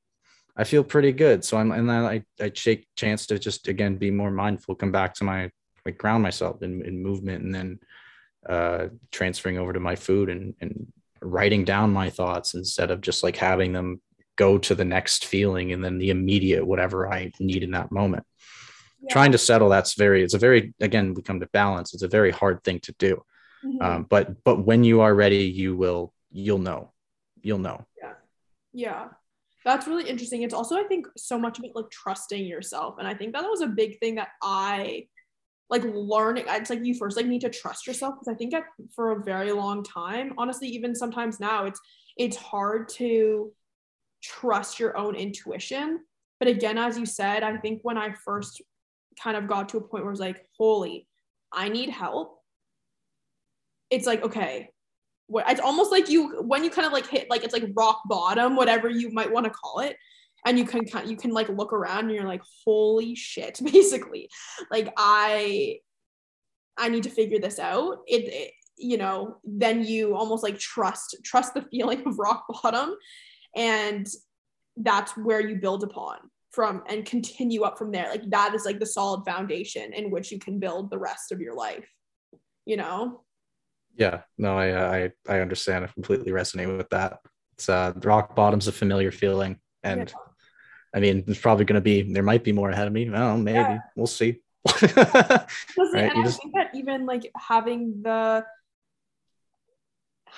I 0.56 0.64
feel 0.64 0.84
pretty 0.84 1.12
good. 1.12 1.44
So 1.44 1.56
I'm 1.56 1.72
and 1.72 1.88
then 1.88 2.04
I, 2.04 2.22
I 2.40 2.48
take 2.50 2.86
chance 2.96 3.26
to 3.26 3.38
just 3.38 3.68
again 3.68 3.96
be 3.96 4.10
more 4.10 4.30
mindful, 4.30 4.74
come 4.74 4.92
back 4.92 5.14
to 5.14 5.24
my 5.24 5.50
like 5.84 5.98
ground 5.98 6.22
myself 6.22 6.62
in, 6.62 6.84
in 6.84 7.02
movement 7.02 7.44
and 7.44 7.54
then 7.54 7.78
uh 8.48 8.88
transferring 9.10 9.58
over 9.58 9.72
to 9.72 9.80
my 9.80 9.96
food 9.96 10.28
and 10.28 10.54
and 10.60 10.92
writing 11.22 11.64
down 11.64 11.90
my 11.90 12.10
thoughts 12.10 12.54
instead 12.54 12.90
of 12.90 13.00
just 13.00 13.22
like 13.22 13.36
having 13.36 13.72
them 13.72 14.00
go 14.36 14.58
to 14.58 14.74
the 14.74 14.84
next 14.84 15.26
feeling 15.26 15.72
and 15.72 15.84
then 15.84 15.98
the 15.98 16.10
immediate 16.10 16.66
whatever 16.66 17.12
I 17.12 17.32
need 17.40 17.62
in 17.62 17.72
that 17.72 17.92
moment. 17.92 18.24
Yeah. 19.00 19.12
Trying 19.12 19.32
to 19.32 19.38
settle 19.38 19.68
that's 19.68 19.94
very 19.94 20.22
it's 20.22 20.34
a 20.34 20.38
very 20.38 20.74
again 20.80 21.14
we 21.14 21.22
come 21.22 21.40
to 21.40 21.48
balance. 21.52 21.94
It's 21.94 22.02
a 22.02 22.08
very 22.08 22.30
hard 22.30 22.62
thing 22.64 22.80
to 22.80 22.94
do. 22.98 23.22
Mm-hmm. 23.64 23.82
Um, 23.82 24.06
but 24.08 24.42
but 24.44 24.64
when 24.64 24.84
you 24.84 25.00
are 25.00 25.14
ready, 25.14 25.44
you 25.44 25.76
will 25.76 26.12
you'll 26.30 26.58
know. 26.58 26.92
You'll 27.42 27.58
know. 27.58 27.86
Yeah. 28.00 28.12
Yeah. 28.72 29.08
That's 29.64 29.86
really 29.86 30.08
interesting. 30.08 30.42
It's 30.42 30.54
also 30.54 30.76
I 30.76 30.84
think 30.84 31.06
so 31.16 31.38
much 31.38 31.58
about 31.58 31.74
like 31.74 31.90
trusting 31.90 32.44
yourself. 32.44 32.96
And 32.98 33.08
I 33.08 33.14
think 33.14 33.32
that 33.32 33.44
was 33.44 33.60
a 33.60 33.66
big 33.66 33.98
thing 33.98 34.16
that 34.16 34.28
I 34.42 35.06
like 35.70 35.82
learning 35.84 36.44
it's 36.48 36.70
like 36.70 36.84
you 36.84 36.94
first 36.94 37.16
like 37.16 37.26
need 37.26 37.40
to 37.40 37.48
trust 37.48 37.86
yourself 37.86 38.14
because 38.14 38.28
i 38.28 38.34
think 38.34 38.54
for 38.94 39.12
a 39.12 39.22
very 39.22 39.52
long 39.52 39.82
time 39.82 40.32
honestly 40.36 40.68
even 40.68 40.94
sometimes 40.94 41.40
now 41.40 41.64
it's 41.64 41.80
it's 42.16 42.36
hard 42.36 42.88
to 42.88 43.52
trust 44.24 44.80
your 44.80 44.96
own 44.96 45.14
intuition. 45.14 46.00
But 46.40 46.48
again 46.48 46.78
as 46.78 46.98
you 46.98 47.06
said 47.06 47.42
i 47.42 47.56
think 47.56 47.80
when 47.82 47.96
i 47.96 48.12
first 48.24 48.60
kind 49.22 49.36
of 49.36 49.46
got 49.46 49.68
to 49.70 49.78
a 49.78 49.80
point 49.80 50.04
where 50.04 50.12
it's 50.12 50.20
like 50.20 50.44
holy 50.58 51.06
i 51.52 51.68
need 51.68 51.90
help. 51.90 52.38
It's 53.90 54.06
like 54.06 54.22
okay 54.24 54.70
what 55.26 55.48
it's 55.48 55.60
almost 55.60 55.90
like 55.90 56.08
you 56.08 56.42
when 56.42 56.64
you 56.64 56.70
kind 56.70 56.86
of 56.86 56.92
like 56.92 57.06
hit 57.06 57.30
like 57.30 57.44
it's 57.44 57.52
like 57.52 57.64
rock 57.74 58.02
bottom 58.06 58.56
whatever 58.56 58.88
you 58.88 59.10
might 59.10 59.30
want 59.30 59.44
to 59.44 59.50
call 59.50 59.80
it 59.80 59.96
and 60.44 60.58
you 60.58 60.64
can 60.64 60.82
you 61.06 61.16
can 61.16 61.30
like 61.30 61.48
look 61.48 61.72
around 61.72 62.06
and 62.06 62.12
you're 62.12 62.28
like 62.28 62.42
holy 62.64 63.14
shit 63.14 63.58
basically. 63.72 64.28
Like 64.70 64.92
i 64.96 65.78
i 66.76 66.88
need 66.88 67.04
to 67.04 67.10
figure 67.10 67.38
this 67.38 67.58
out. 67.58 67.98
It, 68.06 68.24
it 68.28 68.52
you 68.76 68.96
know 68.98 69.36
then 69.44 69.84
you 69.84 70.16
almost 70.16 70.42
like 70.42 70.58
trust 70.58 71.16
trust 71.24 71.54
the 71.54 71.62
feeling 71.62 72.06
of 72.06 72.18
rock 72.18 72.44
bottom 72.62 72.96
and 73.56 74.08
that's 74.76 75.16
where 75.16 75.40
you 75.40 75.56
build 75.56 75.82
upon 75.82 76.18
from 76.50 76.82
and 76.88 77.04
continue 77.04 77.62
up 77.62 77.78
from 77.78 77.90
there 77.90 78.08
like 78.08 78.28
that 78.30 78.54
is 78.54 78.64
like 78.64 78.78
the 78.78 78.86
solid 78.86 79.24
foundation 79.24 79.92
in 79.92 80.10
which 80.10 80.30
you 80.30 80.38
can 80.38 80.58
build 80.58 80.90
the 80.90 80.98
rest 80.98 81.32
of 81.32 81.40
your 81.40 81.54
life 81.54 81.88
you 82.64 82.76
know 82.76 83.22
yeah 83.96 84.20
no 84.38 84.56
i 84.56 84.96
i 85.04 85.10
i 85.28 85.40
understand 85.40 85.84
i 85.84 85.88
completely 85.88 86.32
resonate 86.32 86.76
with 86.76 86.88
that 86.90 87.18
it's 87.54 87.68
uh 87.68 87.92
rock 88.02 88.36
bottom's 88.36 88.68
a 88.68 88.72
familiar 88.72 89.10
feeling 89.10 89.58
and 89.82 90.10
yeah 90.10 90.32
I 90.94 91.00
mean, 91.00 91.24
there's 91.26 91.40
probably 91.40 91.64
going 91.64 91.74
to 91.74 91.80
be, 91.80 92.02
there 92.02 92.22
might 92.22 92.44
be 92.44 92.52
more 92.52 92.70
ahead 92.70 92.86
of 92.86 92.92
me. 92.92 93.10
well 93.10 93.36
maybe 93.36 93.58
yeah. 93.58 93.78
we'll 93.96 94.06
see. 94.06 94.40
right? 94.80 95.46
and 95.94 96.12
I 96.12 96.22
just... 96.22 96.40
think 96.40 96.54
that 96.54 96.70
even 96.74 97.04
like 97.04 97.30
having 97.36 98.00
the, 98.02 98.46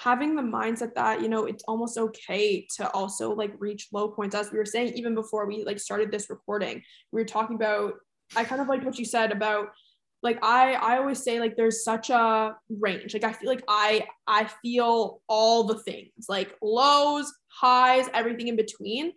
having 0.02 0.34
the 0.34 0.42
mindset 0.42 0.94
that, 0.94 1.22
you 1.22 1.28
know, 1.28 1.46
it's 1.46 1.64
almost 1.64 1.98
okay 1.98 2.66
to 2.76 2.90
also 2.90 3.34
like 3.34 3.52
reach 3.58 3.88
low 3.92 4.08
points. 4.08 4.34
As 4.34 4.52
we 4.52 4.58
were 4.58 4.64
saying, 4.64 4.94
even 4.94 5.14
before 5.14 5.46
we 5.46 5.64
like 5.64 5.78
started 5.78 6.10
this 6.10 6.30
recording, 6.30 6.82
we 7.12 7.20
were 7.20 7.26
talking 7.26 7.56
about, 7.56 7.94
I 8.34 8.44
kind 8.44 8.60
of 8.60 8.68
like 8.68 8.84
what 8.84 8.98
you 8.98 9.04
said 9.04 9.32
about 9.32 9.68
like 10.22 10.42
I 10.42 10.72
I 10.74 10.96
always 10.96 11.22
say 11.22 11.38
like 11.38 11.56
there's 11.56 11.84
such 11.84 12.10
a 12.10 12.56
range. 12.68 13.14
Like 13.14 13.22
I 13.22 13.32
feel 13.32 13.48
like 13.48 13.62
I 13.68 14.06
I 14.26 14.50
feel 14.62 15.20
all 15.28 15.64
the 15.64 15.78
things 15.80 16.26
like 16.28 16.54
lows, 16.60 17.32
highs, 17.48 18.08
everything 18.12 18.48
in 18.48 18.56
between 18.56 19.12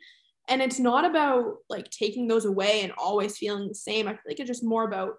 and 0.49 0.61
it's 0.61 0.79
not 0.79 1.05
about 1.05 1.57
like 1.69 1.89
taking 1.91 2.27
those 2.27 2.45
away 2.45 2.81
and 2.81 2.91
always 2.97 3.37
feeling 3.37 3.67
the 3.67 3.75
same 3.75 4.07
i 4.07 4.11
feel 4.11 4.21
like 4.27 4.39
it's 4.39 4.47
just 4.47 4.63
more 4.63 4.83
about 4.83 5.13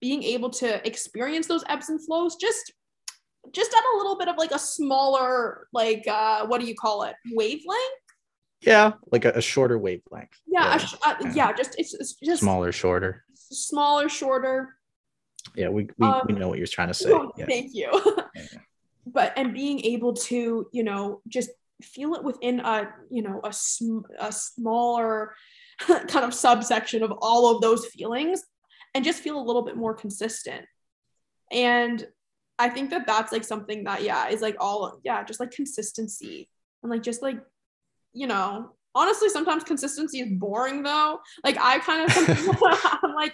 being 0.00 0.22
able 0.22 0.50
to 0.50 0.86
experience 0.86 1.46
those 1.46 1.64
ebbs 1.68 1.88
and 1.88 2.04
flows 2.04 2.36
just 2.36 2.72
just 3.52 3.72
at 3.72 3.82
a 3.94 3.96
little 3.96 4.16
bit 4.16 4.28
of 4.28 4.36
like 4.36 4.52
a 4.52 4.58
smaller 4.58 5.68
like 5.72 6.06
uh 6.08 6.46
what 6.46 6.60
do 6.60 6.66
you 6.66 6.74
call 6.74 7.02
it? 7.04 7.14
Wavelength? 7.32 8.00
Yeah 8.60 8.92
like 9.12 9.24
a, 9.24 9.32
a 9.32 9.40
shorter 9.40 9.78
wavelength. 9.78 10.30
Yeah 10.46 10.78
yeah. 10.78 10.88
Uh, 11.04 11.14
yeah. 11.34 11.52
just 11.52 11.76
it's, 11.78 11.94
it's, 11.94 12.14
just 12.14 12.42
smaller 12.42 12.72
shorter. 12.72 13.24
Smaller 13.34 14.08
shorter. 14.08 14.76
Yeah 15.54 15.68
we 15.68 15.88
we, 15.98 16.06
um, 16.06 16.22
we 16.26 16.34
know 16.34 16.48
what 16.48 16.58
you're 16.58 16.66
trying 16.66 16.88
to 16.88 16.94
say. 17.02 17.12
oh, 17.12 17.32
yeah. 17.36 17.46
thank 17.46 17.74
you. 17.74 17.90
But 19.08 19.34
and 19.36 19.54
being 19.54 19.84
able 19.84 20.14
to 20.14 20.66
you 20.72 20.82
know 20.82 21.22
just 21.28 21.50
feel 21.80 22.14
it 22.14 22.24
within 22.24 22.58
a 22.58 22.92
you 23.08 23.22
know 23.22 23.40
a, 23.44 23.52
sm- 23.52 24.00
a 24.18 24.32
smaller 24.32 25.34
kind 25.78 26.24
of 26.24 26.34
subsection 26.34 27.02
of 27.02 27.12
all 27.20 27.54
of 27.54 27.62
those 27.62 27.86
feelings 27.86 28.42
and 28.94 29.04
just 29.04 29.22
feel 29.22 29.38
a 29.38 29.44
little 29.44 29.62
bit 29.62 29.76
more 29.76 29.94
consistent. 29.94 30.64
And 31.52 32.06
i 32.58 32.68
think 32.68 32.90
that 32.90 33.06
that's 33.06 33.32
like 33.32 33.44
something 33.44 33.84
that 33.84 34.02
yeah 34.02 34.28
is 34.28 34.40
like 34.40 34.56
all 34.60 35.00
yeah 35.04 35.24
just 35.24 35.40
like 35.40 35.50
consistency 35.50 36.48
and 36.82 36.90
like 36.90 37.02
just 37.02 37.22
like 37.22 37.38
you 38.12 38.26
know 38.26 38.70
honestly 38.94 39.28
sometimes 39.28 39.62
consistency 39.62 40.20
is 40.20 40.28
boring 40.32 40.82
though 40.82 41.18
like 41.44 41.58
i 41.60 41.78
kind 41.78 42.08
of 42.08 42.16
i'm 43.02 43.14
like 43.14 43.32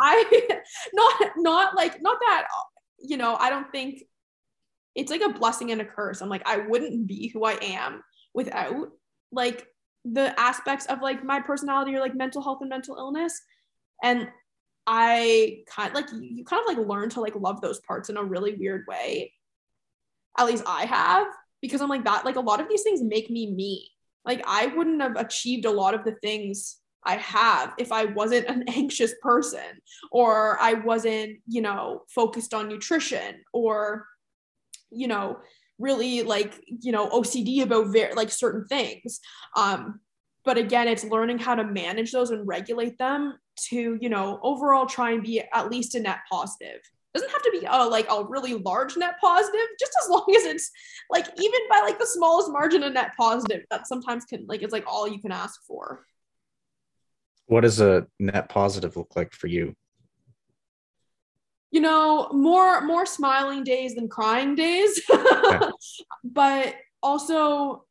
i 0.00 0.48
not 0.92 1.14
not 1.36 1.76
like 1.76 2.02
not 2.02 2.18
that 2.20 2.46
you 2.98 3.16
know 3.16 3.36
i 3.36 3.50
don't 3.50 3.70
think 3.70 4.02
it's 4.94 5.10
like 5.10 5.22
a 5.22 5.32
blessing 5.32 5.70
and 5.70 5.80
a 5.80 5.84
curse. 5.84 6.20
I'm 6.20 6.28
like, 6.28 6.46
I 6.46 6.58
wouldn't 6.58 7.06
be 7.06 7.28
who 7.28 7.44
I 7.44 7.58
am 7.62 8.02
without 8.34 8.88
like 9.32 9.66
the 10.04 10.38
aspects 10.38 10.86
of 10.86 11.00
like 11.00 11.24
my 11.24 11.40
personality 11.40 11.94
or 11.94 12.00
like 12.00 12.16
mental 12.16 12.42
health 12.42 12.58
and 12.60 12.70
mental 12.70 12.96
illness. 12.96 13.40
And 14.02 14.28
I 14.86 15.62
kind 15.66 15.94
like 15.94 16.06
you 16.12 16.44
kind 16.44 16.62
of 16.62 16.76
like 16.76 16.86
learn 16.86 17.10
to 17.10 17.20
like 17.20 17.34
love 17.36 17.60
those 17.60 17.80
parts 17.80 18.10
in 18.10 18.16
a 18.16 18.24
really 18.24 18.54
weird 18.54 18.86
way. 18.88 19.32
At 20.38 20.46
least 20.46 20.64
I 20.66 20.84
have 20.86 21.26
because 21.60 21.80
I'm 21.80 21.88
like 21.88 22.04
that 22.04 22.24
like 22.24 22.36
a 22.36 22.40
lot 22.40 22.60
of 22.60 22.68
these 22.68 22.82
things 22.82 23.02
make 23.02 23.30
me 23.30 23.50
me. 23.50 23.90
Like 24.24 24.42
I 24.46 24.66
wouldn't 24.66 25.00
have 25.02 25.16
achieved 25.16 25.64
a 25.64 25.70
lot 25.70 25.94
of 25.94 26.04
the 26.04 26.16
things 26.22 26.78
I 27.04 27.16
have 27.16 27.74
if 27.78 27.92
I 27.92 28.06
wasn't 28.06 28.48
an 28.48 28.64
anxious 28.68 29.14
person 29.22 29.80
or 30.10 30.58
I 30.60 30.74
wasn't, 30.74 31.38
you 31.46 31.62
know, 31.62 32.02
focused 32.08 32.54
on 32.54 32.68
nutrition 32.68 33.42
or 33.52 34.06
you 34.90 35.08
know 35.08 35.38
really 35.78 36.22
like 36.22 36.60
you 36.66 36.92
know 36.92 37.08
ocd 37.10 37.62
about 37.62 37.88
very 37.88 38.14
like 38.14 38.30
certain 38.30 38.66
things 38.66 39.20
um 39.56 40.00
but 40.44 40.58
again 40.58 40.88
it's 40.88 41.04
learning 41.04 41.38
how 41.38 41.54
to 41.54 41.64
manage 41.64 42.12
those 42.12 42.30
and 42.30 42.46
regulate 42.46 42.96
them 42.98 43.38
to 43.56 43.98
you 44.00 44.08
know 44.08 44.38
overall 44.42 44.86
try 44.86 45.10
and 45.12 45.22
be 45.22 45.42
at 45.52 45.70
least 45.70 45.94
a 45.94 46.00
net 46.00 46.18
positive. 46.30 46.80
Doesn't 47.12 47.30
have 47.30 47.42
to 47.42 47.50
be 47.50 47.66
a 47.68 47.84
like 47.84 48.06
a 48.10 48.24
really 48.24 48.54
large 48.54 48.96
net 48.96 49.14
positive 49.20 49.66
just 49.78 49.92
as 50.02 50.08
long 50.10 50.26
as 50.36 50.44
it's 50.44 50.70
like 51.10 51.26
even 51.40 51.60
by 51.68 51.80
like 51.84 51.98
the 51.98 52.06
smallest 52.06 52.50
margin 52.50 52.82
of 52.82 52.92
net 52.92 53.12
positive 53.16 53.62
that 53.70 53.86
sometimes 53.86 54.24
can 54.24 54.46
like 54.48 54.62
it's 54.62 54.72
like 54.72 54.84
all 54.86 55.08
you 55.08 55.20
can 55.20 55.32
ask 55.32 55.60
for. 55.66 56.04
What 57.46 57.62
does 57.62 57.80
a 57.80 58.06
net 58.20 58.48
positive 58.48 58.96
look 58.96 59.16
like 59.16 59.32
for 59.32 59.48
you? 59.48 59.74
You 61.72 61.80
know 61.80 62.28
more 62.32 62.80
more 62.80 63.06
smiling 63.06 63.64
days 63.64 63.94
than 63.94 64.08
crying 64.08 64.54
days. 64.54 65.00
But 66.24 66.74
also 67.02 67.84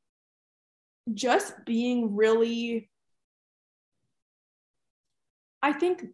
just 1.13 1.53
being 1.65 2.15
really 2.15 2.89
i 5.61 5.71
think 5.71 6.05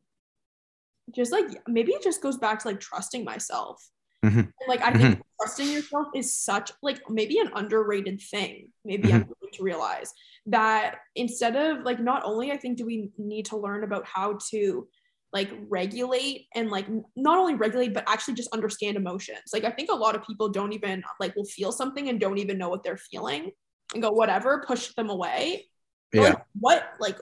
just 1.13 1.31
like 1.31 1.45
maybe 1.67 1.91
it 1.91 2.03
just 2.03 2.21
goes 2.21 2.37
back 2.37 2.59
to 2.59 2.67
like 2.67 2.79
trusting 2.79 3.23
myself 3.23 3.89
mm-hmm. 4.23 4.41
like 4.67 4.81
i 4.81 4.91
think 4.91 5.15
mm-hmm. 5.15 5.21
trusting 5.41 5.69
yourself 5.69 6.07
is 6.15 6.33
such 6.33 6.71
like 6.81 6.99
maybe 7.09 7.39
an 7.39 7.51
underrated 7.55 8.21
thing 8.21 8.69
maybe 8.83 9.09
mm-hmm. 9.09 9.17
i'm 9.17 9.23
going 9.23 9.53
to 9.53 9.63
realize 9.63 10.13
that 10.45 10.97
instead 11.15 11.55
of 11.55 11.83
like 11.83 11.99
not 11.99 12.23
only 12.25 12.51
i 12.51 12.57
think 12.57 12.77
do 12.77 12.85
we 12.85 13.09
need 13.17 13.45
to 13.45 13.57
learn 13.57 13.83
about 13.83 14.05
how 14.05 14.37
to 14.49 14.87
like 15.33 15.51
regulate 15.67 16.47
and 16.55 16.69
like 16.69 16.87
not 17.15 17.37
only 17.37 17.55
regulate 17.55 17.93
but 17.93 18.07
actually 18.07 18.33
just 18.33 18.53
understand 18.53 18.95
emotions 18.95 19.51
like 19.53 19.65
i 19.65 19.69
think 19.69 19.89
a 19.91 19.95
lot 19.95 20.15
of 20.15 20.23
people 20.23 20.49
don't 20.49 20.73
even 20.73 21.03
like 21.19 21.35
will 21.35 21.45
feel 21.45 21.71
something 21.71 22.09
and 22.09 22.19
don't 22.19 22.37
even 22.37 22.57
know 22.57 22.69
what 22.69 22.83
they're 22.83 22.97
feeling 22.97 23.51
and 23.93 24.01
go 24.01 24.11
whatever 24.11 24.63
push 24.65 24.89
them 24.89 25.09
away. 25.09 25.65
Yeah. 26.13 26.21
like, 26.21 26.37
what 26.59 26.93
like 26.99 27.17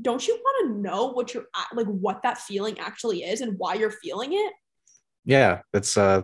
don't 0.00 0.26
you 0.26 0.34
want 0.34 0.68
to 0.68 0.80
know 0.80 1.06
what 1.06 1.34
you're 1.34 1.46
like 1.74 1.86
what 1.86 2.22
that 2.22 2.38
feeling 2.38 2.78
actually 2.78 3.24
is 3.24 3.40
and 3.40 3.58
why 3.58 3.74
you're 3.74 3.90
feeling 3.90 4.32
it? 4.32 4.52
Yeah 5.24 5.60
it's 5.72 5.96
uh 5.96 6.22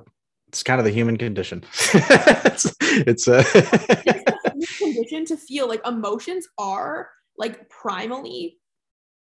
it's 0.48 0.62
kind 0.62 0.78
of 0.78 0.84
the 0.84 0.92
human 0.92 1.16
condition. 1.16 1.64
It's, 2.56 2.74
it's 2.80 3.28
uh 3.28 3.44
it's 3.54 4.78
condition 4.78 5.26
to 5.26 5.36
feel 5.36 5.68
like 5.68 5.86
emotions 5.86 6.46
are 6.56 7.10
like 7.36 7.68
primally 7.68 8.54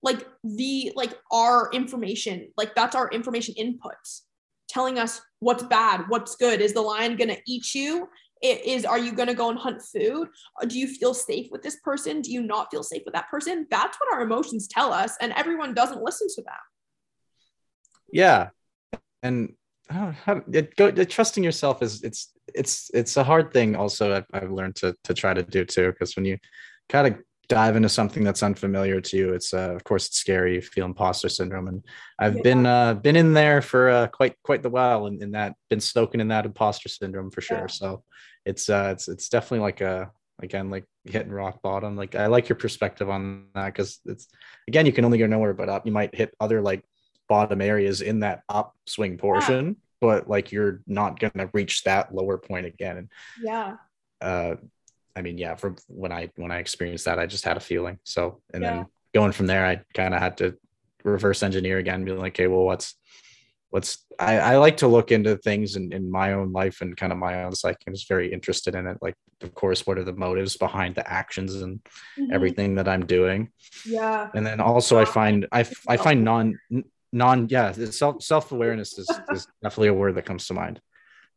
like 0.03 0.27
the 0.43 0.93
like 0.97 1.19
our 1.31 1.71
information 1.73 2.51
like 2.57 2.75
that's 2.75 2.95
our 2.97 3.11
information 3.11 3.55
inputs 3.61 4.23
telling 4.69 4.99
us 4.99 5.21
what's 5.41 5.65
bad 5.65 6.05
what's 6.09 6.37
good. 6.37 6.61
Is 6.61 6.73
the 6.73 6.81
lion 6.81 7.17
gonna 7.17 7.37
eat 7.47 7.75
you 7.75 8.09
it 8.43 8.65
is 8.65 8.85
are 8.85 8.99
you 8.99 9.13
gonna 9.13 9.35
go 9.35 9.51
and 9.51 9.59
hunt 9.59 9.81
food 9.83 10.29
do 10.67 10.79
you 10.79 10.87
feel 10.87 11.15
safe 11.15 11.49
with 11.51 11.63
this 11.63 11.77
person 11.85 12.21
do 12.21 12.33
you 12.33 12.43
not 12.43 12.71
feel 12.71 12.83
safe 12.83 13.03
with 13.05 13.15
that 13.15 13.29
person 13.29 13.67
that's 13.71 13.99
what 13.99 14.15
our 14.15 14.23
emotions 14.23 14.67
tell 14.67 14.93
us 14.93 15.17
and 15.21 15.33
everyone 15.33 15.75
doesn't 15.75 16.03
listen 16.03 16.29
to 16.29 16.43
that 16.43 16.61
yeah 18.13 18.49
and 19.23 19.53
how, 19.89 20.13
how 20.25 20.43
it 20.53 20.77
go 20.77 20.91
trusting 20.91 21.43
yourself 21.43 21.83
is 21.83 22.03
it's 22.03 22.33
it's 22.55 22.91
it's 22.95 23.17
a 23.17 23.25
hard 23.25 23.53
thing 23.53 23.77
also 23.77 24.17
I've, 24.17 24.27
I've 24.33 24.51
learned 24.51 24.77
to 24.77 24.95
to 25.05 25.15
try 25.15 25.35
to 25.35 25.43
do 25.43 25.65
too 25.65 25.91
because 25.91 26.17
when 26.17 26.25
you 26.25 26.39
kind 26.89 27.09
of 27.09 27.19
dive 27.51 27.75
into 27.75 27.89
something 27.89 28.23
that's 28.23 28.45
unfamiliar 28.45 29.01
to 29.01 29.17
you, 29.17 29.35
it's 29.35 29.53
uh, 29.53 29.75
of 29.75 29.85
course 29.85 30.07
it's 30.07 30.19
scary. 30.19 30.55
You 30.55 30.63
feel 30.63 30.87
imposter 30.87 31.29
syndrome, 31.29 31.69
and 31.69 31.85
I've 32.19 32.37
yeah. 32.37 32.43
been 32.43 32.65
uh, 32.65 32.95
been 32.95 33.17
in 33.17 33.35
there 33.35 33.61
for 33.61 33.91
uh, 33.91 34.07
quite 34.07 34.37
quite 34.43 34.63
the 34.63 34.71
while, 34.71 35.07
and 35.07 35.17
in, 35.17 35.25
in, 35.25 35.31
that 35.33 35.55
been 35.69 35.81
soaking 35.81 36.21
in 36.21 36.29
that 36.29 36.47
imposter 36.47 36.89
syndrome 36.89 37.31
for 37.31 37.43
sure. 37.43 37.59
Yeah. 37.59 37.67
So 37.67 38.05
it's 38.45 38.69
uh, 38.69 38.91
it's 38.93 39.09
it's 39.09 39.29
definitely 39.29 39.61
like 39.61 39.81
a 39.81 40.11
again 40.43 40.71
like 40.71 40.85
hitting 41.05 41.33
rock 41.33 41.63
bottom. 41.63 41.97
Like 41.97 42.15
I 42.15 42.27
like 42.27 42.49
your 42.49 42.57
perspective 42.57 43.09
on 43.09 43.47
that 43.55 43.67
because 43.67 44.01
it's 44.07 44.29
again 44.69 44.87
you 44.87 44.93
can 44.93 45.05
only 45.05 45.19
go 45.19 45.27
nowhere 45.27 45.55
but 45.55 45.69
up. 45.69 45.87
You 45.87 45.93
might 45.93 46.15
hit 46.15 46.35
other 46.41 46.61
like 46.61 46.85
bottom 47.29 47.61
areas 47.61 48.01
in 48.01 48.21
that 48.21 48.43
upswing 48.49 49.19
portion, 49.19 49.67
yeah. 49.67 49.75
but 50.01 50.29
like 50.29 50.53
you're 50.53 50.83
not 50.87 51.19
gonna 51.19 51.51
reach 51.53 51.85
that 51.85 52.15
lower 52.15 52.39
point 52.39 52.67
again. 52.67 53.09
Yeah. 53.43 53.77
Uh, 54.21 54.57
I 55.17 55.23
mean, 55.23 55.39
yeah, 55.39 55.55
from 55.55 55.77
when 55.89 56.13
I 56.13 56.31
when 56.37 56.51
I 56.51 56.59
experienced 56.59 57.05
that, 57.07 57.19
I 57.19 57.27
just 57.27 57.45
had 57.45 57.57
a 57.57 57.61
feeling. 57.61 57.99
So, 58.05 58.41
and 58.53 58.63
yeah. 58.63 58.71
then 58.71 58.87
going 59.15 59.33
from 59.33 59.47
there, 59.47 59.67
I 59.67 59.83
kind 59.95 60.15
of 60.15 60.21
had 60.21 60.37
to 60.39 60.57
reverse 61.05 61.43
engineer 61.43 61.79
again, 61.79 62.05
be 62.05 62.13
like, 62.13 62.35
okay, 62.35 62.47
well, 62.47 62.65
what's 62.65 62.95
what's 63.71 64.05
I, 64.19 64.39
I 64.39 64.57
like 64.59 64.77
to 64.79 64.89
look 64.89 65.13
into 65.13 65.37
things 65.39 65.77
in, 65.77 65.93
in 65.93 66.11
my 66.11 66.35
own 66.35 66.53
life 66.53 66.83
and 66.83 66.97
kind 66.97 67.13
of 67.13 67.19
my 67.19 67.45
own 67.45 67.55
psyche. 67.55 67.79
I'm 67.87 67.95
just 67.95 68.09
very 68.09 68.33
interested 68.33 68.75
in 68.75 68.87
it. 68.87 68.99
Like, 69.01 69.15
of 69.43 69.55
course, 69.55 69.87
what 69.87 69.99
are 69.99 70.05
the 70.05 70.13
motives 70.13 70.57
behind 70.57 70.95
the 70.95 71.11
actions 71.11 71.55
and 71.57 71.81
mm-hmm. 72.19 72.33
everything 72.33 72.75
that 72.75 72.89
I'm 72.89 73.07
doing? 73.07 73.51
Yeah. 73.87 74.29
And 74.35 74.45
then 74.45 74.61
also, 74.61 74.99
I 74.99 75.05
find 75.05 75.47
I 75.53 75.67
I 75.89 75.97
find 75.97 76.25
non 76.25 76.59
non 77.13 77.49
yeah 77.49 77.73
self 77.73 78.23
self 78.23 78.53
awareness 78.53 78.99
is, 78.99 79.11
is 79.33 79.47
definitely 79.63 79.89
a 79.89 79.95
word 79.95 80.17
that 80.17 80.27
comes 80.27 80.47
to 80.49 80.55
mind. 80.55 80.81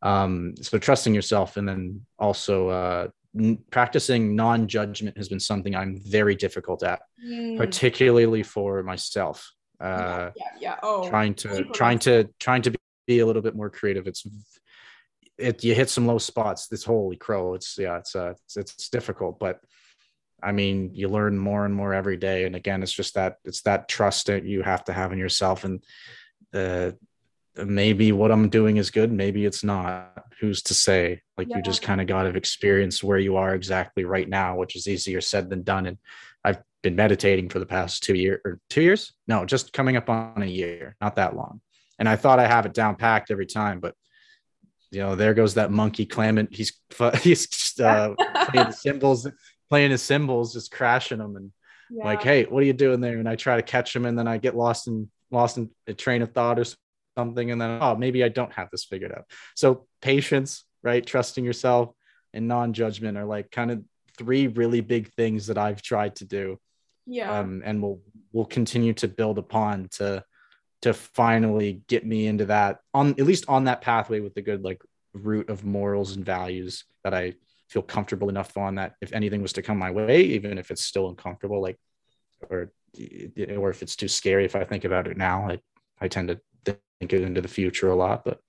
Um, 0.01 0.55
so 0.61 0.77
trusting 0.77 1.15
yourself, 1.15 1.55
and 1.55 1.67
then 1.67 2.05
also 2.19 2.67
uh, 2.67 3.07
practicing 3.71 4.35
non-judgment 4.35 5.17
has 5.17 5.29
been 5.29 5.39
something 5.39 5.75
I'm 5.75 5.99
very 6.05 6.35
difficult 6.35 6.83
at, 6.83 7.01
mm. 7.25 7.57
particularly 7.57 8.43
for 8.43 8.83
myself. 8.83 9.51
Uh, 9.83 10.31
yeah, 10.35 10.45
yeah, 10.59 10.75
Oh, 10.81 11.09
trying 11.09 11.33
to 11.35 11.65
trying 11.65 11.99
to 11.99 12.29
trying 12.39 12.61
to 12.63 12.73
be 13.05 13.19
a 13.19 13.25
little 13.25 13.41
bit 13.41 13.55
more 13.55 13.69
creative. 13.69 14.07
It's 14.07 14.25
it 15.37 15.63
you 15.63 15.75
hit 15.75 15.89
some 15.89 16.07
low 16.07 16.17
spots. 16.17 16.67
This 16.67 16.83
holy 16.83 17.17
crow. 17.17 17.53
It's 17.53 17.77
yeah, 17.77 17.97
it's 17.97 18.15
uh, 18.15 18.33
it's, 18.45 18.57
it's 18.57 18.89
difficult, 18.89 19.39
but 19.39 19.59
I 20.41 20.51
mean, 20.51 20.91
you 20.93 21.07
learn 21.07 21.37
more 21.37 21.65
and 21.65 21.73
more 21.73 21.93
every 21.93 22.17
day. 22.17 22.45
And 22.45 22.55
again, 22.55 22.83
it's 22.83 22.91
just 22.91 23.15
that 23.15 23.37
it's 23.43 23.61
that 23.63 23.87
trust 23.87 24.27
that 24.27 24.45
you 24.45 24.61
have 24.61 24.83
to 24.85 24.93
have 24.93 25.11
in 25.11 25.19
yourself 25.19 25.63
and 25.63 25.83
uh, 26.53 26.91
maybe 27.55 28.11
what 28.11 28.31
I'm 28.31 28.49
doing 28.49 28.77
is 28.77 28.91
good, 28.91 29.11
maybe 29.11 29.45
it's 29.45 29.63
not. 29.63 30.25
Who's 30.39 30.61
to 30.63 30.73
say? 30.73 31.21
Like 31.37 31.49
yeah. 31.49 31.57
you 31.57 31.63
just 31.63 31.81
kind 31.81 32.01
of 32.01 32.07
got 32.07 32.23
to 32.23 32.29
experience 32.29 33.03
where 33.03 33.17
you 33.17 33.37
are 33.37 33.55
exactly 33.55 34.03
right 34.03 34.27
now, 34.27 34.57
which 34.57 34.75
is 34.75 34.87
easier 34.87 35.21
said 35.21 35.49
than 35.49 35.63
done. 35.63 35.85
And 35.85 35.97
been 36.83 36.95
meditating 36.95 37.49
for 37.49 37.59
the 37.59 37.65
past 37.65 38.03
two 38.03 38.13
years 38.13 38.41
or 38.45 38.59
two 38.69 38.81
years. 38.81 39.13
No, 39.27 39.45
just 39.45 39.73
coming 39.73 39.97
up 39.97 40.09
on 40.09 40.43
a 40.43 40.47
year, 40.47 40.95
not 41.01 41.15
that 41.15 41.35
long. 41.35 41.61
And 41.97 42.07
I 42.07 42.15
thought 42.15 42.39
I 42.39 42.47
have 42.47 42.65
it 42.65 42.73
down 42.73 42.95
packed 42.95 43.31
every 43.31 43.45
time, 43.45 43.79
but 43.79 43.95
you 44.91 44.99
know, 44.99 45.15
there 45.15 45.33
goes 45.33 45.55
that 45.55 45.71
monkey 45.71 46.05
clamming. 46.05 46.49
He's 46.51 46.73
he's 47.21 47.47
just, 47.47 47.81
uh, 47.81 48.13
playing 48.49 48.67
the 48.67 48.71
cymbals, 48.77 49.27
playing 49.69 49.91
his 49.91 50.03
cymbals, 50.03 50.53
just 50.53 50.71
crashing 50.71 51.17
them, 51.17 51.35
and 51.35 51.51
yeah. 51.89 52.05
like, 52.05 52.21
hey, 52.21 52.43
what 52.43 52.61
are 52.61 52.65
you 52.65 52.73
doing 52.73 53.01
there? 53.01 53.17
And 53.17 53.27
I 53.27 53.35
try 53.35 53.55
to 53.55 53.63
catch 53.63 53.95
him, 53.95 54.05
and 54.05 54.19
then 54.19 54.27
I 54.27 54.37
get 54.37 54.55
lost 54.55 54.87
in 54.87 55.09
lost 55.31 55.57
in 55.57 55.69
a 55.87 55.93
train 55.93 56.21
of 56.21 56.31
thought 56.31 56.59
or 56.59 56.65
something 57.17 57.51
and 57.51 57.59
then 57.59 57.79
oh 57.81 57.95
maybe 57.95 58.23
i 58.23 58.29
don't 58.29 58.53
have 58.53 58.69
this 58.71 58.85
figured 58.85 59.11
out 59.11 59.25
so 59.55 59.85
patience 60.01 60.63
right 60.81 61.05
trusting 61.05 61.43
yourself 61.43 61.89
and 62.33 62.47
non-judgment 62.47 63.17
are 63.17 63.25
like 63.25 63.51
kind 63.51 63.71
of 63.71 63.83
three 64.17 64.47
really 64.47 64.81
big 64.81 65.11
things 65.13 65.47
that 65.47 65.57
i've 65.57 65.81
tried 65.81 66.15
to 66.15 66.25
do 66.25 66.59
yeah 67.05 67.39
um, 67.39 67.61
and 67.65 67.81
we'll 67.81 67.99
we'll 68.31 68.45
continue 68.45 68.93
to 68.93 69.07
build 69.07 69.37
upon 69.37 69.87
to 69.89 70.23
to 70.81 70.93
finally 70.93 71.81
get 71.87 72.05
me 72.05 72.27
into 72.27 72.45
that 72.45 72.79
on 72.93 73.11
at 73.11 73.25
least 73.25 73.45
on 73.47 73.65
that 73.65 73.81
pathway 73.81 74.19
with 74.19 74.33
the 74.33 74.41
good 74.41 74.63
like 74.63 74.81
root 75.13 75.49
of 75.49 75.63
morals 75.63 76.15
and 76.15 76.25
values 76.25 76.85
that 77.03 77.13
i 77.13 77.33
feel 77.69 77.81
comfortable 77.81 78.29
enough 78.29 78.55
on 78.57 78.75
that 78.75 78.95
if 79.01 79.13
anything 79.13 79.41
was 79.41 79.53
to 79.53 79.61
come 79.61 79.77
my 79.77 79.91
way 79.91 80.21
even 80.21 80.57
if 80.57 80.71
it's 80.71 80.83
still 80.83 81.09
uncomfortable 81.09 81.61
like 81.61 81.77
or 82.49 82.71
or 83.57 83.69
if 83.69 83.81
it's 83.81 83.95
too 83.95 84.07
scary 84.07 84.45
if 84.45 84.55
i 84.55 84.63
think 84.63 84.85
about 84.85 85.07
it 85.07 85.17
now 85.17 85.47
i 85.49 85.59
i 85.99 86.07
tend 86.07 86.27
to 86.27 86.39
think 87.09 87.23
into 87.23 87.41
the 87.41 87.47
future 87.47 87.89
a 87.89 87.95
lot. 87.95 88.23
But 88.23 88.39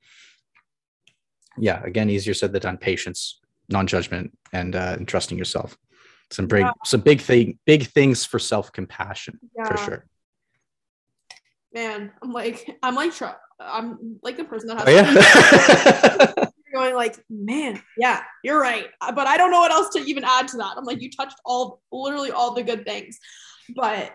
yeah, 1.57 1.83
again, 1.85 2.11
easier 2.11 2.35
said 2.35 2.53
than 2.53 2.63
done. 2.63 2.79
Patience, 2.79 3.41
non-judgment, 3.69 4.37
and 4.53 4.75
uh, 4.75 4.95
and 4.99 5.07
trusting 5.07 5.39
yourself. 5.39 5.77
Some 6.31 6.47
big, 6.47 6.61
yeah. 6.61 6.73
some 6.85 7.01
big 7.01 7.21
thing, 7.21 7.59
big 7.67 7.87
things 7.87 8.25
for 8.25 8.39
self-compassion 8.39 9.39
yeah. 9.57 9.69
for 9.69 9.77
sure. 9.77 10.07
Man, 11.73 12.13
I'm 12.23 12.33
like, 12.33 12.79
I'm 12.83 12.95
like, 12.95 13.13
I'm 13.61 14.19
like 14.23 14.37
the 14.37 14.45
person 14.45 14.69
that 14.69 14.87
has. 14.87 14.89
Oh, 14.89 16.35
yeah. 16.39 16.45
going 16.75 16.95
like, 16.97 17.17
man, 17.31 17.81
yeah, 17.97 18.23
you're 18.43 18.61
right, 18.61 18.87
uh, 19.01 19.13
but 19.13 19.29
I 19.29 19.37
don't 19.37 19.53
know 19.53 19.61
what 19.61 19.71
else 19.71 19.91
to 19.91 20.01
even 20.01 20.25
add 20.25 20.49
to 20.49 20.57
that. 20.57 20.75
I'm 20.77 20.85
like, 20.85 21.01
you 21.01 21.11
touched 21.11 21.37
all, 21.45 21.81
literally 21.93 22.33
all 22.33 22.53
the 22.53 22.65
good 22.65 22.85
things, 22.85 23.19
but 23.77 24.13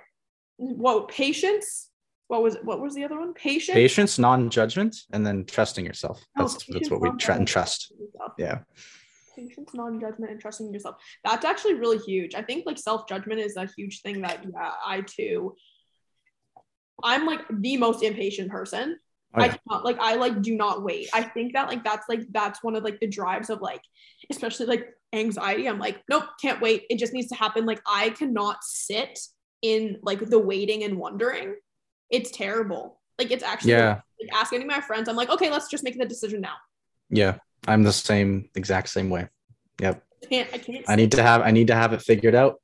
whoa, 0.57 1.03
patience 1.03 1.89
what 2.29 2.43
was 2.43 2.57
what 2.61 2.79
was 2.79 2.93
the 2.93 3.03
other 3.03 3.19
one? 3.19 3.33
Patience. 3.33 3.73
Patience, 3.73 4.19
non-judgment, 4.19 4.95
and 5.11 5.25
then 5.25 5.45
trusting 5.45 5.83
yourself. 5.83 6.23
Oh, 6.37 6.43
that's 6.43 6.63
oh, 6.69 6.73
that's 6.73 6.91
what 6.91 7.01
we 7.01 7.09
try 7.17 7.35
and 7.35 7.47
trust. 7.47 7.91
Yeah. 8.37 8.59
Patience, 9.47 9.71
non-judgment, 9.73 10.31
and 10.31 10.39
trusting 10.39 10.73
yourself. 10.73 10.97
That's 11.23 11.45
actually 11.45 11.75
really 11.75 11.97
huge. 11.97 12.35
I 12.35 12.41
think 12.41 12.65
like 12.65 12.77
self-judgment 12.77 13.39
is 13.39 13.55
a 13.55 13.69
huge 13.77 14.01
thing 14.01 14.21
that 14.21 14.43
yeah, 14.43 14.71
I 14.85 15.01
too. 15.01 15.55
I'm 17.03 17.25
like 17.25 17.41
the 17.49 17.77
most 17.77 18.03
impatient 18.03 18.51
person. 18.51 18.97
Yeah. 19.37 19.43
I 19.43 19.47
cannot 19.49 19.85
like 19.85 19.99
I 19.99 20.15
like 20.15 20.41
do 20.41 20.55
not 20.55 20.83
wait. 20.83 21.09
I 21.13 21.23
think 21.23 21.53
that 21.53 21.67
like 21.67 21.83
that's 21.83 22.09
like 22.09 22.21
that's 22.31 22.63
one 22.63 22.75
of 22.75 22.83
like 22.83 22.99
the 22.99 23.07
drives 23.07 23.49
of 23.49 23.61
like 23.61 23.81
especially 24.29 24.65
like 24.65 24.89
anxiety. 25.13 25.67
I'm 25.67 25.79
like, 25.79 26.01
nope, 26.09 26.25
can't 26.41 26.61
wait. 26.61 26.85
It 26.89 26.97
just 26.97 27.13
needs 27.13 27.29
to 27.29 27.35
happen. 27.35 27.65
Like 27.65 27.81
I 27.87 28.09
cannot 28.09 28.63
sit 28.63 29.19
in 29.61 29.97
like 30.01 30.19
the 30.29 30.39
waiting 30.39 30.83
and 30.83 30.97
wondering 30.97 31.55
it's 32.09 32.31
terrible. 32.31 32.99
Like 33.17 33.31
it's 33.31 33.43
actually 33.43 33.71
yeah. 33.73 34.01
Like, 34.19 34.33
ask 34.33 34.51
any 34.51 34.63
of 34.63 34.69
my 34.69 34.81
friends. 34.81 35.07
I'm 35.07 35.15
like, 35.15 35.29
okay, 35.29 35.49
let's 35.49 35.69
just 35.69 35.83
make 35.83 35.97
the 35.97 36.05
decision 36.05 36.41
now. 36.41 36.55
Yeah, 37.09 37.37
I'm 37.67 37.83
the 37.83 37.93
same 37.93 38.49
exact 38.55 38.89
same 38.89 39.09
way. 39.09 39.27
Yep. 39.81 40.03
I 40.23 40.25
can't. 40.25 40.49
I 40.53 40.57
can't. 40.57 40.85
I 40.87 40.95
need 40.95 41.11
to 41.13 41.23
have. 41.23 41.41
I 41.41 41.51
need 41.51 41.67
to 41.67 41.75
have 41.75 41.93
it 41.93 42.01
figured 42.01 42.35
out. 42.35 42.61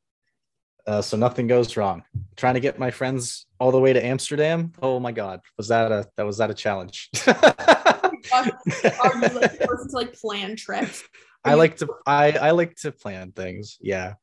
Uh, 0.88 1.02
so 1.02 1.18
nothing 1.18 1.48
goes 1.48 1.76
wrong. 1.78 2.04
Trying 2.36 2.54
to 2.56 2.60
get 2.60 2.78
my 2.78 2.92
friends 2.92 3.48
all 3.60 3.72
the 3.72 3.80
way 3.80 3.94
to 3.94 4.04
Amsterdam. 4.04 4.72
Oh 4.82 5.00
my 5.00 5.12
God, 5.12 5.42
was 5.58 5.70
that 5.70 5.92
a 5.92 6.08
that 6.16 6.26
was 6.26 6.38
that 6.38 6.52
a 6.52 6.54
challenge? 6.54 7.10
Are 7.28 8.12
you 8.34 9.40
like 9.40 9.60
person 9.60 9.90
to 9.90 9.96
like 9.96 10.14
plan 10.14 10.56
trips? 10.56 11.04
I 11.44 11.54
like 11.56 11.78
to 11.78 11.88
I 12.06 12.32
I 12.34 12.52
like 12.52 12.76
to 12.78 12.92
plan 12.92 13.32
things. 13.32 13.78
Yeah. 13.82 14.16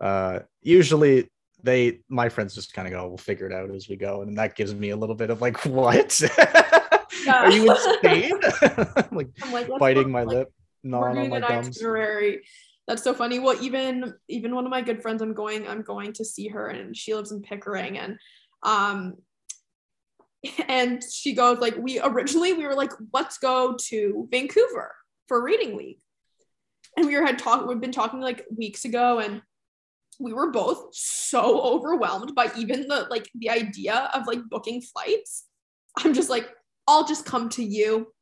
Uh, 0.00 0.40
usually 0.62 1.30
they 1.62 2.00
my 2.08 2.28
friends 2.28 2.54
just 2.54 2.72
kind 2.72 2.88
of 2.88 2.92
go 2.92 3.06
we'll 3.06 3.16
figure 3.16 3.46
it 3.46 3.52
out 3.52 3.70
as 3.70 3.88
we 3.88 3.94
go 3.94 4.22
and 4.22 4.36
that 4.36 4.56
gives 4.56 4.74
me 4.74 4.90
a 4.90 4.96
little 4.96 5.14
bit 5.14 5.30
of 5.30 5.40
like 5.40 5.64
what 5.64 6.20
are 7.28 7.50
you 7.50 7.70
insane? 8.02 8.40
Like, 9.12 9.28
like 9.52 9.68
biting 9.78 10.10
my 10.10 10.22
like, 10.22 10.36
lip 10.36 10.52
gnawing 10.82 11.18
on 11.18 11.28
my 11.28 11.40
gums. 11.40 11.68
itinerary. 11.68 12.42
that's 12.88 13.02
so 13.02 13.14
funny. 13.14 13.38
Well 13.38 13.56
even 13.62 14.14
even 14.28 14.54
one 14.54 14.64
of 14.64 14.70
my 14.70 14.80
good 14.80 15.02
friends 15.02 15.22
i'm 15.22 15.34
going 15.34 15.68
i'm 15.68 15.82
going 15.82 16.12
to 16.14 16.24
see 16.24 16.48
her 16.48 16.68
and 16.68 16.96
she 16.96 17.14
lives 17.14 17.30
in 17.30 17.42
pickering 17.42 17.98
and 17.98 18.18
um 18.62 19.14
and 20.68 21.02
she 21.02 21.34
goes 21.34 21.58
like 21.58 21.76
we 21.76 22.00
originally 22.00 22.52
we 22.52 22.66
were 22.66 22.74
like 22.74 22.92
let's 23.12 23.38
go 23.38 23.76
to 23.78 24.28
vancouver 24.30 24.94
for 25.32 25.42
reading 25.42 25.76
week. 25.76 25.98
And 26.96 27.06
we 27.06 27.16
were 27.16 27.24
had 27.24 27.38
talked 27.38 27.66
we've 27.66 27.80
been 27.80 27.90
talking 27.90 28.20
like 28.20 28.44
weeks 28.54 28.84
ago 28.84 29.18
and 29.18 29.40
we 30.20 30.34
were 30.34 30.50
both 30.50 30.94
so 30.94 31.62
overwhelmed 31.62 32.34
by 32.34 32.50
even 32.56 32.86
the 32.86 33.06
like 33.08 33.30
the 33.34 33.48
idea 33.48 34.10
of 34.12 34.26
like 34.26 34.40
booking 34.50 34.82
flights. 34.82 35.46
I'm 35.96 36.12
just 36.12 36.28
like, 36.28 36.50
I'll 36.86 37.06
just 37.06 37.24
come 37.24 37.48
to 37.50 37.64
you. 37.64 38.12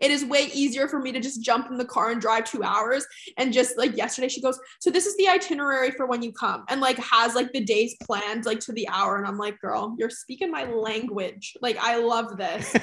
It 0.00 0.10
is 0.10 0.24
way 0.24 0.50
easier 0.52 0.86
for 0.86 0.98
me 0.98 1.12
to 1.12 1.20
just 1.20 1.42
jump 1.42 1.70
in 1.70 1.78
the 1.78 1.84
car 1.84 2.10
and 2.10 2.20
drive 2.20 2.44
two 2.44 2.62
hours. 2.62 3.06
And 3.38 3.52
just 3.52 3.78
like 3.78 3.96
yesterday, 3.96 4.28
she 4.28 4.42
goes, 4.42 4.58
So 4.80 4.90
this 4.90 5.06
is 5.06 5.16
the 5.16 5.28
itinerary 5.28 5.90
for 5.92 6.06
when 6.06 6.22
you 6.22 6.32
come, 6.32 6.64
and 6.68 6.80
like 6.80 6.98
has 6.98 7.34
like 7.34 7.52
the 7.52 7.64
days 7.64 7.96
planned 8.02 8.44
like 8.44 8.60
to 8.60 8.72
the 8.72 8.88
hour. 8.88 9.16
And 9.16 9.26
I'm 9.26 9.38
like, 9.38 9.58
Girl, 9.60 9.96
you're 9.98 10.10
speaking 10.10 10.50
my 10.50 10.64
language. 10.64 11.56
Like, 11.62 11.78
I 11.80 11.96
love 11.96 12.36
this. 12.36 12.74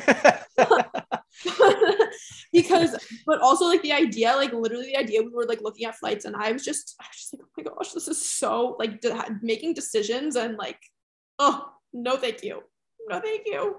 because 2.53 2.95
but 3.25 3.41
also 3.41 3.65
like 3.65 3.81
the 3.81 3.91
idea 3.91 4.33
like 4.35 4.53
literally 4.53 4.85
the 4.85 4.97
idea 4.97 5.21
we 5.21 5.29
were 5.29 5.45
like 5.45 5.61
looking 5.61 5.85
at 5.85 5.95
flights 5.95 6.23
and 6.23 6.35
i 6.37 6.51
was 6.51 6.63
just 6.63 6.95
i 7.01 7.03
was 7.03 7.17
just 7.17 7.33
like 7.33 7.41
oh 7.43 7.51
my 7.57 7.63
gosh 7.63 7.91
this 7.91 8.07
is 8.07 8.29
so 8.29 8.75
like 8.79 9.01
de- 9.01 9.39
making 9.41 9.73
decisions 9.73 10.37
and 10.37 10.55
like 10.57 10.79
oh 11.39 11.69
no 11.93 12.15
thank 12.15 12.41
you 12.41 12.61
no 13.09 13.19
thank 13.19 13.41
you 13.45 13.75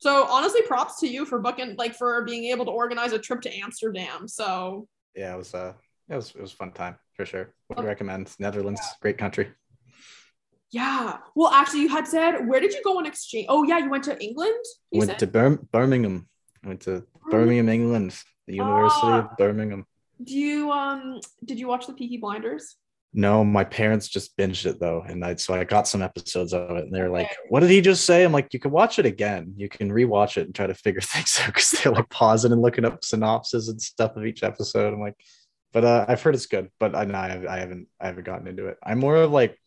so 0.00 0.26
honestly 0.28 0.62
props 0.62 0.98
to 1.00 1.06
you 1.06 1.24
for 1.24 1.38
booking 1.38 1.76
like 1.76 1.94
for 1.94 2.22
being 2.24 2.44
able 2.46 2.64
to 2.64 2.70
organize 2.70 3.12
a 3.12 3.18
trip 3.18 3.40
to 3.40 3.54
amsterdam 3.58 4.26
so 4.26 4.86
yeah 5.14 5.34
it 5.34 5.38
was 5.38 5.54
uh 5.54 5.72
it 6.08 6.16
was 6.16 6.30
it 6.34 6.40
was 6.40 6.52
fun 6.52 6.72
time 6.72 6.96
for 7.14 7.24
sure 7.24 7.54
would 7.68 7.78
okay. 7.78 7.86
recommend 7.86 8.34
netherlands 8.38 8.80
yeah. 8.82 8.94
great 9.00 9.18
country 9.18 9.48
yeah. 10.72 11.18
Well, 11.34 11.52
actually, 11.52 11.80
you 11.80 11.88
had 11.88 12.06
said, 12.06 12.46
where 12.46 12.60
did 12.60 12.72
you 12.72 12.80
go 12.84 12.98
on 12.98 13.06
exchange? 13.06 13.46
Oh, 13.48 13.64
yeah, 13.64 13.78
you 13.78 13.90
went 13.90 14.04
to 14.04 14.16
England. 14.22 14.64
went 14.92 15.10
said? 15.10 15.18
to 15.18 15.26
Bir- 15.26 15.58
Birmingham. 15.72 16.28
I 16.64 16.68
went 16.68 16.80
to 16.82 17.04
Birmingham, 17.30 17.68
England, 17.68 18.14
the 18.46 18.54
University 18.54 19.06
uh, 19.06 19.18
of 19.18 19.24
ah. 19.30 19.34
Birmingham. 19.36 19.86
Do 20.22 20.36
you 20.38 20.70
um 20.70 21.20
did 21.44 21.58
you 21.58 21.66
watch 21.66 21.86
the 21.86 21.94
Peaky 21.94 22.18
Blinders? 22.18 22.76
No, 23.12 23.44
my 23.44 23.64
parents 23.64 24.08
just 24.08 24.36
binged 24.36 24.66
it 24.66 24.78
though, 24.78 25.02
and 25.06 25.24
I 25.24 25.34
so 25.34 25.54
I 25.54 25.64
got 25.64 25.88
some 25.88 26.00
episodes 26.00 26.52
of 26.52 26.70
it, 26.76 26.84
and 26.84 26.94
they're 26.94 27.10
like, 27.10 27.28
"What 27.48 27.60
did 27.60 27.70
he 27.70 27.80
just 27.80 28.04
say?" 28.04 28.22
I'm 28.22 28.30
like, 28.30 28.54
"You 28.54 28.60
can 28.60 28.70
watch 28.70 29.00
it 29.00 29.06
again. 29.06 29.54
You 29.56 29.68
can 29.68 29.90
rewatch 29.90 30.36
it 30.36 30.46
and 30.46 30.54
try 30.54 30.68
to 30.68 30.74
figure 30.74 31.00
things 31.04 31.40
out 31.40 31.46
because 31.46 31.70
they're 31.70 31.92
like 31.92 32.08
pausing 32.08 32.52
and 32.52 32.62
looking 32.62 32.84
up 32.84 33.04
synopses 33.04 33.68
and 33.68 33.82
stuff 33.82 34.16
of 34.16 34.24
each 34.24 34.44
episode." 34.44 34.94
I'm 34.94 35.00
like, 35.00 35.16
but 35.72 35.84
uh, 35.84 36.04
I've 36.08 36.22
heard 36.22 36.36
it's 36.36 36.46
good, 36.46 36.70
but 36.78 36.94
I, 36.94 37.04
no, 37.04 37.18
I, 37.18 37.56
I 37.56 37.58
haven't 37.58 37.88
I 38.00 38.06
haven't 38.06 38.24
gotten 38.26 38.46
into 38.46 38.68
it. 38.68 38.78
I'm 38.82 39.00
more 39.00 39.16
of 39.16 39.32
like 39.32 39.58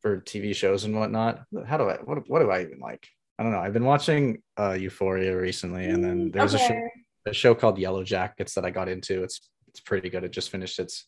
for 0.00 0.20
TV 0.22 0.56
shows 0.56 0.84
and 0.84 0.96
whatnot. 0.96 1.42
How 1.66 1.76
do 1.76 1.84
I 1.84 1.96
what 1.96 2.28
what 2.30 2.40
do 2.40 2.50
I 2.50 2.62
even 2.62 2.80
like? 2.80 3.06
I 3.38 3.42
don't 3.42 3.52
know. 3.52 3.60
I've 3.60 3.74
been 3.74 3.84
watching 3.84 4.42
uh 4.56 4.72
Euphoria 4.72 5.36
recently, 5.36 5.84
and 5.84 6.02
then 6.02 6.30
there's 6.30 6.54
a 6.54 6.58
show 6.58 6.88
a 7.26 7.34
show 7.34 7.54
called 7.54 7.78
Yellow 7.78 8.04
Jackets 8.04 8.54
that 8.54 8.64
I 8.64 8.70
got 8.70 8.88
into. 8.88 9.22
It's 9.22 9.50
it's 9.68 9.80
pretty 9.80 10.08
good. 10.08 10.24
It 10.24 10.32
just 10.32 10.50
finished 10.50 10.78
its 10.78 11.06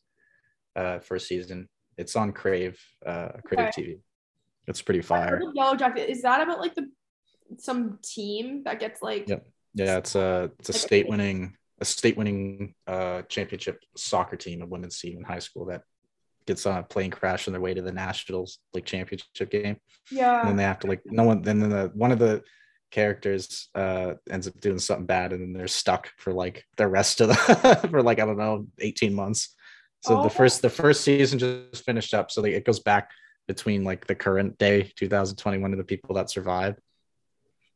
uh 0.76 0.98
first 1.00 1.28
season. 1.28 1.68
It's 1.96 2.16
on 2.16 2.32
Crave, 2.32 2.80
uh 3.04 3.28
Crave 3.44 3.68
Okay. 3.68 3.82
TV. 3.82 3.98
It's 4.66 4.82
pretty 4.82 5.02
fire. 5.02 5.40
Yellow 5.54 5.76
Jacket. 5.76 6.08
Is 6.10 6.22
that 6.22 6.40
about 6.40 6.60
like 6.60 6.74
the 6.74 6.88
some 7.58 7.98
team 8.02 8.62
that 8.64 8.80
gets 8.80 9.02
like 9.02 9.28
Yep. 9.28 9.46
Yeah, 9.74 9.98
it's 9.98 10.14
a 10.14 10.50
it's 10.58 10.68
a 10.68 10.72
Like 10.72 10.80
state 10.80 11.08
winning 11.08 11.56
a 11.80 11.84
state 11.84 12.16
winning 12.16 12.74
uh 12.86 13.22
championship 13.22 13.80
soccer 13.96 14.36
team, 14.36 14.62
a 14.62 14.66
women's 14.66 14.98
team 14.98 15.18
in 15.18 15.24
high 15.24 15.40
school 15.40 15.66
that 15.66 15.82
gets 16.46 16.66
on 16.66 16.78
a 16.78 16.82
plane 16.82 17.10
crash 17.10 17.46
on 17.46 17.52
their 17.52 17.60
way 17.60 17.72
to 17.72 17.82
the 17.82 17.92
nationals 17.92 18.58
like 18.74 18.84
championship 18.84 19.50
game. 19.50 19.76
Yeah. 20.10 20.40
And 20.40 20.48
then 20.50 20.56
they 20.56 20.64
have 20.64 20.80
to 20.80 20.86
like 20.86 21.02
no 21.06 21.24
one 21.24 21.42
then 21.42 21.60
the 21.60 21.90
one 21.94 22.12
of 22.12 22.18
the 22.18 22.42
characters 22.90 23.68
uh 23.74 24.12
ends 24.30 24.46
up 24.46 24.60
doing 24.60 24.78
something 24.78 25.06
bad 25.06 25.32
and 25.32 25.40
then 25.40 25.52
they're 25.54 25.66
stuck 25.66 26.10
for 26.18 26.32
like 26.32 26.64
the 26.76 26.86
rest 26.86 27.20
of 27.22 27.28
the 27.28 27.34
for 27.90 28.02
like 28.02 28.20
i 28.20 28.26
don't 28.26 28.36
know 28.36 28.66
18 28.80 29.14
months 29.14 29.56
so 30.02 30.18
Oh. 30.18 30.22
the 30.22 30.30
first 30.30 30.62
the 30.62 30.70
first 30.70 31.02
season 31.02 31.38
just 31.38 31.84
finished 31.84 32.12
up 32.14 32.30
so 32.30 32.42
like, 32.42 32.52
it 32.52 32.64
goes 32.64 32.80
back 32.80 33.10
between 33.48 33.84
like 33.84 34.06
the 34.06 34.14
current 34.14 34.58
day 34.58 34.92
2021 34.96 35.72
of 35.72 35.78
the 35.78 35.84
people 35.84 36.14
that 36.16 36.30
survived 36.30 36.78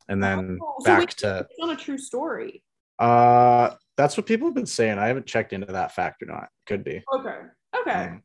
and 0.07 0.21
then 0.23 0.59
Oh, 0.61 0.75
so 0.79 0.85
back 0.85 0.99
wait, 0.99 1.09
to 1.17 1.39
it's 1.49 1.59
not 1.59 1.73
a 1.73 1.83
true 1.83 1.97
story. 1.97 2.63
uh 2.99 3.71
that's 3.97 4.15
what 4.17 4.25
people 4.25 4.47
have 4.47 4.55
been 4.55 4.65
saying 4.65 4.97
i 4.99 5.07
haven't 5.07 5.25
checked 5.25 5.53
into 5.53 5.71
that 5.73 5.93
fact 5.93 6.21
or 6.21 6.27
not 6.27 6.49
could 6.65 6.83
be 6.83 7.03
Okay. 7.15 7.37
Okay. 7.81 8.03
Um, 8.05 8.23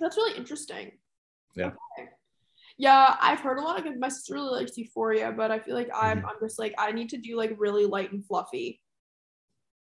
That's 0.00 0.16
really 0.16 0.36
interesting. 0.36 0.92
Yeah. 1.54 1.66
Okay. 1.98 2.08
Yeah, 2.78 3.16
I've 3.20 3.40
heard 3.40 3.58
a 3.58 3.60
lot 3.62 3.78
of 3.78 3.84
good. 3.84 4.00
My 4.00 4.08
sister 4.08 4.34
really 4.34 4.58
likes 4.60 4.76
Euphoria, 4.78 5.30
but 5.30 5.50
I 5.50 5.58
feel 5.58 5.74
like 5.74 5.90
I'm 5.94 6.18
Mm-hmm. 6.18 6.26
I'm 6.26 6.36
just 6.40 6.58
like 6.58 6.74
I 6.78 6.90
need 6.92 7.10
to 7.10 7.18
do 7.18 7.36
like 7.36 7.54
really 7.58 7.84
light 7.86 8.10
and 8.12 8.24
fluffy. 8.24 8.80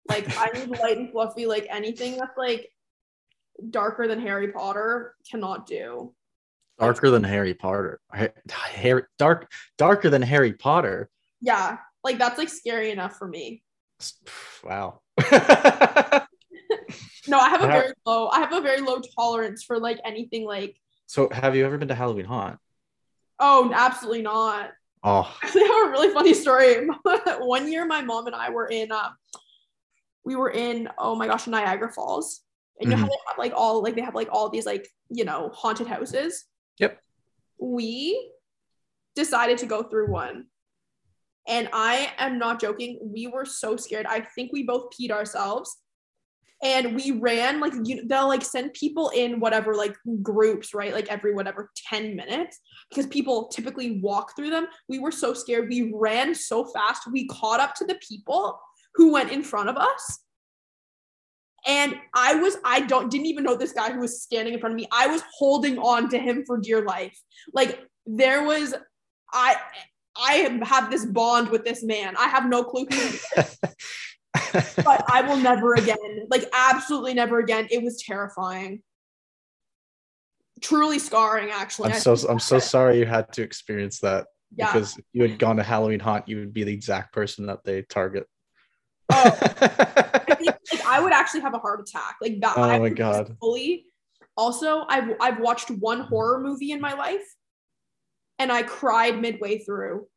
Like 0.10 0.26
I 0.38 0.48
need 0.58 0.70
light 0.80 0.98
and 0.98 1.12
fluffy. 1.12 1.46
Like 1.46 1.68
anything 1.70 2.18
that's 2.18 2.36
like 2.38 2.70
darker 3.70 4.08
than 4.08 4.20
Harry 4.22 4.52
Potter 4.52 5.16
cannot 5.30 5.66
do. 5.68 6.14
darker 6.80 7.10
than 7.12 7.24
harry 7.24 7.54
potter 7.54 8.00
harry 8.50 9.04
dark 9.20 9.52
darker 9.78 10.10
than 10.10 10.22
harry 10.22 10.54
potter 10.54 11.10
Yeah, 11.42 11.78
like 12.04 12.18
that's 12.18 12.38
like 12.40 12.50
scary 12.50 12.90
enough 12.92 13.18
for 13.18 13.28
me. 13.28 13.62
wow 14.64 15.02
No, 17.28 17.38
I 17.38 17.50
have 17.50 17.62
a 17.62 17.68
very 17.68 17.94
low. 18.06 18.30
I 18.30 18.40
have 18.40 18.52
a 18.52 18.62
very 18.62 18.82
low 18.82 19.00
tolerance 19.16 19.64
for 19.64 19.80
like 19.80 20.00
anything 20.04 20.44
like. 20.44 20.76
So, 21.06 21.30
have 21.32 21.56
you 21.56 21.64
ever 21.66 21.78
been 21.78 21.88
to 21.90 21.96
Halloween 21.96 22.26
Haunt? 22.26 22.58
Oh, 23.40 23.72
absolutely 23.74 24.24
not. 24.24 24.72
Oh, 25.04 25.32
actually 25.44 25.64
have 25.68 25.88
a 25.88 25.92
really 25.92 26.12
funny 26.14 26.34
story. 26.34 26.88
One 27.40 27.72
year, 27.72 27.86
my 27.86 28.02
mom 28.02 28.26
and 28.26 28.36
I 28.36 28.50
were 28.50 28.68
in, 28.68 28.92
uh, 28.92 29.10
we 30.26 30.36
were 30.36 30.50
in, 30.50 30.90
oh 30.98 31.16
my 31.16 31.28
gosh, 31.28 31.46
Niagara 31.48 31.92
Falls. 31.94 32.42
And 32.82 32.90
you 32.90 32.98
know 32.98 32.98
how 32.98 33.04
mm-hmm. 33.04 33.10
they 33.10 33.30
have 33.30 33.38
like 33.38 33.54
all, 33.56 33.84
like 33.84 33.96
they 33.96 34.02
have 34.02 34.16
like 34.16 34.30
all 34.32 34.50
these 34.50 34.66
like, 34.66 34.88
you 35.10 35.24
know, 35.24 35.52
haunted 35.54 35.88
houses. 35.88 36.46
Yep. 36.80 37.00
We 37.60 38.32
decided 39.16 39.60
to 39.60 39.66
go 39.66 39.84
through 39.84 40.12
one. 40.12 40.46
And 41.48 41.70
I 41.74 42.12
am 42.18 42.38
not 42.38 42.60
joking. 42.60 43.00
We 43.02 43.28
were 43.28 43.46
so 43.46 43.76
scared. 43.76 44.06
I 44.06 44.22
think 44.22 44.52
we 44.52 44.64
both 44.64 44.90
peed 44.92 45.12
ourselves. 45.12 45.78
And 46.64 46.96
we 46.96 47.12
ran 47.12 47.60
like 47.60 47.74
you 47.84 48.08
they'll 48.08 48.28
like 48.28 48.44
send 48.44 48.74
people 48.74 49.10
in 49.10 49.40
whatever 49.40 49.74
like 49.74 49.96
groups, 50.22 50.76
right? 50.76 50.94
Like 50.94 51.08
every 51.08 51.34
whatever 51.34 51.72
10 51.90 52.16
minutes 52.16 52.60
because 52.90 53.08
people 53.08 53.48
typically 53.48 54.00
walk 54.00 54.36
through 54.36 54.52
them. 54.52 54.68
We 54.88 55.00
were 55.00 55.12
so 55.12 55.34
scared. 55.34 55.70
We 55.70 55.92
ran 55.96 56.36
so 56.36 56.66
fast. 56.66 57.12
We 57.12 57.26
caught 57.28 57.60
up 57.60 57.74
to 57.76 57.86
the 57.86 58.00
people 58.08 58.60
who 58.94 59.12
went 59.12 59.32
in 59.32 59.42
front 59.42 59.70
of 59.70 59.78
us. 59.78 60.20
And 61.68 61.96
I 62.14 62.36
was, 62.36 62.58
I 62.64 62.82
don't, 62.82 63.12
didn't 63.12 63.28
even 63.28 63.44
know 63.44 63.56
this 63.56 63.74
guy 63.74 63.92
who 63.92 64.00
was 64.00 64.22
standing 64.22 64.54
in 64.54 64.60
front 64.60 64.74
of 64.74 64.78
me. 64.78 64.88
I 64.92 65.08
was 65.08 65.22
holding 65.38 65.78
on 65.78 66.10
to 66.10 66.18
him 66.18 66.44
for 66.46 66.58
dear 66.58 66.84
life. 66.84 67.18
Like 67.54 67.80
there 68.06 68.44
was, 68.44 68.74
I, 69.32 69.58
I 70.16 70.60
have 70.64 70.90
this 70.90 71.06
bond 71.06 71.50
with 71.50 71.64
this 71.64 71.84
man. 71.84 72.16
I 72.18 72.28
have 72.28 72.48
no 72.50 72.64
clue 72.64 72.86
who, 72.90 72.96
he 72.96 73.02
is, 73.02 73.58
but 74.54 75.04
I 75.08 75.24
will 75.28 75.38
never 75.38 75.76
again, 75.76 76.28
like 76.30 76.46
absolutely 76.54 77.14
never 77.14 77.40
again. 77.40 77.68
It 77.70 77.84
was 77.84 78.02
terrifying. 78.02 78.82
Truly 80.62 81.00
scarring, 81.00 81.50
actually. 81.52 81.92
I'm 81.94 82.00
so 82.00 82.16
I'm 82.30 82.40
so 82.40 82.60
sorry 82.60 83.00
you 83.00 83.06
had 83.06 83.32
to 83.34 83.42
experience 83.42 84.00
that 84.00 84.28
yeah. 84.56 84.72
because 84.72 84.98
if 84.98 85.06
you 85.14 85.24
had 85.24 85.40
gone 85.40 85.58
to 85.58 85.64
Halloween 85.64 86.00
Haunt, 86.00 86.28
you 86.28 86.38
would 86.38 86.54
be 86.54 86.64
the 86.64 86.74
exact 86.74 87.14
person 87.14 87.48
that 87.48 87.64
they 87.64 87.82
target. 87.84 88.28
Oh, 89.12 89.38
I 89.42 90.36
think 90.36 90.56
like 90.72 90.86
I 90.86 91.00
would 91.02 91.14
actually 91.14 91.42
have 91.42 91.54
a 91.54 91.60
heart 91.60 91.80
attack. 91.82 92.16
Like 92.22 92.40
that. 92.42 92.58
Oh 92.58 92.64
I 92.64 92.80
my 92.80 92.90
God. 92.90 93.36
Fully. 93.40 93.86
Also, 94.38 94.86
I've 94.88 95.16
I've 95.20 95.40
watched 95.40 95.70
one 95.70 96.02
horror 96.02 96.40
movie 96.40 96.72
in 96.72 96.82
my 96.82 96.94
life, 96.94 97.26
and 98.40 98.52
I 98.52 98.64
cried 98.64 99.22
midway 99.22 99.60
through. 99.60 100.08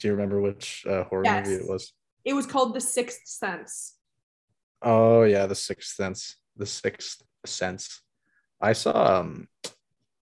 Do 0.00 0.08
you 0.08 0.14
remember 0.14 0.40
which 0.40 0.84
uh, 0.88 1.04
horror 1.04 1.22
Yes. 1.24 1.46
movie 1.46 1.62
it 1.64 1.68
was? 1.68 1.92
It 2.24 2.32
was 2.34 2.46
called 2.46 2.74
The 2.74 2.80
Sixth 2.80 3.26
Sense. 3.26 3.94
Oh 4.82 5.22
yeah, 5.24 5.46
The 5.46 5.54
Sixth 5.54 5.94
Sense. 5.94 6.36
The 6.56 6.66
Sixth 6.66 7.22
Sense. 7.46 8.00
I 8.60 8.72
saw 8.72 9.20
um, 9.20 9.48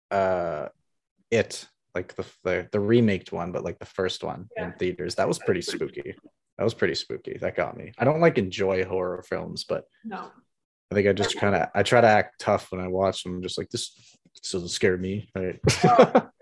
uh, 0.09 0.67
it 1.29 1.67
like 1.93 2.15
the 2.15 2.25
the 2.43 2.67
the 2.71 2.79
remaked 2.79 3.31
one, 3.31 3.51
but 3.51 3.63
like 3.63 3.79
the 3.79 3.85
first 3.85 4.23
one 4.23 4.49
in 4.55 4.71
theaters. 4.73 5.15
That 5.15 5.27
was 5.27 5.39
pretty 5.39 5.61
spooky. 5.61 6.15
That 6.61 6.65
was 6.65 6.75
pretty 6.75 6.93
spooky. 6.93 7.39
That 7.41 7.55
got 7.55 7.75
me. 7.75 7.91
I 7.97 8.05
don't 8.05 8.19
like 8.21 8.37
enjoy 8.37 8.85
horror 8.85 9.23
films, 9.27 9.63
but 9.63 9.85
No. 10.05 10.29
I 10.91 10.93
think 10.93 11.07
I 11.07 11.13
just 11.13 11.35
kind 11.35 11.55
of 11.55 11.69
I 11.73 11.81
try 11.81 11.99
to 11.99 12.07
act 12.07 12.39
tough 12.39 12.71
when 12.71 12.79
I 12.79 12.87
watch 12.87 13.23
them. 13.23 13.41
just 13.41 13.57
like 13.57 13.69
this, 13.71 13.95
this 14.39 14.51
doesn't 14.51 14.67
scare 14.69 14.95
me. 14.95 15.27
Right? 15.35 15.59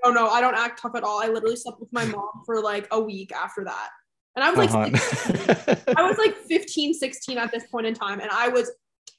Oh 0.03 0.11
no, 0.11 0.27
I 0.27 0.41
don't 0.41 0.55
act 0.57 0.81
tough 0.81 0.91
at 0.95 1.03
all. 1.05 1.23
I 1.23 1.27
literally 1.29 1.55
slept 1.55 1.79
with 1.79 1.87
my 1.93 2.03
mom 2.03 2.27
for 2.45 2.61
like 2.61 2.85
a 2.91 2.99
week 2.99 3.31
after 3.31 3.63
that. 3.63 3.87
And 4.35 4.43
I 4.43 4.51
was 4.51 4.73
like 4.73 4.93
Uh-huh. 4.93 5.75
I 5.95 6.03
was 6.05 6.17
like 6.17 6.35
15, 6.49 6.95
16 6.95 7.37
at 7.37 7.49
this 7.53 7.65
point 7.67 7.87
in 7.87 7.93
time, 7.93 8.19
and 8.19 8.29
I 8.29 8.49
was 8.49 8.69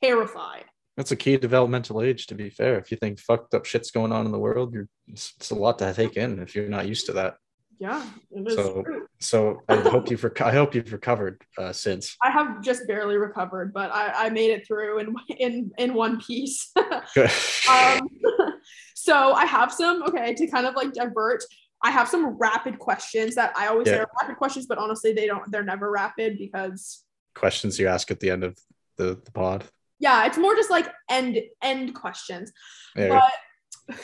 terrified. 0.04 0.66
That's 0.98 1.12
a 1.12 1.16
key 1.16 1.38
developmental 1.38 2.02
age. 2.02 2.26
To 2.26 2.34
be 2.34 2.50
fair, 2.50 2.78
if 2.78 2.90
you 2.90 2.98
think 2.98 3.20
fucked 3.20 3.54
up 3.54 3.64
shit's 3.64 3.90
going 3.90 4.12
on 4.12 4.26
in 4.26 4.32
the 4.32 4.38
world, 4.38 4.74
you're 4.74 4.88
it's, 5.08 5.32
it's 5.38 5.50
a 5.50 5.54
lot 5.54 5.78
to 5.78 5.94
take 5.94 6.18
in 6.18 6.40
if 6.40 6.54
you're 6.54 6.68
not 6.68 6.86
used 6.86 7.06
to 7.06 7.14
that. 7.14 7.36
Yeah, 7.80 8.04
So- 8.48 8.82
true. 8.82 9.06
So 9.22 9.62
I 9.68 9.76
hope 9.76 10.10
you've 10.10 10.22
rec- 10.24 10.40
I 10.40 10.52
hope 10.52 10.74
you've 10.74 10.92
recovered 10.92 11.42
uh, 11.58 11.72
since. 11.72 12.16
I 12.22 12.30
have 12.30 12.62
just 12.62 12.86
barely 12.86 13.16
recovered, 13.16 13.72
but 13.74 13.90
I, 13.92 14.26
I 14.26 14.30
made 14.30 14.50
it 14.50 14.66
through 14.66 14.98
in 15.00 15.14
in 15.38 15.70
in 15.78 15.92
one 15.94 16.20
piece. 16.20 16.72
Good. 17.14 17.30
um, 17.70 18.00
so 18.94 19.32
I 19.34 19.44
have 19.44 19.72
some 19.72 20.02
okay 20.04 20.32
to 20.34 20.46
kind 20.46 20.66
of 20.66 20.74
like 20.74 20.92
divert. 20.94 21.42
I 21.82 21.90
have 21.90 22.08
some 22.08 22.36
rapid 22.38 22.78
questions 22.78 23.34
that 23.34 23.52
I 23.56 23.66
always 23.68 23.88
say 23.88 23.98
are 23.98 24.08
rapid 24.22 24.36
questions, 24.36 24.66
but 24.66 24.78
honestly, 24.78 25.12
they 25.12 25.26
don't. 25.26 25.50
They're 25.50 25.64
never 25.64 25.90
rapid 25.90 26.38
because 26.38 27.04
Questions 27.34 27.78
you 27.78 27.86
ask 27.88 28.10
at 28.10 28.20
the 28.20 28.30
end 28.30 28.42
of 28.44 28.56
the, 28.96 29.18
the 29.24 29.32
pod. 29.32 29.64
yeah, 29.98 30.26
it's 30.26 30.36
more 30.38 30.54
just 30.56 30.70
like 30.70 30.88
end 31.10 31.38
end 31.62 31.94
questions. 31.94 32.52
Yeah. 32.96 33.08
But 33.08 33.32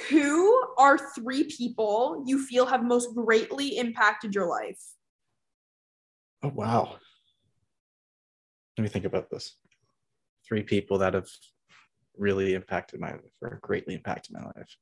who 0.08 0.74
are 0.78 0.98
three 1.14 1.44
people 1.44 2.22
you 2.26 2.44
feel 2.44 2.66
have 2.66 2.84
most 2.84 3.14
greatly 3.14 3.78
impacted 3.78 4.34
your 4.34 4.46
life? 4.46 4.80
Oh 6.42 6.52
wow. 6.54 6.96
Let 8.76 8.82
me 8.82 8.88
think 8.88 9.04
about 9.04 9.30
this. 9.30 9.56
Three 10.46 10.62
people 10.62 10.98
that 10.98 11.14
have 11.14 11.28
really 12.16 12.54
impacted 12.54 13.00
my 13.00 13.12
life 13.12 13.32
or 13.40 13.58
greatly 13.62 13.94
impacted 13.94 14.34
my 14.34 14.44
life. 14.44 14.76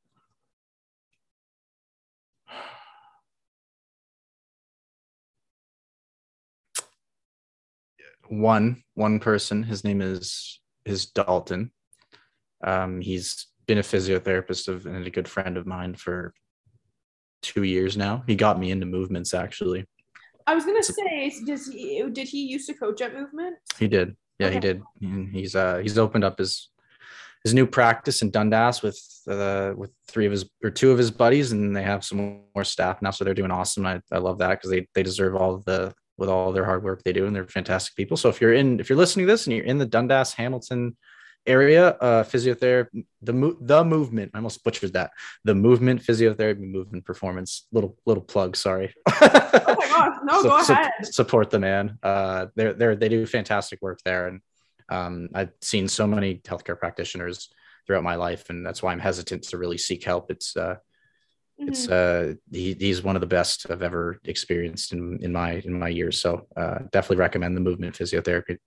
One, 8.28 8.82
one 8.94 9.20
person, 9.20 9.62
his 9.62 9.84
name 9.84 10.00
is 10.00 10.61
is 10.84 11.07
Dalton. 11.07 11.70
Um, 12.62 13.00
he's 13.00 13.46
been 13.67 13.79
a 13.79 13.83
physiotherapist 13.83 14.69
of 14.69 14.87
and 14.87 15.07
a 15.07 15.11
good 15.11 15.29
friend 15.29 15.57
of 15.57 15.67
mine 15.67 15.95
for 15.95 16.35
two 17.43 17.62
years 17.62 17.97
now. 17.97 18.25
He 18.27 18.37
got 18.37 18.59
me 18.59 18.71
into 18.71 18.87
movements 18.87 19.35
actually. 19.35 19.87
I 20.47 20.55
was 20.55 20.65
gonna 20.65 20.83
say, 20.83 21.33
does 21.47 21.67
he 21.69 22.05
did 22.12 22.29
he 22.29 22.47
used 22.47 22.69
to 22.69 22.75
coach 22.75 23.01
at 23.01 23.15
Movement? 23.15 23.57
He 23.79 23.89
did. 23.89 24.17
Yeah, 24.39 24.51
he 24.51 24.61
did. 24.61 24.83
And 25.01 25.29
he's 25.29 25.55
uh 25.55 25.79
he's 25.79 25.97
opened 25.97 26.25
up 26.25 26.39
his 26.39 26.71
his 27.45 27.55
new 27.55 27.67
practice 27.67 28.23
in 28.23 28.31
Dundas 28.31 28.83
with 28.83 28.99
uh, 29.29 29.73
with 29.77 29.93
three 30.09 30.27
of 30.27 30.33
his 30.33 30.49
or 30.62 30.71
two 30.71 30.91
of 30.91 30.99
his 30.99 31.11
buddies, 31.11 31.53
and 31.53 31.77
they 31.77 31.83
have 31.83 32.05
some 32.05 32.43
more 32.55 32.65
staff 32.65 33.01
now, 33.03 33.11
so 33.11 33.25
they're 33.25 33.35
doing 33.35 33.51
awesome. 33.51 33.87
I, 33.87 34.01
I 34.11 34.19
love 34.19 34.39
that 34.39 34.51
because 34.51 34.71
they 34.71 34.89
they 34.95 35.03
deserve 35.03 35.37
all 35.37 35.59
the 35.59 35.95
with 36.17 36.29
all 36.29 36.53
their 36.53 36.65
hard 36.65 36.83
work 36.83 37.03
they 37.03 37.12
do, 37.12 37.27
and 37.27 37.37
they're 37.37 37.47
fantastic 37.47 37.95
people. 37.97 38.17
So 38.17 38.29
if 38.29 38.41
you're 38.41 38.55
in 38.55 38.81
if 38.81 38.89
you're 38.89 38.99
listening 38.99 39.27
to 39.27 39.33
this 39.33 39.47
and 39.47 39.55
you're 39.55 39.67
in 39.67 39.79
the 39.79 39.87
Dundas 39.87 40.33
Hamilton 40.33 40.97
area, 41.47 41.90
uh, 42.01 42.24
physiotherapy, 42.24 43.07
the 43.22 43.57
the 43.61 43.84
movement. 43.84 44.32
I 44.34 44.38
almost 44.38 44.64
butchered 44.64 44.95
that. 44.95 45.11
The 45.45 45.55
movement 45.55 46.03
physiotherapy 46.03 46.70
movement 46.70 47.05
performance. 47.05 47.66
Little 47.72 47.97
little 48.07 48.22
plug. 48.22 48.57
Sorry. 48.57 48.95
oh 49.09 49.76
my 49.78 49.86
gosh! 49.86 50.18
No, 50.24 50.42
so, 50.42 50.49
go 50.49 50.59
ahead. 50.61 50.90
Su- 51.03 51.12
support 51.12 51.51
the 51.51 51.59
man. 51.59 51.99
Uh, 52.03 52.47
they're 52.57 52.72
they're 52.72 52.97
they 52.97 53.09
do 53.09 53.26
fantastic 53.26 53.80
work 53.82 54.01
there, 54.05 54.28
and 54.28 54.40
um, 54.88 55.28
I've 55.34 55.53
seen 55.61 55.88
so 55.88 56.07
many 56.07 56.36
healthcare 56.36 56.78
practitioners 56.78 57.51
throughout 57.86 58.03
my 58.03 58.16
life, 58.16 58.51
and 58.51 58.64
that's 58.64 58.82
why 58.82 58.92
I'm 58.92 59.01
hesitant 59.01 59.45
to 59.45 59.59
really 59.59 59.78
seek 59.78 60.05
help. 60.05 60.30
It's 60.30 60.57
uh, 60.57 60.76
mm-hmm. 61.61 61.68
it's 61.68 61.88
uh, 61.88 62.34
he, 62.51 62.74
he's 62.74 63.03
one 63.03 63.16
of 63.16 63.20
the 63.20 63.26
best 63.26 63.66
I've 63.70 63.82
ever 63.82 64.18
experienced 64.24 64.92
in 64.92 65.18
in 65.22 65.32
my 65.32 65.53
in 65.64 65.78
my 65.78 65.88
years. 65.88 66.20
So 66.20 66.47
uh, 66.57 66.78
definitely 66.92 67.18
recommend 67.18 67.57
the 67.57 67.61
movement 67.61 67.97
physiotherapy 67.97 68.59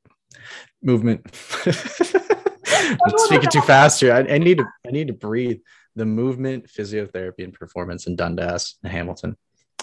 movement. 0.82 1.26
I'm 2.72 3.18
speaking 3.18 3.50
too 3.50 3.62
fast 3.62 4.00
here. 4.00 4.14
I, 4.14 4.20
I, 4.20 4.38
need 4.38 4.58
to 4.60 4.66
I 4.86 4.92
need 4.92 5.08
to 5.08 5.14
breathe. 5.14 5.60
The 5.96 6.06
movement, 6.06 6.68
physiotherapy, 6.68 7.44
and 7.44 7.52
performance 7.52 8.06
in 8.06 8.16
Dundas 8.16 8.76
and 8.84 8.92
Hamilton. 8.92 9.36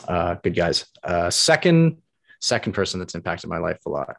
Uh, 0.07 0.37
good 0.37 0.55
guys. 0.55 0.87
Uh, 1.03 1.29
second 1.29 1.99
second 2.41 2.73
person 2.73 3.01
that's 3.01 3.17
impacted 3.17 3.51
my 3.51 3.59
life 3.59 3.79
a 3.85 3.91
lot. 3.91 4.17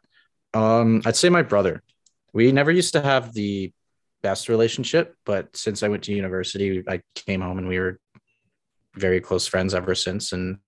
Um, 0.52 1.00
I'd 1.06 1.16
say 1.16 1.30
my 1.30 1.40
brother 1.40 1.82
we 2.36 2.52
never 2.52 2.70
used 2.70 2.92
to 2.92 3.00
have 3.00 3.32
the 3.32 3.72
best 4.20 4.50
relationship, 4.50 5.16
but 5.24 5.56
since 5.56 5.82
I 5.82 5.88
went 5.88 6.02
to 6.02 6.12
university, 6.12 6.84
I 6.86 7.00
came 7.14 7.40
home 7.40 7.56
and 7.56 7.66
we 7.66 7.78
were 7.78 7.98
very 8.94 9.22
close 9.22 9.46
friends 9.46 9.72
ever 9.72 9.94
since. 9.94 10.32
And 10.32 10.58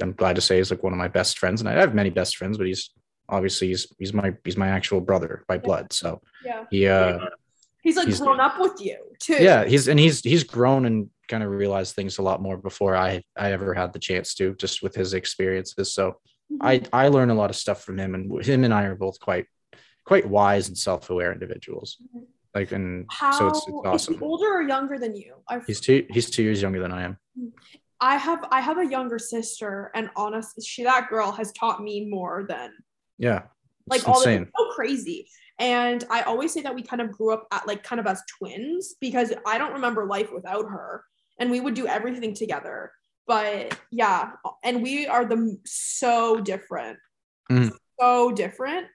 I'm 0.00 0.12
glad 0.12 0.34
to 0.34 0.42
say 0.42 0.56
he's 0.56 0.72
like 0.72 0.82
one 0.82 0.92
of 0.92 0.98
my 0.98 1.06
best 1.06 1.38
friends. 1.38 1.60
And 1.60 1.70
I 1.70 1.74
have 1.74 1.94
many 1.94 2.10
best 2.10 2.36
friends, 2.36 2.58
but 2.58 2.66
he's 2.66 2.90
obviously 3.28 3.68
he's 3.68 3.92
he's 3.98 4.12
my 4.12 4.34
he's 4.44 4.56
my 4.56 4.68
actual 4.68 5.00
brother 5.00 5.44
by 5.48 5.58
blood. 5.58 5.92
So 5.92 6.20
yeah, 6.44 6.64
he 6.70 6.86
uh 6.86 7.18
he's 7.82 7.96
like 7.96 8.06
he's, 8.06 8.20
grown 8.20 8.40
up 8.40 8.58
with 8.58 8.80
you 8.80 8.98
too. 9.18 9.36
Yeah, 9.40 9.64
he's 9.64 9.88
and 9.88 9.98
he's 9.98 10.20
he's 10.20 10.44
grown 10.44 10.86
and 10.86 11.10
kind 11.28 11.42
of 11.42 11.50
realized 11.50 11.94
things 11.94 12.18
a 12.18 12.22
lot 12.22 12.40
more 12.40 12.56
before 12.56 12.96
I 12.96 13.22
I 13.36 13.52
ever 13.52 13.74
had 13.74 13.92
the 13.92 13.98
chance 13.98 14.34
to, 14.34 14.54
just 14.54 14.82
with 14.82 14.94
his 14.94 15.14
experiences. 15.14 15.92
So 15.92 16.16
mm-hmm. 16.52 16.56
I 16.62 16.82
I 16.92 17.08
learn 17.08 17.30
a 17.30 17.34
lot 17.34 17.50
of 17.50 17.56
stuff 17.56 17.82
from 17.84 17.98
him, 17.98 18.14
and 18.14 18.44
him 18.44 18.64
and 18.64 18.74
I 18.74 18.84
are 18.84 18.96
both 18.96 19.20
quite 19.20 19.46
quite 20.04 20.26
wise 20.26 20.68
and 20.68 20.78
self-aware 20.78 21.32
individuals. 21.32 21.98
Mm-hmm. 22.02 22.24
Like 22.54 22.72
and 22.72 23.06
How, 23.10 23.32
so 23.32 23.48
it's, 23.48 23.58
it's 23.58 23.76
awesome. 23.84 24.22
older 24.22 24.46
or 24.46 24.62
younger 24.62 24.98
than 24.98 25.14
you? 25.14 25.34
I've, 25.48 25.66
he's 25.66 25.80
two 25.80 26.06
he's 26.10 26.30
two 26.30 26.42
years 26.42 26.62
younger 26.62 26.80
than 26.80 26.92
I 26.92 27.02
am. 27.02 27.18
I 28.00 28.16
have 28.16 28.44
I 28.50 28.60
have 28.60 28.78
a 28.78 28.86
younger 28.86 29.18
sister, 29.18 29.90
and 29.94 30.10
honestly, 30.16 30.64
she 30.64 30.84
that 30.84 31.08
girl 31.10 31.30
has 31.32 31.52
taught 31.52 31.82
me 31.82 32.06
more 32.08 32.46
than 32.48 32.72
yeah, 33.18 33.42
like 33.86 34.06
all 34.08 34.20
insane. 34.20 34.48
so 34.56 34.70
crazy. 34.72 35.28
And 35.58 36.04
I 36.08 36.22
always 36.22 36.52
say 36.52 36.62
that 36.62 36.74
we 36.74 36.82
kind 36.82 37.02
of 37.02 37.10
grew 37.10 37.32
up 37.32 37.46
at 37.50 37.66
like 37.66 37.82
kind 37.82 37.98
of 37.98 38.06
as 38.06 38.22
twins 38.38 38.94
because 39.00 39.32
I 39.44 39.58
don't 39.58 39.72
remember 39.72 40.06
life 40.06 40.30
without 40.32 40.64
her, 40.66 41.04
and 41.38 41.50
we 41.50 41.60
would 41.60 41.74
do 41.74 41.86
everything 41.86 42.34
together. 42.34 42.92
But 43.26 43.78
yeah, 43.90 44.32
and 44.62 44.82
we 44.82 45.06
are 45.06 45.24
the 45.24 45.58
so 45.66 46.40
different, 46.40 46.98
mm. 47.50 47.72
so 48.00 48.32
different 48.32 48.86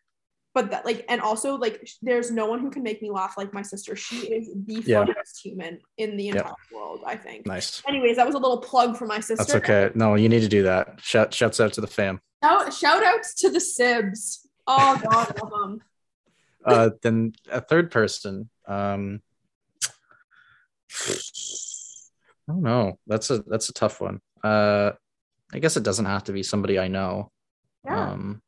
but 0.53 0.71
that 0.71 0.85
like 0.85 1.05
and 1.09 1.21
also 1.21 1.55
like 1.55 1.87
there's 2.01 2.31
no 2.31 2.45
one 2.45 2.59
who 2.59 2.69
can 2.69 2.83
make 2.83 3.01
me 3.01 3.09
laugh 3.09 3.35
like 3.37 3.53
my 3.53 3.61
sister 3.61 3.95
she 3.95 4.17
is 4.17 4.49
the 4.65 4.83
yeah. 4.85 4.99
funniest 4.99 5.39
human 5.43 5.79
in 5.97 6.15
the 6.17 6.29
entire 6.29 6.53
world 6.73 7.01
i 7.05 7.15
think 7.15 7.45
nice 7.45 7.81
anyways 7.87 8.17
that 8.17 8.25
was 8.25 8.35
a 8.35 8.39
little 8.39 8.59
plug 8.59 8.95
for 8.97 9.05
my 9.05 9.19
sister 9.19 9.43
that's 9.43 9.55
okay 9.55 9.89
no 9.95 10.15
you 10.15 10.29
need 10.29 10.41
to 10.41 10.47
do 10.47 10.63
that 10.63 10.99
shout 11.01 11.33
shouts 11.33 11.59
out 11.59 11.73
to 11.73 11.81
the 11.81 11.87
fam 11.87 12.19
shout, 12.43 12.73
shout 12.73 13.03
outs 13.03 13.33
to 13.33 13.49
the 13.49 13.59
sibs 13.59 14.47
oh 14.67 14.99
god 15.03 15.41
love 15.41 15.51
them 15.51 15.81
uh 16.65 16.89
then 17.01 17.33
a 17.51 17.59
third 17.59 17.91
person 17.91 18.49
um 18.67 19.21
I 22.47 22.53
don't 22.53 22.61
know. 22.61 22.99
That's 23.07 23.29
a 23.29 23.39
that's 23.39 23.69
a 23.69 23.73
tough 23.73 24.01
one. 24.01 24.19
Uh, 24.43 24.91
I 25.53 25.59
guess 25.59 25.77
it 25.77 25.83
doesn't 25.83 26.05
have 26.05 26.25
to 26.25 26.33
be 26.33 26.43
somebody 26.43 26.77
I 26.77 26.87
know. 26.87 27.31
Yeah. 27.85 28.11
Um, 28.11 28.41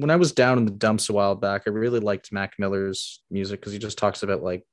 when 0.00 0.10
I 0.10 0.16
was 0.16 0.32
down 0.32 0.58
in 0.58 0.64
the 0.64 0.70
dumps 0.70 1.08
a 1.08 1.12
while 1.12 1.34
back, 1.34 1.62
I 1.66 1.70
really 1.70 2.00
liked 2.00 2.32
Mac 2.32 2.54
Miller's 2.58 3.22
music 3.30 3.60
because 3.60 3.72
he 3.72 3.78
just 3.78 3.98
talks 3.98 4.22
about 4.22 4.42
like 4.42 4.64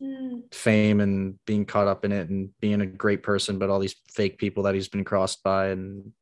mm. 0.00 0.42
fame 0.52 1.00
and 1.00 1.38
being 1.46 1.64
caught 1.64 1.88
up 1.88 2.04
in 2.04 2.12
it 2.12 2.28
and 2.28 2.50
being 2.60 2.80
a 2.80 2.86
great 2.86 3.22
person, 3.22 3.58
but 3.58 3.70
all 3.70 3.78
these 3.78 3.96
fake 4.12 4.38
people 4.38 4.64
that 4.64 4.74
he's 4.74 4.88
been 4.88 5.04
crossed 5.04 5.42
by 5.42 5.68
and 5.68 6.12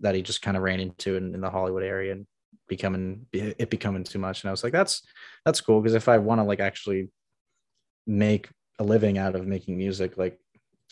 that 0.00 0.14
he 0.14 0.22
just 0.22 0.42
kind 0.42 0.56
of 0.56 0.62
ran 0.62 0.80
into 0.80 1.16
in, 1.16 1.34
in 1.34 1.40
the 1.40 1.50
Hollywood 1.50 1.82
area 1.82 2.12
and 2.12 2.26
becoming 2.68 3.26
it 3.32 3.70
becoming 3.70 4.04
too 4.04 4.18
much. 4.18 4.42
And 4.42 4.48
I 4.48 4.52
was 4.52 4.64
like, 4.64 4.72
that's 4.72 5.02
that's 5.44 5.60
cool 5.60 5.80
because 5.80 5.94
if 5.94 6.08
I 6.08 6.18
want 6.18 6.40
to 6.40 6.44
like 6.44 6.60
actually 6.60 7.10
make 8.06 8.48
a 8.78 8.84
living 8.84 9.18
out 9.18 9.34
of 9.34 9.46
making 9.46 9.76
music, 9.76 10.16
like 10.16 10.38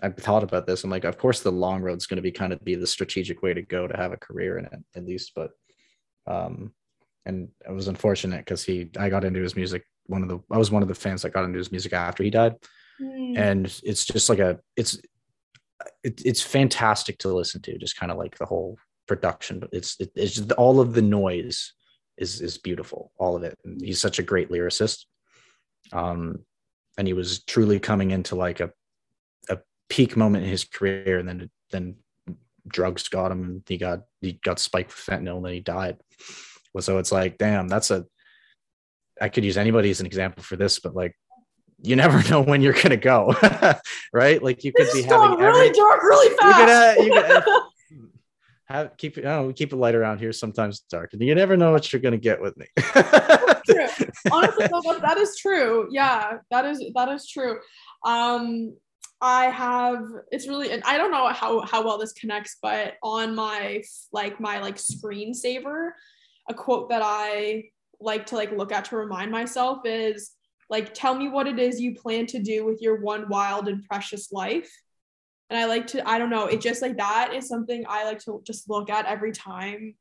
I've 0.03 0.17
thought 0.17 0.43
about 0.43 0.67
this. 0.67 0.85
I'm 0.85 0.91
like, 0.91 1.05
of 1.05 1.19
course, 1.19 1.41
the 1.41 1.53
long 1.53 1.83
road's 1.83 2.07
going 2.07 2.17
to 2.17 2.23
be 2.23 2.33
kind 2.33 2.53
of 2.53 2.65
be 2.65 2.75
the 2.75 2.87
strategic 2.87 3.43
way 3.43 3.55
to 3.55 3.63
go 3.63 3.87
to 3.87 3.97
have 3.97 4.13
a 4.13 4.17
career 4.17 4.59
in 4.59 4.65
it, 4.67 4.79
at 4.95 5.05
least. 5.05 5.33
But 5.35 5.51
um, 6.27 6.73
and 7.27 7.49
it 7.67 7.73
was 7.73 7.89
unfortunate 7.89 8.45
because 8.45 8.65
he 8.65 8.91
I 8.99 9.09
got 9.09 9.25
into 9.25 9.41
his 9.41 9.57
music. 9.57 9.85
One 10.07 10.23
of 10.23 10.29
the 10.29 10.41
I 10.51 10.59
was 10.59 10.71
one 10.71 10.83
of 10.83 10.89
the 10.89 10.95
fans 10.95 11.23
that 11.23 11.33
got 11.33 11.45
into 11.45 11.59
his 11.59 11.71
music 11.71 11.93
after 11.93 12.23
he 12.23 12.31
died, 12.31 12.57
mm. 13.01 13.39
and 13.39 13.67
it's 13.85 14.05
just 14.05 14.29
like 14.29 14.39
a 14.39 14.59
it's 14.77 14.99
it, 16.03 16.23
it's 16.25 16.43
fantastic 16.43 17.19
to 17.19 17.35
listen 17.35 17.63
to. 17.63 17.79
Just 17.79 17.97
kind 17.97 18.11
of 18.11 18.19
like 18.19 18.37
the 18.39 18.47
whole 18.47 18.79
production, 19.07 19.61
but 19.61 19.71
it's 19.73 19.97
it, 20.01 20.11
it's 20.15 20.35
just 20.35 20.53
all 20.53 20.81
of 20.81 20.95
the 20.95 21.03
noise 21.03 21.73
is 22.17 22.41
is 22.41 22.59
beautiful, 22.59 23.13
all 23.19 23.37
of 23.37 23.43
it. 23.43 23.57
And 23.65 23.81
he's 23.81 24.01
such 24.01 24.19
a 24.19 24.25
great 24.25 24.51
lyricist, 24.51 25.05
um, 25.93 26.45
and 26.99 27.07
he 27.07 27.13
was 27.13 27.45
truly 27.45 27.79
coming 27.79 28.11
into 28.11 28.35
like 28.35 28.61
a 28.61 28.71
a 29.49 29.59
peak 29.89 30.17
moment 30.17 30.45
in 30.45 30.51
his 30.51 30.65
career, 30.65 31.19
and 31.19 31.29
then 31.29 31.51
then 31.71 31.97
drugs 32.67 33.09
got 33.09 33.33
him 33.33 33.45
and 33.45 33.63
he 33.67 33.77
got 33.77 34.01
he 34.21 34.33
got 34.33 34.59
spiked 34.59 34.91
with 34.91 34.99
fentanyl 34.99 35.37
and 35.37 35.47
then 35.47 35.55
he 35.55 35.61
died. 35.61 35.99
So 36.79 36.99
it's 36.99 37.13
like, 37.13 37.39
damn, 37.39 37.69
that's 37.69 37.91
a 37.91 38.07
I 39.21 39.29
could 39.29 39.45
use 39.45 39.57
anybody 39.57 39.91
as 39.91 40.01
an 40.01 40.07
example 40.07 40.43
for 40.43 40.57
this, 40.57 40.79
but 40.79 40.95
like 40.95 41.17
you 41.83 41.97
never 41.97 42.23
know 42.31 42.41
when 42.41 42.63
you're 42.63 42.73
gonna 42.73 42.97
go, 42.97 43.35
right? 44.13 44.43
Like 44.43 44.65
you 44.65 44.73
could 44.73 44.89
be 44.93 45.03
having 45.03 45.39
really 45.39 45.69
every, 45.69 45.73
dark 45.73 46.03
really 46.03 46.37
fast. 46.37 47.01
You 47.01 47.13
could, 47.13 47.25
uh, 47.25 47.41
you 47.41 48.03
could 48.03 48.11
have 48.67 48.97
keep 48.97 49.19
it. 49.19 49.25
Oh, 49.25 49.53
keep 49.55 49.73
it 49.73 49.77
light 49.77 49.95
around 49.95 50.19
here. 50.19 50.33
Sometimes 50.33 50.81
dark, 50.81 51.13
and 51.13 51.23
you 51.23 51.35
never 51.35 51.57
know 51.57 51.73
what 51.73 51.93
you're 51.93 52.03
gonna 52.03 52.19
get 52.19 52.41
with 52.41 52.57
me. 52.57 52.67
Honestly, 54.33 54.69
that 55.01 55.17
is 55.19 55.37
true. 55.37 55.89
Yeah, 55.91 56.39
that 56.51 56.65
is 56.67 56.83
that 56.95 57.09
is 57.09 57.29
true. 57.29 57.59
Um, 58.05 58.75
I 59.21 59.47
have 59.47 60.07
it's 60.33 60.49
really 60.49 60.71
and 60.71 60.83
I 60.85 60.97
don't 60.97 61.11
know 61.11 61.29
how 61.29 61.61
how 61.61 61.85
well 61.85 61.99
this 61.99 62.13
connects, 62.13 62.57
but 62.63 62.95
on 63.03 63.35
my 63.35 63.83
like 64.13 64.41
my 64.41 64.61
like 64.61 64.77
screensaver, 64.77 65.91
a 66.49 66.55
quote 66.55 66.89
that 66.89 67.03
I 67.05 67.65
like 68.01 68.27
to 68.27 68.37
like 68.37 68.53
look 68.53 68.73
at 68.73 68.87
to 68.87 68.97
remind 68.97 69.31
myself 69.31 69.81
is 69.85 70.33
like 70.71 70.95
tell 70.95 71.15
me 71.15 71.29
what 71.29 71.47
it 71.47 71.59
is 71.59 71.81
you 71.81 71.95
plan 71.95 72.27
to 72.27 72.39
do 72.39 72.65
with 72.65 72.81
your 72.81 73.01
one 73.01 73.29
wild 73.29 73.69
and 73.69 73.85
precious 73.85 74.33
life. 74.33 74.71
And 75.51 75.59
I 75.59 75.67
like 75.67 75.89
to 75.89 76.09
I 76.09 76.19
don't 76.19 76.31
know, 76.31 76.47
it 76.47 76.61
just 76.61 76.81
like 76.81 76.97
that 76.97 77.35
is 77.35 77.49
something 77.49 77.85
I 77.89 78.05
like 78.05 78.21
to 78.21 78.43
just 78.47 78.71
look 78.71 78.89
at 78.89 79.07
every 79.07 79.33
time 79.33 79.95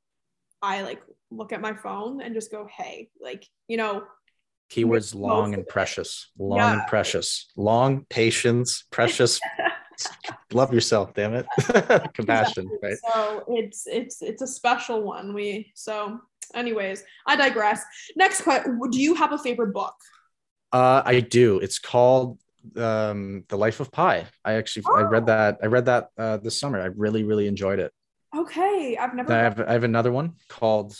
I 0.62 0.84
like 0.84 1.02
look 1.32 1.54
at 1.54 1.62
my 1.62 1.74
phone 1.74 2.22
and 2.22 2.34
just 2.34 2.52
go, 2.52 2.68
hey, 2.72 3.10
like, 3.22 3.46
you 3.68 3.78
know, 3.78 4.04
Keywords 4.70 5.16
long 5.16 5.54
and 5.54 5.68
precious. 5.68 6.30
Long 6.38 6.58
yeah. 6.58 6.74
and 6.74 6.88
precious. 6.88 7.48
Long, 7.58 8.06
patience, 8.10 8.84
precious. 8.92 9.40
Love 10.54 10.74
yourself, 10.74 11.14
damn 11.14 11.34
it. 11.34 11.46
Compassion, 12.14 12.70
exactly. 12.72 12.78
right? 12.84 12.98
So 13.12 13.44
it's 13.48 13.88
it's 13.88 14.22
it's 14.22 14.42
a 14.42 14.48
special 14.48 15.02
one. 15.02 15.34
We 15.34 15.72
so 15.76 16.20
anyways, 16.54 17.04
I 17.28 17.36
digress. 17.36 17.84
Next 18.16 18.42
question. 18.42 18.80
Do 18.92 19.02
you 19.02 19.16
have 19.16 19.34
a 19.34 19.38
favorite 19.38 19.74
book? 19.74 19.96
Uh 20.72 21.02
I 21.04 21.20
do. 21.20 21.60
It's 21.60 21.80
called 21.80 22.40
um 22.78 23.44
The 23.50 23.58
Life 23.58 23.80
of 23.80 23.92
Pi. 23.92 24.26
I 24.46 24.54
actually 24.54 24.84
oh. 24.88 24.98
I 24.98 25.02
read 25.02 25.24
oh. 25.24 25.28
that 25.28 25.58
I 25.64 25.66
read 25.66 25.86
that 25.86 26.10
uh 26.18 26.38
this 26.38 26.60
summer. 26.60 26.80
I 26.80 26.86
really, 26.86 27.24
really 27.24 27.48
enjoyed 27.48 27.80
it. 27.80 27.92
Okay. 28.36 28.98
I've 28.98 29.16
never 29.16 29.34
I 29.34 29.38
have 29.38 29.60
I 29.60 29.74
have 29.74 29.84
another 29.84 30.12
one 30.12 30.36
called 30.48 30.96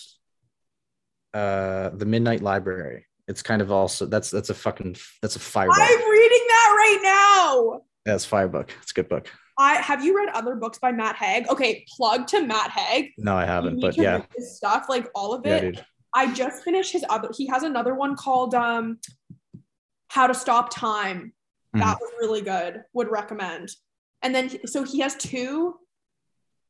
uh 1.34 1.90
The 1.90 2.06
Midnight 2.06 2.42
Library 2.42 3.06
it's 3.30 3.44
kind 3.44 3.62
of 3.62 3.72
also 3.72 4.08
that's 4.08 4.32
that's 4.32 4.50
a 4.50 4.54
fucking 4.56 4.98
that's 5.22 5.36
a 5.36 5.40
fire. 5.40 5.68
Book. 5.68 5.78
I'm 5.80 6.10
reading 6.10 6.46
that 6.48 6.74
right 6.76 7.00
now. 7.04 7.82
Yeah, 8.06 8.16
it's 8.16 8.26
fire 8.26 8.48
book. 8.48 8.72
It's 8.82 8.92
a 8.92 8.96
good 8.96 9.08
book. 9.08 9.30
I 9.58 9.76
have 9.76 10.04
you 10.04 10.18
read 10.18 10.30
other 10.30 10.56
books 10.56 10.80
by 10.80 10.92
Matt 10.92 11.16
Haig? 11.16 11.48
Okay, 11.48 11.86
plug 11.96 12.28
to 12.28 12.46
Matt 12.46 12.72
Haig. 12.72 13.12
No, 13.18 13.36
I 13.36 13.46
haven't, 13.46 13.80
but 13.80 13.96
yeah, 13.98 14.24
his 14.36 14.58
stuff 14.58 14.88
like 14.90 15.08
all 15.14 15.34
of 15.34 15.46
it. 15.46 15.76
Yeah, 15.76 15.82
I 16.14 16.34
just 16.34 16.64
finished 16.64 16.92
his 16.92 17.06
other. 17.10 17.30
He 17.36 17.46
has 17.48 17.64
another 17.64 17.94
one 17.94 18.16
called 18.16 18.56
um, 18.56 19.00
"How 20.08 20.26
to 20.28 20.34
Stop 20.34 20.74
Time." 20.74 21.34
That 21.74 22.00
was 22.02 22.12
really 22.20 22.42
good. 22.42 22.82
Would 22.94 23.12
recommend. 23.12 23.70
And 24.24 24.34
then 24.34 24.66
so 24.66 24.84
he 24.84 25.02
has 25.02 25.16
two 25.16 25.76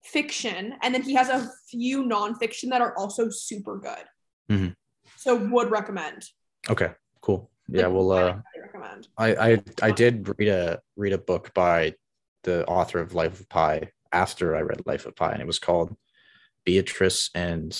fiction, 0.03 0.75
and 0.81 0.93
then 0.93 1.03
he 1.03 1.13
has 1.13 1.29
a 1.29 1.49
few 1.69 2.03
nonfiction 2.03 2.69
that 2.71 2.81
are 2.81 2.93
also 2.97 3.29
super 3.29 3.77
good. 3.77 4.05
Mhm. 4.51 4.75
So 5.15 5.35
would 5.35 5.71
recommend. 5.71 6.27
Okay, 6.69 6.91
cool. 7.21 7.49
Yeah, 7.67 7.87
Like, 7.87 7.93
well, 7.95 8.11
uh, 8.11 8.35
recommend. 8.61 9.07
I, 9.17 9.35
I 9.35 9.63
I 9.81 9.91
did 9.91 10.29
read 10.37 10.47
a 10.47 10.79
read 10.95 11.13
a 11.13 11.17
book 11.17 11.53
by 11.53 11.93
the 12.43 12.65
author 12.65 12.99
of 12.99 13.13
Life 13.13 13.39
of 13.39 13.49
Pi 13.49 13.91
after 14.11 14.55
I 14.55 14.61
read 14.61 14.81
Life 14.85 15.05
of 15.05 15.15
Pi, 15.15 15.31
and 15.31 15.41
it 15.41 15.47
was 15.47 15.59
called 15.59 15.95
Beatrice 16.65 17.29
and 17.35 17.77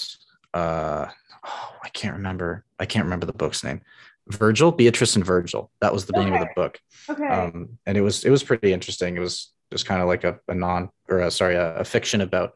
uh 0.53 1.07
oh, 1.45 1.69
I 1.83 1.89
can't 1.89 2.15
remember 2.15 2.65
I 2.79 2.85
can't 2.85 3.05
remember 3.05 3.25
the 3.25 3.33
book's 3.33 3.63
name. 3.63 3.81
Virgil, 4.27 4.71
Beatrice 4.71 5.15
and 5.15 5.25
Virgil. 5.25 5.71
That 5.81 5.91
was 5.91 6.05
the 6.05 6.13
name 6.13 6.33
of 6.33 6.39
the 6.39 6.49
book. 6.55 6.79
Okay. 7.09 7.27
Um, 7.27 7.79
and 7.85 7.97
it 7.97 8.01
was 8.01 8.23
it 8.23 8.29
was 8.29 8.43
pretty 8.43 8.71
interesting. 8.73 9.17
It 9.17 9.21
was 9.21 9.51
just 9.71 9.85
kind 9.85 10.01
of 10.01 10.07
like 10.07 10.23
a, 10.23 10.39
a 10.47 10.55
non 10.55 10.89
or 11.09 11.19
a, 11.19 11.31
sorry 11.31 11.55
a, 11.55 11.77
a 11.77 11.83
fiction 11.83 12.21
about 12.21 12.53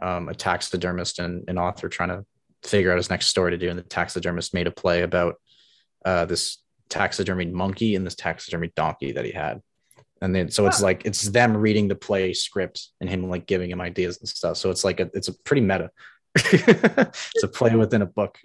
um, 0.00 0.28
a 0.28 0.34
taxidermist 0.34 1.18
and 1.18 1.48
an 1.48 1.58
author 1.58 1.88
trying 1.88 2.10
to 2.10 2.24
figure 2.62 2.90
out 2.92 2.98
his 2.98 3.10
next 3.10 3.26
story 3.28 3.52
to 3.52 3.58
do. 3.58 3.70
And 3.70 3.78
the 3.78 3.82
taxidermist 3.82 4.52
made 4.52 4.66
a 4.66 4.70
play 4.70 5.02
about 5.02 5.36
uh, 6.06 6.24
this 6.24 6.58
taxidermied 6.88 7.52
monkey 7.52 7.94
and 7.96 8.06
this 8.06 8.14
taxidermied 8.14 8.74
donkey 8.74 9.12
that 9.12 9.24
he 9.26 9.32
had. 9.32 9.60
And 10.22 10.34
then 10.34 10.50
so 10.50 10.66
it's 10.66 10.78
Huh. 10.78 10.84
like 10.84 11.04
it's 11.04 11.22
them 11.28 11.54
reading 11.56 11.88
the 11.88 11.94
play 11.94 12.32
script 12.32 12.88
and 13.00 13.10
him 13.10 13.28
like 13.28 13.44
giving 13.46 13.70
him 13.70 13.82
ideas 13.82 14.18
and 14.20 14.28
stuff. 14.28 14.56
So 14.56 14.70
it's 14.70 14.84
like 14.84 15.00
a, 15.00 15.10
it's 15.12 15.28
a 15.28 15.34
pretty 15.44 15.60
meta. 15.60 15.90
it's 16.36 17.42
a 17.42 17.48
play 17.48 17.74
within 17.76 18.00
a 18.02 18.06
book 18.06 18.38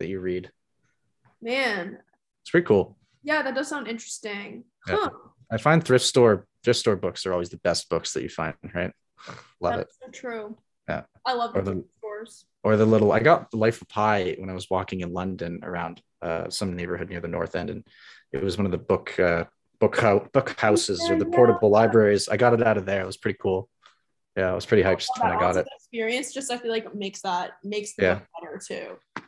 that 0.00 0.08
you 0.08 0.18
read. 0.20 0.50
Man, 1.40 1.98
It's 2.42 2.50
pretty 2.50 2.66
cool. 2.66 2.96
yeah, 3.22 3.42
that 3.42 3.54
does 3.54 3.68
sound 3.68 3.88
interesting. 3.88 4.64
Yeah. 4.88 4.96
Huh. 4.98 5.10
I 5.50 5.58
find 5.58 5.84
thrift 5.84 6.04
store 6.04 6.46
thrift 6.64 6.80
store 6.80 6.96
books 6.96 7.26
are 7.26 7.32
always 7.32 7.50
the 7.50 7.58
best 7.58 7.88
books 7.90 8.12
that 8.14 8.22
you 8.22 8.28
find, 8.28 8.54
right? 8.74 8.92
Love 9.60 9.80
it. 9.80 9.88
So 10.02 10.10
true. 10.10 10.56
Yeah. 10.88 11.02
I 11.26 11.34
love 11.34 11.54
Or 11.56 11.62
the 11.62 11.74
the- 11.74 11.84
Or 12.64 12.76
the 12.76 12.86
little 12.86 13.10
I 13.12 13.20
got 13.20 13.50
the 13.50 13.56
Life 13.56 13.82
of 13.82 13.88
Pi 13.88 14.36
when 14.38 14.48
I 14.48 14.54
was 14.54 14.70
walking 14.70 15.00
in 15.00 15.12
London 15.12 15.60
around 15.62 16.00
uh, 16.20 16.48
some 16.48 16.76
neighborhood 16.76 17.10
near 17.10 17.20
the 17.20 17.28
North 17.28 17.56
End, 17.56 17.70
and 17.70 17.84
it 18.32 18.42
was 18.42 18.56
one 18.56 18.66
of 18.66 18.72
the 18.72 18.78
book 18.78 19.18
uh, 19.18 19.44
book 19.80 19.96
hou- 19.96 20.28
book 20.32 20.54
houses 20.58 21.10
or 21.10 21.16
the 21.16 21.26
portable 21.26 21.70
libraries. 21.70 22.28
I 22.28 22.36
got 22.36 22.54
it 22.54 22.62
out 22.62 22.76
of 22.76 22.86
there. 22.86 23.02
It 23.02 23.06
was 23.06 23.16
pretty 23.16 23.38
cool. 23.42 23.68
Yeah, 24.36 24.52
I 24.52 24.54
was 24.54 24.64
pretty 24.64 24.82
hyped 24.84 25.06
Well, 25.20 25.28
when 25.28 25.36
I 25.36 25.40
got 25.40 25.56
it. 25.56 25.66
experience 25.76 26.32
just 26.32 26.50
I 26.52 26.56
feel 26.56 26.70
like 26.70 26.94
makes 26.94 27.22
that 27.22 27.52
makes 27.64 27.94
the 27.96 28.02
Yeah. 28.04 28.20
better 28.40 28.60
too. 28.64 29.22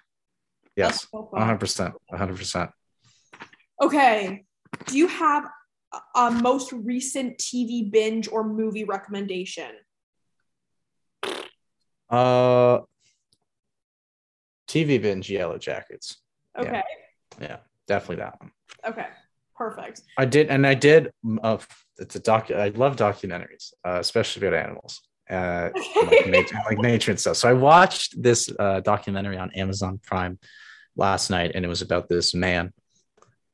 Yes, 0.76 1.04
fun. 1.04 1.22
100 1.30 1.58
percent, 1.58 1.94
100 2.08 2.36
percent. 2.36 2.70
Okay. 3.82 4.44
Do 4.86 4.96
you 4.98 5.06
have 5.08 5.44
a 6.14 6.30
most 6.30 6.72
recent 6.72 7.38
TV 7.38 7.90
binge 7.90 8.28
or 8.28 8.44
movie 8.44 8.84
recommendation? 8.84 9.70
Uh, 12.14 12.80
TV 14.68 15.00
binge 15.00 15.30
Yellow 15.30 15.58
Jackets. 15.58 16.18
Yeah. 16.56 16.62
Okay. 16.62 16.82
Yeah, 17.40 17.56
definitely 17.86 18.16
that 18.16 18.40
one. 18.40 18.52
Okay. 18.86 19.06
Perfect. 19.56 20.02
I 20.18 20.24
did, 20.24 20.48
and 20.48 20.66
I 20.66 20.74
did. 20.74 21.12
Uh, 21.42 21.58
it's 21.98 22.16
a 22.16 22.20
doc. 22.20 22.50
I 22.50 22.68
love 22.68 22.96
documentaries, 22.96 23.72
uh, 23.84 23.98
especially 24.00 24.46
about 24.46 24.58
animals, 24.58 25.00
uh, 25.30 25.70
like, 26.02 26.26
nature, 26.26 26.58
like 26.66 26.78
nature 26.78 27.12
and 27.12 27.20
stuff. 27.20 27.36
So 27.36 27.48
I 27.48 27.52
watched 27.52 28.20
this 28.20 28.50
uh, 28.58 28.80
documentary 28.80 29.38
on 29.38 29.52
Amazon 29.52 30.00
Prime 30.02 30.38
last 30.96 31.30
night, 31.30 31.52
and 31.54 31.64
it 31.64 31.68
was 31.68 31.82
about 31.82 32.08
this 32.08 32.34
man. 32.34 32.72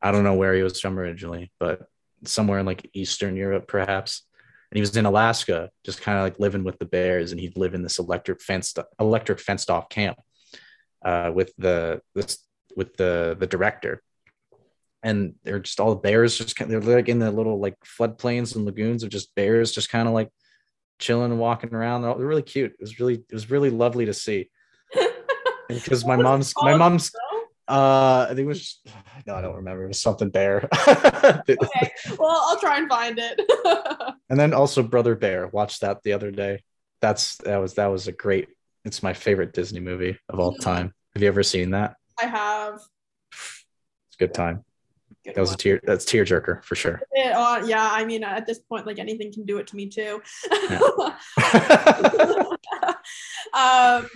I 0.00 0.11
don't 0.11 0.24
know 0.24 0.34
where 0.34 0.54
he 0.54 0.62
was 0.62 0.80
from 0.80 0.98
originally, 0.98 1.52
but 1.58 1.82
somewhere 2.24 2.61
in 2.61 2.66
like 2.66 2.88
Eastern 2.94 3.36
Europe, 3.36 3.68
perhaps. 3.68 4.22
And 4.70 4.76
he 4.76 4.80
was 4.80 4.96
in 4.96 5.04
Alaska, 5.04 5.70
just 5.84 6.00
kind 6.00 6.16
of 6.16 6.24
like 6.24 6.38
living 6.38 6.62
with 6.62 6.78
the 6.78 6.84
bears, 6.84 7.32
and 7.32 7.40
he'd 7.40 7.56
live 7.56 7.74
in 7.74 7.82
this 7.82 7.98
electric 7.98 8.40
fenced 8.40 8.78
electric 9.00 9.40
fenced 9.40 9.68
off 9.70 9.88
camp 9.88 10.18
uh, 11.04 11.32
with 11.34 11.52
the 11.58 12.00
this 12.14 12.38
with 12.76 12.96
the 12.96 13.36
the 13.38 13.46
director. 13.46 14.02
And 15.02 15.34
they're 15.44 15.60
just 15.60 15.80
all 15.80 15.94
bears 15.94 16.36
just 16.36 16.56
kind 16.56 16.70
they're 16.70 16.80
like 16.80 17.08
in 17.08 17.18
the 17.18 17.30
little 17.30 17.58
like 17.58 17.74
floodplains 17.80 18.54
and 18.54 18.64
lagoons 18.64 19.02
of 19.02 19.08
just 19.08 19.34
bears 19.34 19.72
just 19.72 19.88
kind 19.90 20.06
of 20.06 20.14
like 20.14 20.28
chilling 20.98 21.32
and 21.32 21.40
walking 21.40 21.74
around. 21.74 22.02
They're, 22.02 22.10
all, 22.10 22.18
they're 22.18 22.26
really 22.26 22.42
cute. 22.42 22.72
It 22.72 22.80
was 22.80 23.00
really 23.00 23.14
it 23.14 23.32
was 23.34 23.50
really 23.50 23.70
lovely 23.70 24.06
to 24.06 24.14
see. 24.14 24.50
Because 25.68 26.04
my 26.04 26.16
What 26.16 26.26
was 26.26 26.26
it 26.32 26.32
mom's 26.32 26.54
my 26.60 26.76
mom's? 26.76 27.12
Uh 27.70 28.24
i 28.28 28.34
think 28.34 28.40
it 28.40 28.46
was 28.46 28.80
no 29.26 29.34
i 29.36 29.40
don't 29.40 29.56
remember 29.56 29.84
it 29.84 29.88
was 29.88 30.00
something 30.00 30.30
bear 30.30 30.68
Okay. 30.88 31.90
Well, 32.18 32.42
I'll 32.46 32.58
try 32.58 32.78
and 32.78 32.88
find 32.88 33.18
it. 33.18 33.40
and 34.30 34.38
then 34.38 34.52
also 34.52 34.82
brother 34.82 35.14
bear 35.14 35.46
watched 35.48 35.80
that 35.82 36.02
the 36.02 36.12
other 36.12 36.30
day 36.30 36.62
that's 37.00 37.36
that 37.38 37.56
was 37.58 37.74
that 37.74 37.86
was 37.86 38.08
a 38.08 38.12
great 38.12 38.48
it's 38.84 39.02
my 39.02 39.14
favorite 39.14 39.52
disney 39.52 39.80
movie 39.80 40.18
of 40.28 40.40
all 40.40 40.54
Mhm. 40.54 40.60
time 40.60 40.94
have 41.14 41.22
you 41.22 41.28
ever 41.28 41.42
seen 41.42 41.70
that 41.70 41.96
I 42.20 42.26
have. 42.26 42.80
it's 43.32 44.16
a 44.16 44.18
good 44.18 44.34
time 44.34 44.64
Good 45.24 45.34
that 45.34 45.40
was 45.40 45.52
a 45.52 45.56
tear 45.56 45.80
that's 45.84 46.04
tear 46.04 46.24
jerker 46.24 46.62
for 46.64 46.74
sure 46.74 47.00
Yeah, 47.14 47.38
uh, 47.38 47.64
yeah, 47.66 47.88
I 47.92 48.04
mean, 48.04 48.24
at 48.24 48.46
this 48.46 48.58
point, 48.58 48.86
like 48.86 48.98
anything 48.98 49.32
can 49.32 49.44
do 49.44 49.58
it 49.58 49.66
to 49.68 49.76
me 49.76 49.88
too. 49.88 50.22
um, 53.52 54.08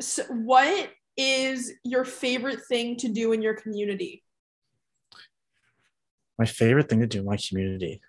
so 0.00 0.24
what 0.24 0.90
is 1.16 1.72
your 1.84 2.04
favorite 2.04 2.60
thing 2.68 2.96
to 2.98 3.08
do 3.08 3.32
in 3.32 3.42
your 3.42 3.54
community? 3.54 4.24
my 6.38 6.46
favorite 6.46 6.88
thing 6.88 7.00
to 7.00 7.06
do 7.06 7.20
in 7.20 7.24
my 7.24 7.36
community. 7.36 8.00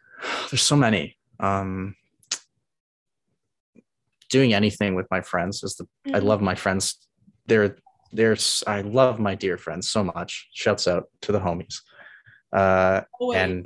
There's 0.49 0.61
so 0.61 0.75
many. 0.75 1.17
Um 1.39 1.95
doing 4.29 4.53
anything 4.53 4.95
with 4.95 5.05
my 5.11 5.21
friends 5.21 5.63
is 5.63 5.75
the 5.75 5.85
i 6.13 6.19
love 6.19 6.41
my 6.41 6.55
friends. 6.55 7.07
They're 7.45 7.77
there's 8.11 8.63
i 8.65 8.81
love 8.81 9.19
my 9.19 9.35
dear 9.35 9.57
friends 9.57 9.89
so 9.89 10.03
much. 10.03 10.49
Shouts 10.53 10.87
out 10.87 11.09
to 11.21 11.31
the 11.31 11.39
homies. 11.39 11.81
Uh 12.51 13.01
and 13.35 13.65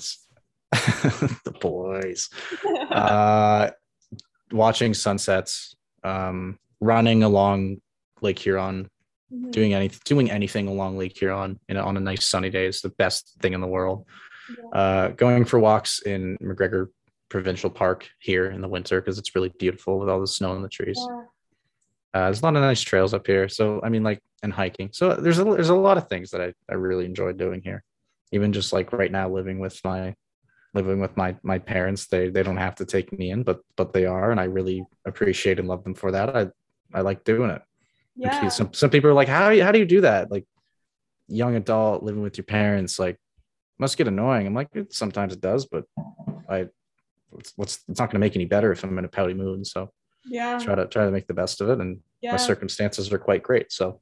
the 0.72 1.56
boys. 1.62 2.30
Uh 2.92 3.70
watching 4.52 4.94
sunsets 4.94 5.76
um 6.04 6.58
running 6.82 7.24
along 7.24 7.78
lake 8.22 8.40
huron 8.40 8.90
Mhm. 9.32 9.52
doing 9.52 9.74
any 9.74 9.90
doing 10.06 10.32
anything 10.32 10.68
along 10.68 10.98
lake 10.98 11.16
huron 11.18 11.60
know 11.70 11.84
on 11.86 11.98
a 11.98 12.00
nice 12.00 12.26
sunny 12.28 12.50
day 12.50 12.66
is 12.66 12.82
the 12.82 12.90
best 12.90 13.36
thing 13.42 13.54
in 13.54 13.62
the 13.62 13.68
world 13.68 14.06
Yeah. 14.50 14.80
uh, 14.80 15.08
going 15.10 15.46
for 15.46 15.60
walks 15.60 16.02
in 16.02 16.38
MacGregor 16.42 16.90
Provincial 17.30 17.70
Park 17.70 18.10
here 18.20 18.46
in 18.50 18.62
the 18.62 18.68
winter 18.68 19.00
because 19.00 19.20
it's 19.20 19.36
really 19.36 19.50
beautiful 19.60 20.00
with 20.00 20.10
all 20.10 20.20
the 20.20 20.26
snow 20.26 20.56
and 20.56 20.64
the 20.64 20.70
trees. 20.70 20.98
Yeah. 21.00 21.26
Uh, 22.16 22.26
there's 22.26 22.42
a 22.42 22.46
lot 22.46 22.56
of 22.56 22.64
nice 22.64 22.82
trails 22.82 23.14
up 23.14 23.28
here. 23.28 23.48
So 23.48 23.80
I 23.84 23.90
mean, 23.90 24.02
like, 24.02 24.20
and 24.42 24.52
hiking. 24.52 24.90
So 24.94 25.14
there's 25.16 25.38
a 25.38 25.44
there's 25.44 25.70
a 25.70 25.76
lot 25.76 25.98
of 26.00 26.08
things 26.10 26.32
that 26.32 26.42
I, 26.42 26.54
I 26.68 26.74
really 26.74 27.06
enjoy 27.06 27.34
doing 27.34 27.62
here. 27.62 27.84
Even 28.32 28.52
just 28.52 28.74
like 28.74 28.92
right 28.92 29.12
now, 29.12 29.30
living 29.30 29.60
with 29.60 29.80
my 29.84 30.16
living 30.74 31.00
with 31.00 31.16
my 31.18 31.36
my 31.44 31.60
parents, 31.60 32.08
they 32.08 32.30
they 32.30 32.42
don't 32.42 32.58
have 32.58 32.76
to 32.76 32.86
take 32.86 33.12
me 33.16 33.30
in, 33.30 33.44
but 33.44 33.60
but 33.76 33.94
they 33.94 34.06
are, 34.08 34.32
and 34.32 34.40
I 34.40 34.46
really 34.46 34.84
appreciate 35.06 35.60
and 35.60 35.68
love 35.68 35.84
them 35.84 35.94
for 35.94 36.12
that. 36.14 36.36
I 36.36 36.48
I 36.96 37.02
like 37.02 37.24
doing 37.24 37.52
it. 37.52 37.62
Yeah. 38.16 38.50
Some 38.50 38.74
some 38.74 38.90
people 38.90 39.10
are 39.10 39.14
like, 39.14 39.28
how 39.28 39.58
how 39.60 39.72
do 39.72 39.80
you 39.80 39.86
do 39.86 40.02
that? 40.02 40.32
Like, 40.32 40.46
young 41.28 41.56
adult 41.56 42.04
living 42.04 42.22
with 42.22 42.38
your 42.38 42.46
parents, 42.46 43.00
like, 43.00 43.18
must 43.78 43.98
get 43.98 44.08
annoying. 44.08 44.46
I'm 44.48 44.54
like, 44.54 44.70
it, 44.74 44.94
sometimes 44.94 45.34
it 45.34 45.42
does, 45.42 45.66
but 45.66 45.86
I, 46.50 46.68
what's, 47.30 47.54
what's 47.56 47.80
it's 47.88 48.00
not 48.00 48.08
going 48.08 48.16
to 48.16 48.26
make 48.26 48.36
any 48.36 48.46
better 48.46 48.72
if 48.72 48.84
I'm 48.84 48.98
in 48.98 49.06
a 49.06 49.10
pouty 49.10 49.34
mood. 49.34 49.66
So 49.68 49.92
Yeah. 50.30 50.58
try 50.58 50.76
to 50.76 50.86
try 50.88 51.06
to 51.06 51.12
make 51.12 51.28
the 51.28 51.34
best 51.34 51.62
of 51.62 51.70
it, 51.70 51.80
and 51.80 52.00
Yeah. 52.22 52.32
my 52.32 52.38
circumstances 52.38 53.12
are 53.14 53.20
quite 53.20 53.44
great. 53.44 53.72
So 53.72 54.02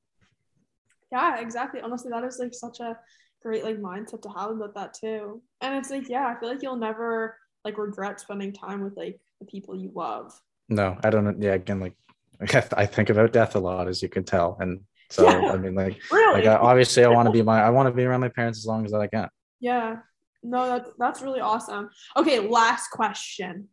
Yeah, 1.11 1.39
exactly. 1.39 1.81
Honestly, 1.81 2.11
that 2.11 2.23
is 2.23 2.39
like 2.39 2.53
such 2.53 2.79
a 2.79 2.97
great 3.43 3.63
like 3.63 3.77
mindset 3.77 4.21
to 4.23 4.29
have 4.29 4.51
about 4.51 4.73
that 4.75 4.93
too. 4.93 5.41
And 5.61 5.75
it's 5.75 5.89
like, 5.89 6.09
yeah, 6.09 6.27
I 6.27 6.39
feel 6.39 6.49
like 6.49 6.61
you'll 6.63 6.75
never 6.77 7.37
like 7.63 7.77
regret 7.77 8.19
spending 8.19 8.51
time 8.53 8.81
with 8.83 8.95
like 8.97 9.19
the 9.39 9.45
people 9.45 9.75
you 9.75 9.91
love. 9.93 10.33
no, 10.69 10.97
I 11.03 11.09
don't. 11.09 11.41
Yeah, 11.41 11.53
again, 11.53 11.79
like 11.79 11.93
I 12.41 12.85
think 12.85 13.09
about 13.09 13.33
death 13.33 13.55
a 13.55 13.59
lot, 13.59 13.87
as 13.87 14.01
you 14.01 14.09
can 14.09 14.23
tell, 14.23 14.57
and 14.59 14.81
so 15.09 15.23
Yeah. 15.23 15.51
I 15.51 15.57
mean, 15.57 15.75
like, 15.75 15.99
Really? 16.11 16.41
like 16.41 16.45
I, 16.45 16.55
obviously, 16.55 17.03
I 17.03 17.09
want 17.09 17.27
to 17.27 17.31
be 17.31 17.41
my 17.41 17.61
I 17.61 17.69
want 17.71 17.87
to 17.87 17.93
be 17.93 18.03
around 18.03 18.21
my 18.21 18.29
parents 18.29 18.59
as 18.59 18.65
long 18.65 18.85
as 18.85 18.93
I 18.93 19.07
can. 19.07 19.29
yeah. 19.59 19.97
No, 20.43 20.67
that's 20.67 20.89
that's 20.99 21.21
really 21.21 21.39
awesome. 21.41 21.89
Okay, 22.15 22.39
last 22.39 22.89
question. 22.91 23.67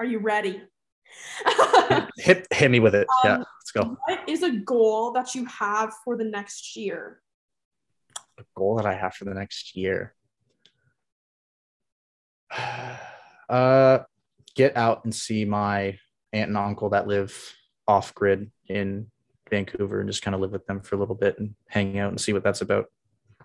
Are 0.00 0.06
you 0.06 0.18
ready? 0.18 0.62
Hit 2.16 2.46
hit 2.52 2.70
me 2.70 2.80
with 2.80 2.94
it. 2.94 3.06
yeah, 3.24 3.34
Um, 3.34 3.38
let's 3.60 3.70
go. 3.72 3.96
what 4.06 4.28
is 4.28 4.42
a 4.42 4.50
goal 4.50 5.12
that 5.12 5.34
you 5.34 5.44
have 5.46 5.92
for 6.04 6.16
the 6.16 6.24
next 6.24 6.74
year? 6.76 7.20
A 8.38 8.44
goal 8.56 8.76
that 8.76 8.86
I 8.86 8.94
have 8.94 9.14
for 9.14 9.24
the 9.26 9.34
next 9.34 9.76
year. 9.76 10.14
Uh, 13.48 13.98
get 14.54 14.76
out 14.76 15.04
and 15.04 15.12
see 15.12 15.44
my 15.44 15.98
aunt 16.32 16.48
and 16.50 16.56
uncle 16.56 16.90
that 16.90 17.08
live 17.08 17.34
off 17.90 18.14
grid 18.14 18.50
in 18.68 19.10
Vancouver 19.50 19.98
and 20.00 20.08
just 20.08 20.22
kind 20.22 20.34
of 20.34 20.40
live 20.40 20.52
with 20.52 20.64
them 20.66 20.80
for 20.80 20.94
a 20.94 20.98
little 20.98 21.16
bit 21.16 21.38
and 21.40 21.54
hang 21.68 21.98
out 21.98 22.10
and 22.10 22.20
see 22.20 22.32
what 22.32 22.44
that's 22.44 22.60
about. 22.60 22.86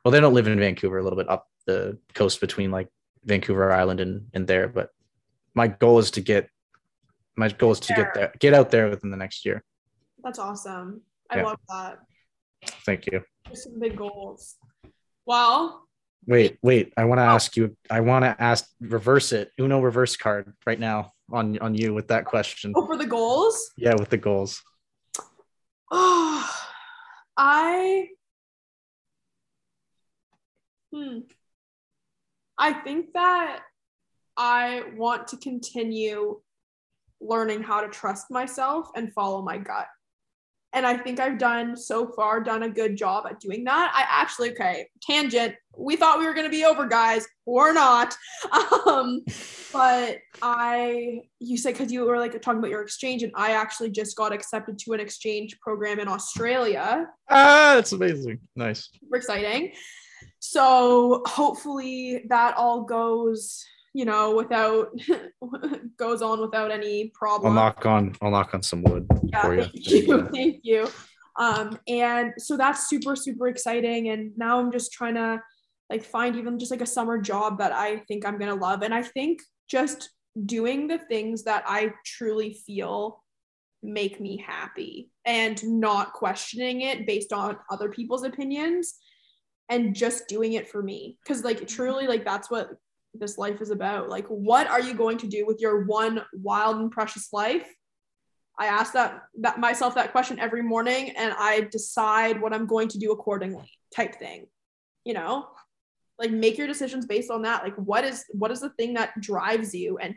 Well, 0.04 0.12
they 0.12 0.20
don't 0.20 0.36
live 0.36 0.48
in 0.48 0.60
Vancouver, 0.60 1.00
a 1.00 1.04
little 1.04 1.18
bit 1.18 1.28
up 1.30 1.50
the 1.66 1.98
coast 2.14 2.39
between 2.39 2.70
like 2.70 2.89
Vancouver 3.24 3.72
Island 3.74 4.00
and, 4.00 4.28
and 4.36 4.46
there, 4.46 4.68
but 4.68 4.91
my 5.56 5.68
goal 5.68 5.98
is 5.98 6.12
to 6.12 6.22
get 6.22 6.50
my 7.38 7.50
goal 7.50 7.72
is 7.72 7.80
to 7.82 7.93
get 7.93 8.14
there, 8.14 8.32
get 8.39 8.54
out 8.54 8.70
there 8.70 8.88
within 8.89 9.10
the 9.10 9.18
next 9.18 9.46
year. 9.46 9.64
That's 10.24 10.39
awesome. 10.39 11.02
I 11.30 11.38
Yeah. 11.38 11.43
love 11.43 11.60
that. 11.68 12.00
Thank 12.86 13.08
you. 13.08 13.24
There's 13.46 13.64
some 13.64 13.80
big 13.80 13.98
goals. 13.98 14.56
Well, 15.26 15.85
Wait, 16.28 16.57
wait. 16.61 16.91
I 16.97 17.05
want 17.05 17.19
to 17.19 17.23
ask 17.23 17.55
you. 17.55 17.76
I 17.89 17.99
want 18.01 18.23
to 18.26 18.36
ask. 18.41 18.67
Reverse 18.82 19.32
it. 19.32 19.51
Uno 19.59 19.80
reverse 19.80 20.15
card 20.17 20.53
right 20.65 20.80
now 20.80 21.11
on 21.32 21.57
on 21.59 21.76
you 21.76 21.93
with 21.93 22.07
that 22.09 22.26
question. 22.26 22.73
oh, 22.76 22.86
for 22.86 22.97
the 22.97 23.05
goals, 23.05 23.71
Yeah, 23.78 23.93
with 23.95 24.09
the 24.09 24.17
goals. 24.17 24.61
oh, 25.91 26.51
I, 27.38 28.07
hmm, 30.93 31.19
I 32.57 32.73
think 32.73 33.13
that 33.13 33.61
I 34.38 34.84
want 34.95 35.28
to 35.30 35.38
continue 35.38 36.39
learning 37.21 37.63
how 37.63 37.82
to 37.82 37.88
trust 37.89 38.32
myself 38.32 38.88
and 38.95 39.11
follow 39.13 39.41
my 39.41 39.57
gut. 39.57 39.88
And 40.76 40.86
I 40.86 40.97
think 40.97 41.19
I've 41.19 41.38
done 41.38 41.76
so 41.78 42.07
far 42.09 42.41
done 42.41 42.63
a 42.63 42.69
good 42.69 42.97
job 42.97 43.26
at 43.28 43.39
doing 43.39 43.63
that. 43.63 43.91
I 43.95 44.05
actually 44.07 44.51
okay, 44.51 44.89
tangent. 45.01 45.55
We 45.78 45.95
thought 45.95 46.19
we 46.19 46.26
were 46.26 46.34
going 46.34 46.45
to 46.45 46.51
be 46.51 46.65
over, 46.65 46.86
guys. 46.86 47.26
We're 47.45 47.73
not. 47.73 48.15
Um, 48.86 49.26
but 49.73 50.19
I, 50.43 51.21
you 51.39 51.57
said 51.57 51.73
because 51.73 51.91
you 51.91 52.05
were 52.05 52.19
like 52.19 52.39
talking 52.39 52.59
about 52.59 52.69
your 52.69 52.84
exchange, 52.84 53.23
and 53.23 53.32
I 53.36 53.53
actually 53.53 53.89
just 53.89 54.15
got 54.15 54.32
accepted 54.32 54.78
to 54.80 54.93
an 54.93 54.99
exchange 54.99 55.59
program 55.59 55.99
in 55.99 56.07
Australia. 56.07 57.07
Ah, 57.30 57.73
that's 57.76 57.91
amazing. 57.93 58.39
Nice. 58.55 58.89
Super 59.01 59.15
exciting. 59.15 59.71
So 60.39 61.23
hopefully 61.26 62.26
that 62.30 62.55
all 62.55 62.84
goes, 62.84 63.65
you 63.96 64.04
know, 64.04 64.36
without 64.36 64.89
goes 65.98 66.22
on 66.22 66.41
without 66.41 66.70
any 66.70 67.14
problem. 67.16 67.58
I'll 67.58 67.64
knock 67.64 67.86
on. 67.86 68.14
I'll 68.22 68.30
knock 68.30 68.54
on 68.54 68.62
some 68.62 68.84
wood 68.84 69.08
Yeah, 69.24 69.41
for 69.41 69.56
you. 69.56 69.64
thank 69.64 69.88
you. 69.88 70.28
Thank 70.34 70.60
you. 70.64 70.89
Um, 71.39 71.80
and 71.88 72.34
so 72.38 72.58
that's 72.58 72.89
super, 72.89 73.16
super 73.16 73.48
exciting. 73.48 74.10
And 74.10 74.38
now 74.38 74.60
I'm 74.60 74.70
just 74.70 74.91
trying 74.91 75.16
to 75.16 75.41
like 75.89 76.04
find 76.04 76.36
even 76.36 76.60
just 76.60 76.72
like 76.72 76.82
a 76.82 76.86
summer 76.86 77.18
job 77.18 77.60
that 77.60 77.72
I 77.72 78.00
think 78.10 78.26
I'm 78.26 78.38
gonna 78.38 78.56
love. 78.56 78.82
And 78.82 78.93
I 78.93 79.02
think 79.02 79.39
just 79.70 80.10
doing 80.46 80.88
the 80.89 80.98
things 80.98 81.43
that 81.43 81.64
I 81.66 81.93
truly 82.06 82.52
feel 82.66 83.24
make 83.82 84.20
me 84.20 84.43
happy 84.46 85.10
and 85.24 85.64
not 85.64 86.12
questioning 86.12 86.82
it 86.82 87.08
based 87.08 87.32
on 87.32 87.58
other 87.72 87.88
people's 87.88 88.26
opinions 88.26 88.96
and 89.70 89.96
just 89.96 90.28
doing 90.28 90.54
it 90.54 90.68
for 90.68 90.84
me. 90.84 91.18
Cause 91.26 91.46
like 91.46 91.66
truly 91.66 92.08
like 92.08 92.26
that's 92.26 92.52
what 92.52 92.72
this 93.20 93.38
life 93.38 93.61
is 93.61 93.72
about. 93.72 94.09
Like, 94.09 94.28
what 94.28 94.68
are 94.68 94.82
you 94.82 94.93
going 94.93 95.18
to 95.20 95.28
do 95.28 95.45
with 95.45 95.59
your 95.59 95.86
one 95.86 96.22
wild 96.34 96.78
and 96.78 96.91
precious 96.91 97.32
life? 97.34 97.68
I 98.57 98.68
ask 98.68 98.93
that 98.93 99.24
that 99.41 99.59
myself 99.59 99.95
that 99.95 100.11
question 100.11 100.39
every 100.39 100.63
morning 100.63 101.09
and 101.18 101.34
I 101.38 101.68
decide 101.72 102.41
what 102.41 102.53
I'm 102.53 102.68
going 102.68 102.88
to 102.89 102.97
do 102.97 103.11
accordingly 103.11 103.70
type 103.93 104.16
thing. 104.16 104.47
You 105.03 105.13
know? 105.13 105.47
Like 106.18 106.32
make 106.32 106.57
your 106.57 106.68
decisions 106.68 107.05
based 107.05 107.30
on 107.30 107.41
that. 107.41 107.63
Like 107.63 107.76
what 107.76 108.05
is 108.05 108.24
what 108.32 108.51
is 108.51 108.61
the 108.61 108.70
thing 108.70 108.93
that 108.93 109.20
drives 109.20 109.76
you 109.76 109.97
and 109.97 110.16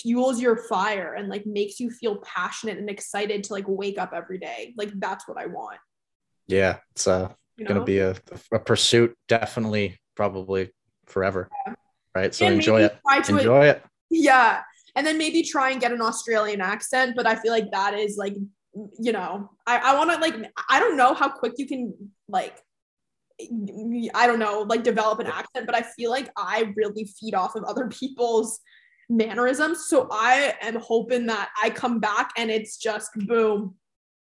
fuels 0.00 0.38
your 0.40 0.56
fire 0.56 1.14
and 1.14 1.28
like 1.28 1.46
makes 1.46 1.80
you 1.80 1.90
feel 1.90 2.16
passionate 2.16 2.76
and 2.76 2.90
excited 2.90 3.42
to 3.44 3.54
like 3.54 3.64
wake 3.66 3.98
up 3.98 4.12
every 4.14 4.38
day. 4.38 4.74
Like 4.76 4.90
that's 4.96 5.26
what 5.26 5.38
I 5.38 5.46
want. 5.46 5.78
Yeah, 6.46 6.78
it's 6.92 7.06
uh, 7.06 7.32
You 7.56 7.64
know? 7.64 7.68
gonna 7.68 7.84
be 7.84 8.00
a, 8.00 8.14
a 8.52 8.58
pursuit. 8.58 9.16
Definitely, 9.28 9.98
probably 10.14 10.70
forever. 11.06 11.48
Right. 12.14 12.34
So 12.34 12.46
And 12.46 12.56
enjoy 12.56 12.82
it. 12.82 12.96
try 13.06 13.20
to 13.20 13.38
Enjoy 13.38 13.66
it. 13.66 13.82
Yeah. 14.10 14.62
And 14.96 15.06
then 15.06 15.18
maybe 15.18 15.42
try 15.42 15.70
and 15.70 15.80
get 15.80 15.92
an 15.92 16.00
Australian 16.00 16.60
accent, 16.60 17.14
but 17.16 17.26
I 17.26 17.36
feel 17.36 17.52
like 17.52 17.70
that 17.72 17.94
is 17.94 18.16
like, 18.16 18.34
you 18.98 19.12
know, 19.12 19.50
I, 19.66 19.78
I 19.78 19.96
want 19.96 20.10
to 20.10 20.18
like, 20.18 20.34
I 20.68 20.80
don't 20.80 20.96
know 20.96 21.14
how 21.14 21.28
quick 21.28 21.52
you 21.56 21.66
can 21.66 21.94
like, 22.28 22.56
I 24.14 24.26
don't 24.26 24.38
know, 24.40 24.62
like 24.68 24.82
develop 24.82 25.20
an 25.20 25.26
accent, 25.28 25.66
but 25.66 25.74
I 25.76 25.82
feel 25.82 26.10
like 26.10 26.28
I 26.36 26.72
really 26.76 27.04
feed 27.20 27.34
off 27.34 27.54
of 27.54 27.64
other 27.64 27.86
people's 28.00 28.60
mannerisms. 29.08 29.86
So 29.86 30.08
I 30.10 30.54
am 30.60 30.76
hoping 30.76 31.26
that 31.26 31.50
I 31.62 31.70
come 31.70 32.00
back 32.00 32.32
and 32.36 32.50
it's 32.50 32.76
just 32.78 33.10
boom. 33.14 33.76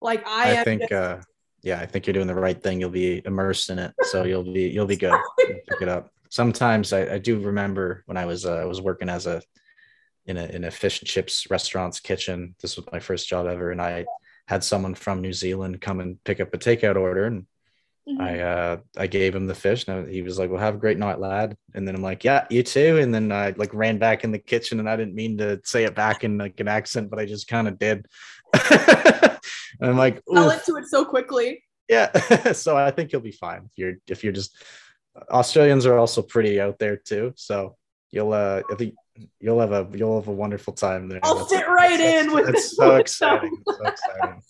Like 0.01 0.25
I, 0.27 0.59
I, 0.59 0.63
think. 0.63 0.81
just- 0.81 0.93
uh 0.93 1.17
Yeah, 1.61 1.79
I 1.79 1.85
think 1.85 2.07
you're 2.07 2.13
doing 2.13 2.27
the 2.27 2.35
right 2.35 2.61
thing. 2.61 2.79
You'll 2.81 2.89
be 2.89 3.21
immersed 3.25 3.69
in 3.69 3.79
it, 3.79 3.93
so 4.03 4.23
you'll 4.23 4.43
be 4.43 4.63
you'll 4.69 4.87
be 4.87 4.97
good. 4.97 5.13
You'll 5.39 5.59
pick 5.69 5.81
it 5.81 5.87
up. 5.87 6.09
Sometimes 6.33 6.93
I, 6.93 7.13
I 7.13 7.17
do 7.19 7.39
remember 7.39 8.01
when 8.07 8.17
I 8.17 8.25
was 8.25 8.43
uh, 8.43 8.55
I 8.55 8.65
was 8.65 8.81
working 8.81 9.07
as 9.07 9.27
a 9.27 9.39
in 10.25 10.35
a 10.35 10.45
in 10.45 10.63
a 10.63 10.71
fish 10.71 10.99
and 10.99 11.07
chips 11.07 11.45
restaurant's 11.51 11.99
kitchen. 11.99 12.55
This 12.59 12.75
was 12.75 12.87
my 12.91 12.99
first 12.99 13.27
job 13.29 13.45
ever, 13.45 13.69
and 13.69 13.79
I 13.79 14.05
had 14.47 14.63
someone 14.63 14.95
from 14.95 15.21
New 15.21 15.31
Zealand 15.31 15.79
come 15.79 15.99
and 15.99 16.17
pick 16.23 16.39
up 16.39 16.51
a 16.51 16.57
takeout 16.57 16.95
order, 16.95 17.25
and 17.25 17.45
Mhm. 18.09 18.19
I 18.19 18.39
uh 18.39 18.77
I 18.97 19.07
gave 19.07 19.33
him 19.35 19.45
the 19.47 19.55
fish 19.55 19.87
and 19.87 20.09
he 20.09 20.23
was 20.23 20.37
like, 20.39 20.49
Well, 20.49 20.59
have 20.59 20.75
a 20.75 20.79
great 20.85 20.97
night, 20.97 21.19
lad. 21.19 21.55
And 21.75 21.87
then 21.87 21.95
I'm 21.95 22.01
like, 22.01 22.23
Yeah, 22.25 22.45
you 22.49 22.63
too. 22.63 22.97
And 22.97 23.13
then 23.13 23.31
I 23.31 23.53
like 23.55 23.73
ran 23.73 23.97
back 23.99 24.23
in 24.25 24.31
the 24.31 24.39
kitchen 24.39 24.79
and 24.79 24.89
I 24.89 24.97
didn't 24.97 25.15
mean 25.15 25.37
to 25.37 25.61
say 25.63 25.85
it 25.85 25.95
back 25.95 26.23
in 26.25 26.37
like 26.37 26.59
an 26.59 26.67
accent, 26.67 27.09
but 27.11 27.19
I 27.19 27.25
just 27.25 27.47
kind 27.47 27.65
of 27.67 27.79
did. 27.79 28.05
and 28.69 29.39
I'm 29.81 29.97
like, 29.97 30.21
fell 30.33 30.47
"Oof." 30.49 30.53
into 30.67 30.75
it 30.81 30.87
so 30.89 31.05
quickly. 31.05 31.63
yeah. 31.87 32.51
so 32.53 32.75
I 32.75 32.91
think 32.91 33.11
you'll 33.11 33.21
be 33.21 33.31
fine 33.31 33.61
if 33.71 33.77
you're 33.77 33.93
if 34.09 34.23
you're 34.23 34.33
just 34.33 34.51
Australians 35.29 35.85
are 35.85 35.97
also 35.97 36.21
pretty 36.21 36.59
out 36.59 36.79
there 36.79 36.97
too. 36.97 37.33
So 37.35 37.77
you'll 38.11 38.33
uh 38.33 38.61
I 38.71 38.75
think 38.75 38.95
you'll 39.39 39.59
have 39.59 39.71
a 39.71 39.87
you'll 39.93 40.19
have 40.19 40.27
a 40.27 40.33
wonderful 40.33 40.73
time 40.73 41.07
there. 41.07 41.19
I'll 41.23 41.45
fit 41.45 41.67
right 41.67 41.99
in 41.99 42.33
with 42.33 42.49
It's 42.49 42.75
so 42.75 42.95
exciting. 42.95 43.55
It's 43.67 43.77
so 43.77 43.85
exciting. 43.85 44.41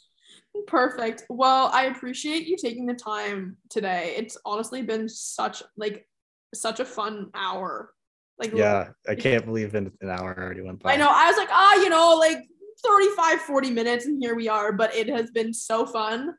Perfect. 0.67 1.23
Well, 1.29 1.69
I 1.73 1.85
appreciate 1.85 2.47
you 2.47 2.55
taking 2.57 2.85
the 2.85 2.93
time 2.93 3.57
today. 3.69 4.13
It's 4.17 4.37
honestly 4.45 4.81
been 4.81 5.09
such 5.09 5.63
like 5.75 6.07
such 6.53 6.79
a 6.79 6.85
fun 6.85 7.29
hour. 7.33 7.93
Like 8.39 8.53
Yeah, 8.53 8.89
I 9.07 9.15
can't 9.15 9.45
believe 9.45 9.75
in 9.75 9.91
an 10.01 10.09
hour 10.09 10.35
already 10.37 10.61
went 10.61 10.81
by. 10.81 10.93
I 10.93 10.97
know. 10.97 11.09
I 11.11 11.27
was 11.27 11.37
like, 11.37 11.49
ah, 11.51 11.75
you 11.75 11.89
know, 11.89 12.15
like 12.17 12.37
35, 12.85 13.41
40 13.41 13.71
minutes, 13.71 14.05
and 14.05 14.21
here 14.21 14.35
we 14.35 14.47
are. 14.47 14.71
But 14.71 14.95
it 14.95 15.09
has 15.09 15.31
been 15.31 15.53
so 15.53 15.85
fun. 15.85 16.33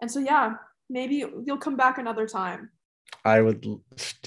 And 0.00 0.10
so 0.10 0.20
yeah, 0.20 0.54
maybe 0.88 1.24
you'll 1.44 1.58
come 1.58 1.76
back 1.76 1.98
another 1.98 2.26
time. 2.26 2.70
I 3.26 3.40
would 3.40 3.66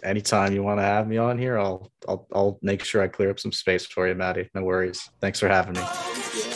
anytime 0.03 0.53
you 0.53 0.61
want 0.61 0.79
to 0.79 0.83
have 0.83 1.07
me 1.07 1.15
on 1.17 1.37
here, 1.37 1.57
I'll 1.57 1.89
I'll 2.05 2.27
I'll 2.33 2.59
make 2.61 2.83
sure 2.83 3.01
I 3.01 3.07
clear 3.07 3.29
up 3.29 3.39
some 3.39 3.53
space 3.53 3.85
for 3.85 4.05
you, 4.05 4.13
Maddie. 4.13 4.49
No 4.53 4.63
worries. 4.63 5.09
Thanks 5.21 5.39
for 5.39 5.47
having 5.47 5.73
me. 5.73 6.48